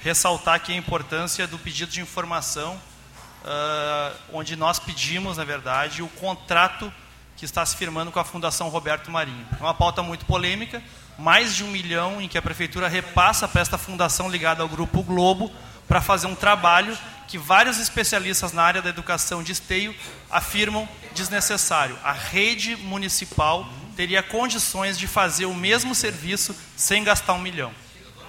ressaltar 0.00 0.54
aqui 0.54 0.72
a 0.72 0.76
importância 0.76 1.46
do 1.46 1.60
pedido 1.60 1.92
de 1.92 2.00
informação, 2.00 2.74
uh, 2.74 4.16
onde 4.32 4.56
nós 4.56 4.80
pedimos, 4.80 5.36
na 5.36 5.44
verdade, 5.44 6.02
o 6.02 6.08
contrato 6.08 6.92
que 7.36 7.44
está 7.44 7.64
se 7.64 7.76
firmando 7.76 8.10
com 8.10 8.20
a 8.20 8.24
Fundação 8.24 8.68
Roberto 8.68 9.10
Marinho. 9.10 9.46
É 9.58 9.62
uma 9.62 9.74
pauta 9.74 10.02
muito 10.02 10.24
polêmica, 10.24 10.82
mais 11.18 11.54
de 11.54 11.64
um 11.64 11.68
milhão 11.68 12.20
em 12.20 12.28
que 12.28 12.38
a 12.38 12.42
prefeitura 12.42 12.88
repassa 12.88 13.46
para 13.48 13.60
esta 13.60 13.78
fundação 13.78 14.28
ligada 14.28 14.62
ao 14.62 14.68
Grupo 14.68 15.02
Globo 15.02 15.50
para 15.86 16.00
fazer 16.00 16.26
um 16.26 16.34
trabalho 16.34 16.96
que 17.28 17.38
vários 17.38 17.78
especialistas 17.78 18.52
na 18.52 18.62
área 18.62 18.82
da 18.82 18.88
educação 18.88 19.42
de 19.42 19.52
esteio 19.52 19.94
afirmam 20.30 20.88
desnecessário. 21.14 21.98
A 22.04 22.12
rede 22.12 22.76
municipal 22.76 23.68
teria 23.96 24.22
condições 24.22 24.98
de 24.98 25.06
fazer 25.06 25.46
o 25.46 25.54
mesmo 25.54 25.94
serviço 25.94 26.54
sem 26.76 27.04
gastar 27.04 27.32
um 27.34 27.40
milhão. 27.40 27.72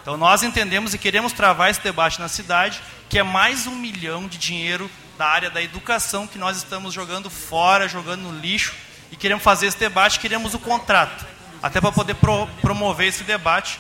Então 0.02 0.18
nós 0.18 0.44
entendemos 0.44 0.94
e 0.94 0.98
queremos 0.98 1.34
travar 1.34 1.72
esse 1.72 1.82
debate 1.82 2.20
na 2.20 2.28
cidade, 2.28 2.82
que 3.10 3.18
é 3.18 3.24
mais 3.24 3.66
um 3.66 3.76
milhão 3.76 4.28
de 4.28 4.38
dinheiro 4.38 4.90
da 5.18 5.26
área 5.26 5.50
da 5.50 5.62
educação 5.62 6.28
que 6.28 6.38
nós 6.38 6.58
estamos 6.58 6.94
jogando 6.94 7.30
fora, 7.30 7.88
jogando 7.88 8.22
no 8.22 8.40
lixo, 8.40 8.76
e 9.16 9.18
queremos 9.18 9.46
fazer 9.46 9.68
esse 9.68 9.78
debate, 9.78 10.20
queremos 10.20 10.54
o 10.54 10.60
contrato, 10.60 11.26
até 11.64 11.80
para 11.80 11.90
poder 11.90 12.16
pro, 12.16 12.48
promover 12.62 13.08
esse 13.08 13.24
debate. 13.24 13.80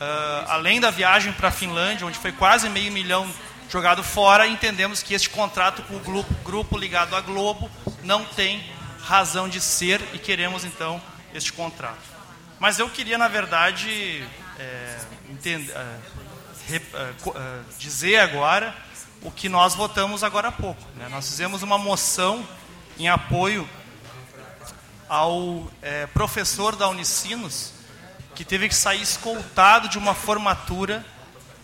Uh, 0.00 0.48
além 0.48 0.80
da 0.80 0.90
viagem 0.90 1.30
para 1.30 1.48
a 1.48 1.50
Finlândia, 1.50 2.06
onde 2.06 2.18
foi 2.18 2.32
quase 2.32 2.70
meio 2.70 2.90
milhão 2.90 3.30
jogado 3.68 4.02
fora, 4.02 4.46
entendemos 4.46 5.02
que 5.02 5.12
este 5.12 5.28
contrato 5.28 5.82
com 5.82 5.96
o 5.96 6.00
grupo, 6.00 6.32
grupo 6.42 6.78
ligado 6.78 7.14
à 7.14 7.20
Globo 7.20 7.70
não 8.02 8.24
tem 8.24 8.64
razão 9.02 9.46
de 9.46 9.60
ser 9.60 10.00
e 10.14 10.18
queremos 10.18 10.64
então 10.64 11.00
este 11.34 11.52
contrato. 11.52 12.00
Mas 12.58 12.78
eu 12.78 12.88
queria, 12.88 13.18
na 13.18 13.28
verdade, 13.28 14.26
é, 14.58 14.98
entender, 15.28 15.70
é, 15.70 15.96
rep, 16.66 16.94
é, 16.94 16.98
é, 16.98 17.60
dizer 17.78 18.20
agora 18.20 18.74
o 19.20 19.30
que 19.30 19.50
nós 19.50 19.74
votamos 19.74 20.24
agora 20.24 20.48
há 20.48 20.52
pouco. 20.52 20.82
Né? 20.96 21.08
Nós 21.10 21.28
fizemos 21.28 21.62
uma 21.62 21.76
moção 21.76 22.42
em 22.98 23.06
apoio 23.06 23.68
ao 25.12 25.70
é, 25.82 26.06
professor 26.06 26.74
da 26.74 26.88
Unicinos, 26.88 27.74
que 28.34 28.46
teve 28.46 28.66
que 28.66 28.74
sair 28.74 29.02
escoltado 29.02 29.86
de 29.86 29.98
uma 29.98 30.14
formatura 30.14 31.04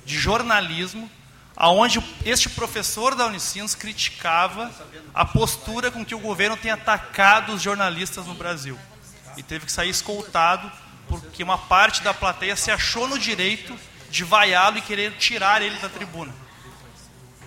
de 0.05 0.19
jornalismo, 0.19 1.11
aonde 1.57 1.99
este 2.27 2.51
professor 2.51 3.15
da 3.15 3.25
Unicinos 3.25 3.75
criticava 3.75 4.71
a 5.15 5.25
postura 5.25 5.91
com 5.91 6.05
que 6.05 6.15
o 6.15 6.19
governo 6.19 6.59
tem 6.59 6.71
atacado 6.71 7.55
os 7.55 7.63
jornalistas 7.63 8.27
no 8.27 8.35
Brasil. 8.35 8.79
E 9.35 9.43
teve 9.43 9.65
que 9.65 9.73
sair 9.73 9.89
escoltado 9.89 10.71
porque 11.09 11.43
uma 11.43 11.57
parte 11.57 12.03
da 12.03 12.13
plateia 12.13 12.55
se 12.55 12.71
achou 12.71 13.09
no 13.09 13.19
direito 13.19 13.75
de 14.11 14.25
vaiá-lo 14.25 14.77
e 14.77 14.83
querer 14.83 15.17
tirar 15.17 15.63
ele 15.63 15.79
da 15.79 15.89
tribuna. 15.89 16.35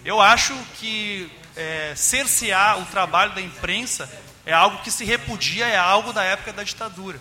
Eu 0.03 0.19
acho 0.19 0.55
que 0.79 1.31
é, 1.55 1.93
cercear 1.95 2.79
o 2.79 2.85
trabalho 2.87 3.35
da 3.35 3.41
imprensa 3.41 4.09
é 4.45 4.53
algo 4.53 4.81
que 4.83 4.91
se 4.91 5.05
repudia, 5.05 5.67
é 5.67 5.77
algo 5.77 6.13
da 6.13 6.23
época 6.23 6.53
da 6.53 6.63
ditadura. 6.63 7.19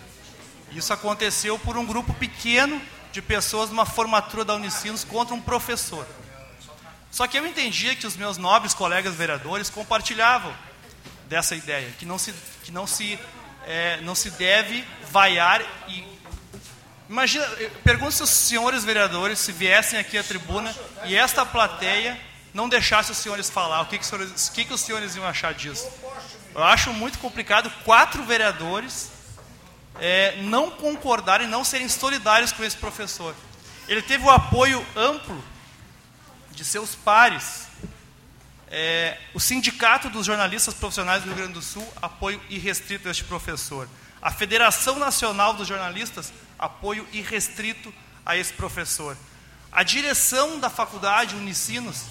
Isso 0.71 0.93
aconteceu 0.93 1.59
por 1.59 1.77
um 1.77 1.85
grupo 1.85 2.13
pequeno 2.13 2.81
de 3.11 3.21
pessoas 3.21 3.69
numa 3.69 3.85
formatura 3.85 4.45
da 4.45 4.55
Unicinos 4.55 5.03
contra 5.03 5.35
um 5.35 5.41
professor. 5.41 6.07
Só 7.11 7.27
que 7.27 7.37
eu 7.37 7.45
entendia 7.45 7.95
que 7.95 8.07
os 8.07 8.15
meus 8.15 8.37
nobres 8.37 8.73
colegas 8.73 9.13
vereadores 9.13 9.69
compartilhavam 9.69 10.53
dessa 11.27 11.55
ideia, 11.55 11.89
que 11.99 12.05
não 12.05 12.17
se, 12.17 12.33
que 12.63 12.71
não 12.71 12.87
se, 12.87 13.19
é, 13.65 13.99
não 14.01 14.15
se 14.15 14.29
deve 14.31 14.85
vaiar 15.11 15.61
e 15.87 16.11
Imagina, 17.11 17.45
pergunto 17.83 18.13
se 18.13 18.23
os 18.23 18.29
senhores 18.29 18.85
vereadores, 18.85 19.37
se 19.37 19.51
viessem 19.51 19.99
aqui 19.99 20.17
à 20.17 20.23
tribuna 20.23 20.73
e 21.03 21.13
esta 21.13 21.45
plateia 21.45 22.17
não 22.53 22.69
deixasse 22.69 23.11
os 23.11 23.17
senhores 23.17 23.49
falar, 23.49 23.81
o 23.81 23.85
que, 23.87 23.97
que, 23.97 24.03
os, 24.05 24.09
senhores, 24.09 24.47
o 24.47 24.51
que, 24.53 24.63
que 24.63 24.73
os 24.73 24.79
senhores 24.79 25.17
iam 25.17 25.25
achar 25.25 25.53
disso? 25.53 25.91
Eu 26.53 26.63
acho 26.63 26.91
muito 26.93 27.17
complicado 27.19 27.71
quatro 27.85 28.23
vereadores 28.23 29.09
é, 29.99 30.41
não 30.41 30.71
concordarem, 30.71 31.47
não 31.47 31.63
serem 31.63 31.87
solidários 31.87 32.51
com 32.51 32.63
esse 32.63 32.75
professor. 32.75 33.35
Ele 33.87 34.01
teve 34.01 34.23
o 34.25 34.29
apoio 34.29 34.85
amplo 34.95 35.41
de 36.51 36.65
seus 36.65 36.95
pares. 36.95 37.67
É, 38.67 39.17
o 39.33 39.39
Sindicato 39.39 40.09
dos 40.09 40.25
Jornalistas 40.25 40.73
Profissionais 40.73 41.23
do 41.23 41.27
Rio 41.27 41.37
Grande 41.37 41.53
do 41.53 41.61
Sul, 41.61 41.87
apoio 42.01 42.41
irrestrito 42.49 43.07
a 43.07 43.11
este 43.11 43.23
professor. 43.23 43.87
A 44.21 44.31
Federação 44.31 44.99
Nacional 44.99 45.53
dos 45.53 45.67
Jornalistas, 45.67 46.31
apoio 46.57 47.07
irrestrito 47.11 47.93
a 48.25 48.37
esse 48.37 48.53
professor. 48.53 49.17
A 49.71 49.83
direção 49.83 50.59
da 50.59 50.69
faculdade 50.69 51.35
Unicinos, 51.35 52.01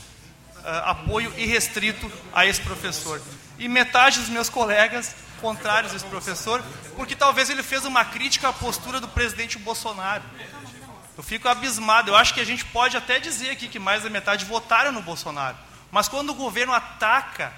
uh, 0.57 0.84
apoio 0.84 1.32
irrestrito 1.38 2.11
a 2.32 2.47
esse 2.47 2.61
professor. 2.61 3.22
E 3.61 3.68
metade 3.68 4.18
dos 4.18 4.28
meus 4.28 4.48
colegas 4.48 5.14
contrários 5.40 5.92
a 5.92 5.96
esse 5.96 6.04
professor, 6.06 6.64
porque 6.96 7.14
talvez 7.14 7.48
ele 7.48 7.62
fez 7.62 7.84
uma 7.84 8.04
crítica 8.04 8.48
à 8.48 8.52
postura 8.52 9.00
do 9.00 9.06
presidente 9.06 9.58
Bolsonaro. 9.58 10.24
Eu 11.16 11.22
fico 11.22 11.48
abismado. 11.48 12.11
Eu 12.11 12.16
acho 12.16 12.32
que 12.34 12.40
a 12.40 12.44
gente 12.44 12.64
pode 12.64 12.96
até 12.96 13.20
dizer 13.20 13.50
aqui 13.50 13.68
que 13.68 13.78
mais 13.78 14.02
da 14.02 14.11
metade 14.11 14.44
votaram 14.44 14.90
no 14.90 15.02
Bolsonaro. 15.02 15.56
Mas 15.90 16.08
quando 16.08 16.30
o 16.30 16.34
governo 16.34 16.72
ataca 16.72 17.52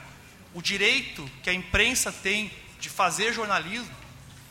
o 0.53 0.61
direito 0.61 1.28
que 1.42 1.48
a 1.48 1.55
imprensa 1.55 2.11
tem 2.11 2.53
de 2.80 2.90
fazer 2.90 3.32
jornalismo, 3.32 3.88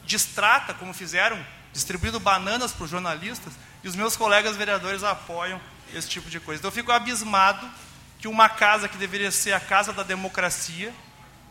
distrata, 0.06 0.74
como 0.74 0.94
fizeram 0.94 1.46
distribuindo 1.74 2.20
bananas 2.20 2.72
para 2.72 2.86
os 2.86 2.90
jornalistas, 2.90 3.54
e 3.84 3.88
os 3.88 3.96
meus 3.96 4.16
colegas 4.16 4.56
vereadores 4.56 5.04
apoiam 5.04 5.60
esse 5.94 6.08
tipo 6.08 6.30
de 6.30 6.40
coisa. 6.40 6.60
Então 6.60 6.70
eu 6.70 6.74
fico 6.74 6.92
abismado 6.92 7.70
que 8.20 8.28
uma 8.28 8.48
casa 8.48 8.88
que 8.88 8.98
deveria 8.98 9.32
ser 9.32 9.54
a 9.54 9.60
casa 9.60 9.92
da 9.92 10.04
democracia, 10.04 10.94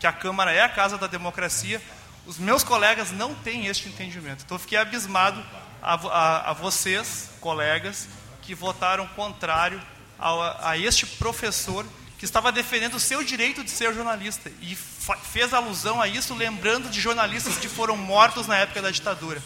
que 0.01 0.07
a 0.07 0.11
Câmara 0.11 0.51
é 0.51 0.61
a 0.61 0.67
casa 0.67 0.97
da 0.97 1.05
democracia, 1.05 1.79
os 2.25 2.39
meus 2.39 2.63
colegas 2.63 3.11
não 3.11 3.35
têm 3.35 3.67
este 3.67 3.87
entendimento. 3.87 4.43
Então 4.43 4.55
eu 4.55 4.59
fiquei 4.59 4.79
abismado 4.79 5.45
a, 5.79 5.93
a, 5.93 6.49
a 6.49 6.53
vocês, 6.53 7.29
colegas, 7.39 8.09
que 8.41 8.55
votaram 8.55 9.07
contrário 9.09 9.79
a, 10.17 10.71
a 10.71 10.77
este 10.77 11.05
professor 11.05 11.85
que 12.17 12.25
estava 12.25 12.51
defendendo 12.51 12.95
o 12.95 12.99
seu 12.99 13.23
direito 13.23 13.63
de 13.63 13.69
ser 13.69 13.93
jornalista 13.93 14.51
e 14.59 14.75
fez 14.75 15.53
alusão 15.53 16.01
a 16.01 16.07
isso, 16.07 16.33
lembrando 16.33 16.89
de 16.89 16.99
jornalistas 16.99 17.57
que 17.57 17.69
foram 17.69 17.95
mortos 17.95 18.47
na 18.47 18.57
época 18.57 18.81
da 18.81 18.89
ditadura. 18.89 19.41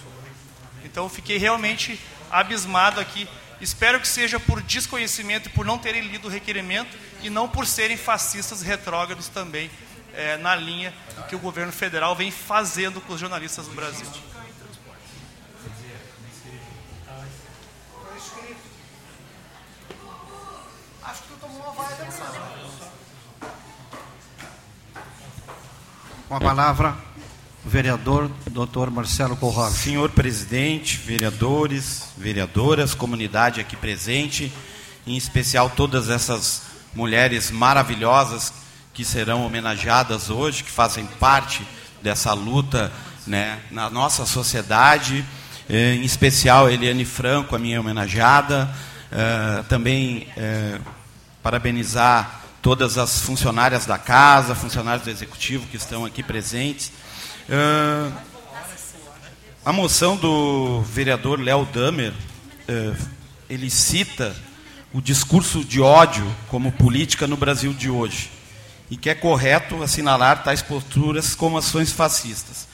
Então 0.86 1.10
fiquei 1.10 1.38
realmente 1.38 2.00
abismado 2.32 3.02
aqui. 3.02 3.28
Espero 3.60 4.00
que 4.00 4.08
seja 4.08 4.40
por 4.40 4.62
desconhecimento 4.62 5.50
e 5.50 5.52
por 5.52 5.66
não 5.66 5.78
terem 5.78 6.02
lido 6.04 6.30
o 6.30 6.32
requerimento 6.32 6.98
e 7.22 7.30
não 7.30 7.50
por 7.50 7.68
serem 7.68 7.98
fascistas 7.98 8.62
retrógrados 8.62 9.28
também 9.28 9.70
é, 10.16 10.38
na 10.38 10.56
linha 10.56 10.94
que 11.30 11.36
o 11.36 11.40
governo 11.40 11.72
federal 11.72 12.16
vem 12.16 12.32
fazendo 12.32 13.02
com 13.02 13.14
os 13.14 13.20
jornalistas 13.20 13.68
no 13.68 13.74
Brasil. 13.74 14.08
Com 26.28 26.36
a 26.36 26.40
palavra, 26.40 26.98
o 27.64 27.70
vereador 27.70 28.32
doutor 28.50 28.90
Marcelo 28.90 29.38
Corral. 29.38 29.70
Senhor 29.70 30.10
presidente, 30.10 30.98
vereadores, 30.98 32.10
vereadoras, 32.18 32.96
comunidade 32.96 33.62
aqui 33.62 33.76
presente, 33.76 34.52
em 35.06 35.16
especial 35.16 35.70
todas 35.70 36.10
essas 36.10 36.64
mulheres 36.96 37.52
maravilhosas 37.52 38.65
que 38.96 39.04
serão 39.04 39.46
homenageadas 39.46 40.30
hoje, 40.30 40.64
que 40.64 40.72
fazem 40.72 41.06
parte 41.20 41.68
dessa 42.02 42.32
luta 42.32 42.90
né, 43.28 43.60
na 43.70 43.90
nossa 43.90 44.26
sociedade, 44.26 45.24
eh, 45.70 45.96
em 45.96 46.04
especial 46.04 46.70
Eliane 46.70 47.04
Franco, 47.04 47.58
a 47.58 47.60
minha 47.60 47.78
homenageada, 47.82 48.74
eh, 49.12 49.64
também 49.68 50.30
eh, 50.38 50.80
parabenizar 51.44 52.42
todas 52.62 52.98
as 52.98 53.20
funcionárias 53.20 53.86
da 53.86 53.98
casa, 53.98 54.56
funcionários 54.56 55.04
do 55.04 55.12
executivo 55.12 55.68
que 55.68 55.76
estão 55.76 56.06
aqui 56.06 56.24
presentes, 56.24 56.92
a 59.64 59.72
moção 59.72 60.18
do 60.18 60.82
vereador 60.82 61.40
Léo 61.40 61.68
Damer, 61.72 62.12
ele 63.48 63.70
cita 63.70 64.36
o 64.92 65.00
discurso 65.00 65.64
de 65.64 65.80
ódio 65.80 66.26
como 66.48 66.72
política 66.72 67.28
no 67.28 67.38
Brasil 67.38 67.72
de 67.72 67.88
hoje 67.88 68.32
e 68.90 68.98
que 68.98 69.10
é 69.10 69.16
correto 69.16 69.82
assinalar 69.82 70.44
tais 70.44 70.62
posturas 70.62 71.36
como 71.36 71.58
ações 71.58 71.92
fascistas. 71.92 72.68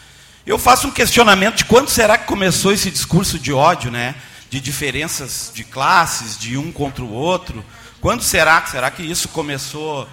Eu 0.46 0.58
faço 0.58 0.88
um 0.88 0.92
questionamento 0.92 1.58
de 1.58 1.66
quando 1.66 1.90
será 1.90 2.18
que 2.18 2.26
começou 2.26 2.72
esse 2.72 2.90
discurso 2.90 3.38
de 3.38 3.54
ódio, 3.54 3.92
né? 3.92 4.16
De 4.50 4.60
diferenças 4.60 5.52
de 5.54 5.64
classes, 5.64 6.38
de 6.38 6.58
um 6.58 6.72
contra 6.72 7.04
o 7.04 7.14
outro. 7.14 7.64
Quando 8.02 8.24
será? 8.24 8.66
Será 8.66 8.90
que 8.90 9.04
isso 9.04 9.30
começou 9.30 10.08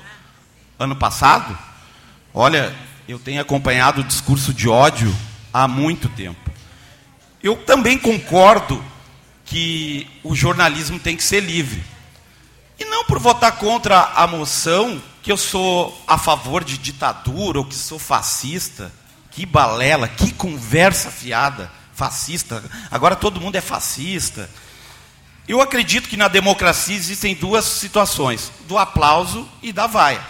ano 0.78 0.94
passado? 0.94 1.58
Olha, 2.32 2.74
eu 3.08 3.18
tenho 3.18 3.40
acompanhado 3.40 4.02
o 4.02 4.04
discurso 4.04 4.52
de 4.52 4.68
ódio 4.68 5.14
há 5.52 5.66
muito 5.66 6.08
tempo. 6.10 6.50
Eu 7.42 7.56
também 7.56 7.98
concordo 7.98 8.84
que 9.44 10.06
o 10.22 10.36
jornalismo 10.36 10.98
tem 10.98 11.16
que 11.16 11.22
ser 11.22 11.40
livre. 11.40 11.82
E 12.78 12.84
não 12.84 13.04
por 13.04 13.18
votar 13.18 13.52
contra 13.52 14.12
a 14.14 14.26
moção 14.26 15.02
que 15.22 15.32
eu 15.32 15.36
sou 15.36 16.00
a 16.06 16.16
favor 16.16 16.62
de 16.62 16.78
ditadura 16.78 17.58
ou 17.58 17.64
que 17.64 17.74
sou 17.74 17.98
fascista. 17.98 18.92
Que 19.30 19.44
balela, 19.44 20.08
que 20.08 20.32
conversa 20.32 21.10
fiada, 21.10 21.70
fascista. 21.94 22.62
Agora 22.90 23.16
todo 23.16 23.40
mundo 23.40 23.56
é 23.56 23.60
fascista. 23.60 24.48
Eu 25.46 25.60
acredito 25.60 26.08
que 26.08 26.16
na 26.16 26.28
democracia 26.28 26.94
existem 26.94 27.34
duas 27.34 27.64
situações: 27.64 28.52
do 28.66 28.76
aplauso 28.76 29.48
e 29.62 29.72
da 29.72 29.86
vaia. 29.86 30.20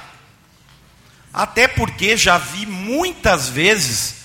Até 1.33 1.69
porque 1.69 2.17
já 2.17 2.39
vi 2.39 2.67
muitas 2.67 3.49
vezes 3.49 4.17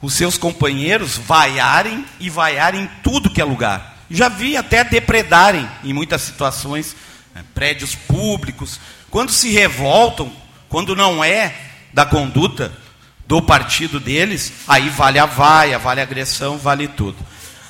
os 0.00 0.14
seus 0.14 0.38
companheiros 0.38 1.16
vaiarem 1.16 2.04
e 2.20 2.30
vaiarem 2.30 2.82
em 2.82 2.90
tudo 3.02 3.30
que 3.30 3.40
é 3.40 3.44
lugar. 3.44 3.96
Já 4.10 4.28
vi 4.28 4.56
até 4.56 4.84
depredarem 4.84 5.68
em 5.82 5.92
muitas 5.92 6.22
situações, 6.22 6.94
né, 7.36 7.44
prédios 7.54 7.94
públicos, 7.94 8.80
quando 9.10 9.30
se 9.30 9.50
revoltam, 9.50 10.32
quando 10.70 10.96
não 10.96 11.22
é 11.22 11.54
da 11.92 12.06
conduta 12.06 12.72
do 13.26 13.42
partido 13.42 14.00
deles, 14.00 14.52
aí 14.66 14.88
vale 14.88 15.18
a 15.18 15.26
vaia, 15.26 15.78
vale 15.78 16.00
a 16.00 16.04
agressão, 16.04 16.56
vale 16.56 16.88
tudo. 16.88 17.18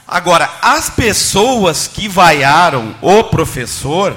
Agora, 0.07 0.49
as 0.63 0.89
pessoas 0.89 1.89
que 1.89 2.07
vaiaram 2.07 2.95
o 3.03 3.25
professor 3.25 4.17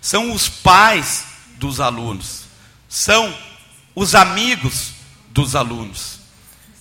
são 0.00 0.32
os 0.32 0.48
pais 0.48 1.26
dos 1.56 1.80
alunos, 1.80 2.44
são 2.88 3.36
os 3.94 4.14
amigos 4.14 4.92
dos 5.28 5.54
alunos, 5.54 6.20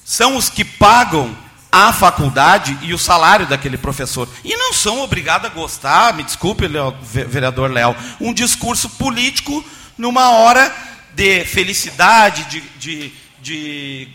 são 0.06 0.38
os 0.38 0.50
que 0.50 0.64
pagam 0.64 1.38
a 1.72 1.92
faculdade 1.94 2.78
e 2.82 2.94
o 2.94 2.98
salário 2.98 3.46
daquele 3.46 3.78
professor. 3.78 4.28
E 4.44 4.56
não 4.56 4.74
são 4.74 5.02
obrigados 5.02 5.50
a 5.50 5.54
gostar, 5.54 6.14
me 6.14 6.24
desculpe, 6.24 6.68
Leo, 6.68 6.96
vereador 7.02 7.72
Léo, 7.72 7.96
um 8.20 8.34
discurso 8.34 8.90
político 8.92 9.64
numa 9.98 10.30
hora 10.32 10.74
de 11.14 11.46
felicidade, 11.46 12.46
de, 12.46 12.62
de, 12.80 13.14
de, 13.42 14.08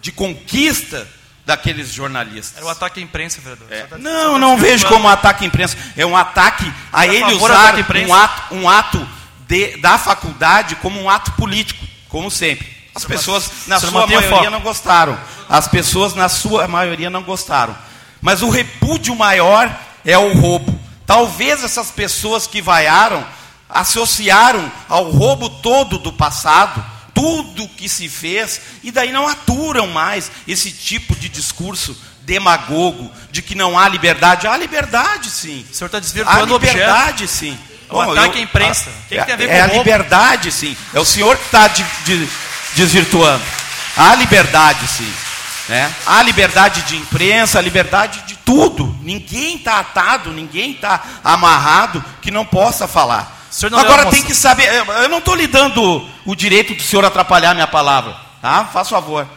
de 0.00 0.12
conquista 0.12 1.08
daqueles 1.44 1.92
jornalistas. 1.92 2.56
Era 2.56 2.66
o 2.66 2.68
ataque 2.68 3.00
à 3.00 3.02
imprensa, 3.02 3.40
vereador. 3.40 3.66
É. 3.70 3.98
Não, 3.98 4.38
não 4.38 4.56
vejo 4.56 4.86
como 4.86 5.06
um 5.06 5.08
ataque 5.08 5.44
à 5.44 5.46
imprensa. 5.46 5.76
É 5.96 6.06
um 6.06 6.16
ataque 6.16 6.70
a 6.92 7.06
ele 7.06 7.32
usar 7.34 7.74
um 8.06 8.14
ato, 8.14 8.54
um 8.54 8.68
ato 8.68 9.08
de, 9.48 9.76
da 9.78 9.98
faculdade 9.98 10.76
como 10.76 11.00
um 11.00 11.10
ato 11.10 11.32
político, 11.32 11.84
como 12.08 12.30
sempre. 12.30 12.80
As 12.94 13.04
pessoas, 13.04 13.50
na 13.66 13.80
sua 13.80 14.06
maioria, 14.06 14.50
não 14.50 14.60
gostaram. 14.60 15.18
As 15.50 15.68
pessoas, 15.68 16.14
na 16.14 16.30
sua 16.30 16.66
maioria, 16.68 17.10
não 17.10 17.22
gostaram. 17.22 17.76
Mas 18.22 18.40
o 18.40 18.48
repúdio 18.48 19.14
maior 19.16 19.70
é 20.04 20.16
o 20.16 20.32
roubo. 20.32 20.78
Talvez 21.04 21.64
essas 21.64 21.90
pessoas 21.90 22.46
que 22.46 22.62
vaiaram 22.62 23.26
associaram 23.68 24.70
ao 24.88 25.10
roubo 25.10 25.50
todo 25.50 25.98
do 25.98 26.12
passado 26.12 26.82
tudo 27.20 27.68
que 27.68 27.86
se 27.86 28.08
fez, 28.08 28.60
e 28.82 28.90
daí 28.90 29.12
não 29.12 29.28
aturam 29.28 29.86
mais 29.88 30.30
esse 30.48 30.72
tipo 30.72 31.14
de 31.14 31.28
discurso 31.28 31.94
demagogo, 32.22 33.10
de 33.30 33.42
que 33.42 33.54
não 33.54 33.78
há 33.78 33.86
liberdade. 33.88 34.46
Há 34.46 34.56
liberdade, 34.56 35.30
sim. 35.30 35.66
O 35.70 35.74
senhor 35.74 35.86
está 35.86 35.98
desvirtuando 35.98 36.54
há 36.54 36.58
liberdade, 36.58 37.28
sim. 37.28 37.58
O 37.90 37.94
Bom, 37.94 38.12
ataque 38.12 38.36
eu, 38.36 38.40
à 38.40 38.44
imprensa. 38.44 38.88
A, 38.88 39.08
que, 39.08 39.18
é, 39.18 39.20
que 39.20 39.24
tem 39.26 39.34
a 39.34 39.36
ver 39.36 39.50
é 39.50 39.58
com 39.58 39.62
a 39.62 39.66
roubo? 39.66 39.78
liberdade, 39.78 40.52
sim. 40.52 40.76
É 40.94 41.00
o 41.00 41.04
senhor 41.04 41.36
que 41.36 41.44
está 41.44 41.68
de, 41.68 41.84
de, 42.04 42.28
desvirtuando. 42.74 43.44
Há 43.96 44.14
liberdade, 44.14 44.86
sim. 44.86 45.12
Né? 45.70 45.94
Há 46.04 46.20
liberdade 46.24 46.82
de 46.82 46.96
imprensa, 46.96 47.60
liberdade 47.60 48.22
de 48.22 48.36
tudo. 48.38 48.92
Ninguém 49.02 49.54
está 49.54 49.78
atado, 49.78 50.32
ninguém 50.32 50.72
está 50.72 51.00
amarrado 51.22 52.04
que 52.20 52.28
não 52.28 52.44
possa 52.44 52.88
falar. 52.88 53.38
Agora 53.72 54.06
tem 54.06 54.20
que 54.20 54.34
saber, 54.34 54.68
eu 54.74 55.08
não 55.08 55.18
estou 55.18 55.36
lhe 55.36 55.46
dando 55.46 56.04
o 56.26 56.34
direito 56.34 56.74
do 56.74 56.82
senhor 56.82 57.04
atrapalhar 57.04 57.54
minha 57.54 57.68
palavra, 57.68 58.16
tá? 58.42 58.64
Faz 58.64 58.88
favor. 58.88 59.28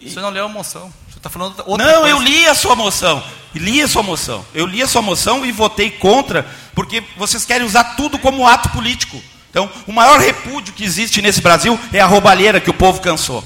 O 0.00 0.08
senhor 0.08 0.22
não 0.22 0.30
leu 0.30 0.44
a 0.44 0.48
moção. 0.48 0.92
Você 1.10 1.18
está 1.18 1.28
falando 1.28 1.60
outra 1.66 1.84
Não, 1.84 2.02
coisa. 2.02 2.08
eu 2.08 2.22
li 2.22 2.46
a 2.46 2.54
sua 2.54 2.76
moção. 2.76 3.20
Li 3.52 3.82
a 3.82 3.88
sua 3.88 4.04
moção. 4.04 4.46
Eu 4.54 4.64
li 4.64 4.80
a 4.80 4.86
sua 4.86 5.02
moção 5.02 5.44
e 5.44 5.50
votei 5.50 5.90
contra, 5.90 6.46
porque 6.72 7.02
vocês 7.16 7.44
querem 7.44 7.66
usar 7.66 7.96
tudo 7.96 8.16
como 8.16 8.46
ato 8.46 8.68
político. 8.68 9.20
Então, 9.50 9.68
o 9.88 9.92
maior 9.92 10.20
repúdio 10.20 10.72
que 10.72 10.84
existe 10.84 11.20
nesse 11.20 11.40
Brasil 11.40 11.76
é 11.92 12.00
a 12.00 12.06
roubalheira 12.06 12.60
que 12.60 12.70
o 12.70 12.74
povo 12.74 13.00
cansou. 13.00 13.42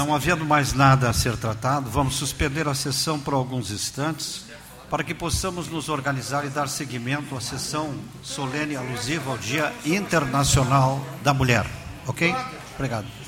Não 0.00 0.14
havendo 0.14 0.46
mais 0.46 0.72
nada 0.72 1.10
a 1.10 1.12
ser 1.12 1.36
tratado, 1.36 1.90
vamos 1.90 2.14
suspender 2.14 2.66
a 2.66 2.72
sessão 2.72 3.20
por 3.20 3.34
alguns 3.34 3.70
instantes 3.70 4.46
para 4.88 5.04
que 5.04 5.12
possamos 5.12 5.68
nos 5.68 5.90
organizar 5.90 6.42
e 6.46 6.48
dar 6.48 6.70
seguimento 6.70 7.36
à 7.36 7.40
sessão 7.40 7.94
solene 8.22 8.76
alusiva 8.76 9.30
ao 9.30 9.36
Dia 9.36 9.70
Internacional 9.84 11.04
da 11.22 11.34
Mulher. 11.34 11.66
Ok? 12.06 12.34
Obrigado. 12.76 13.19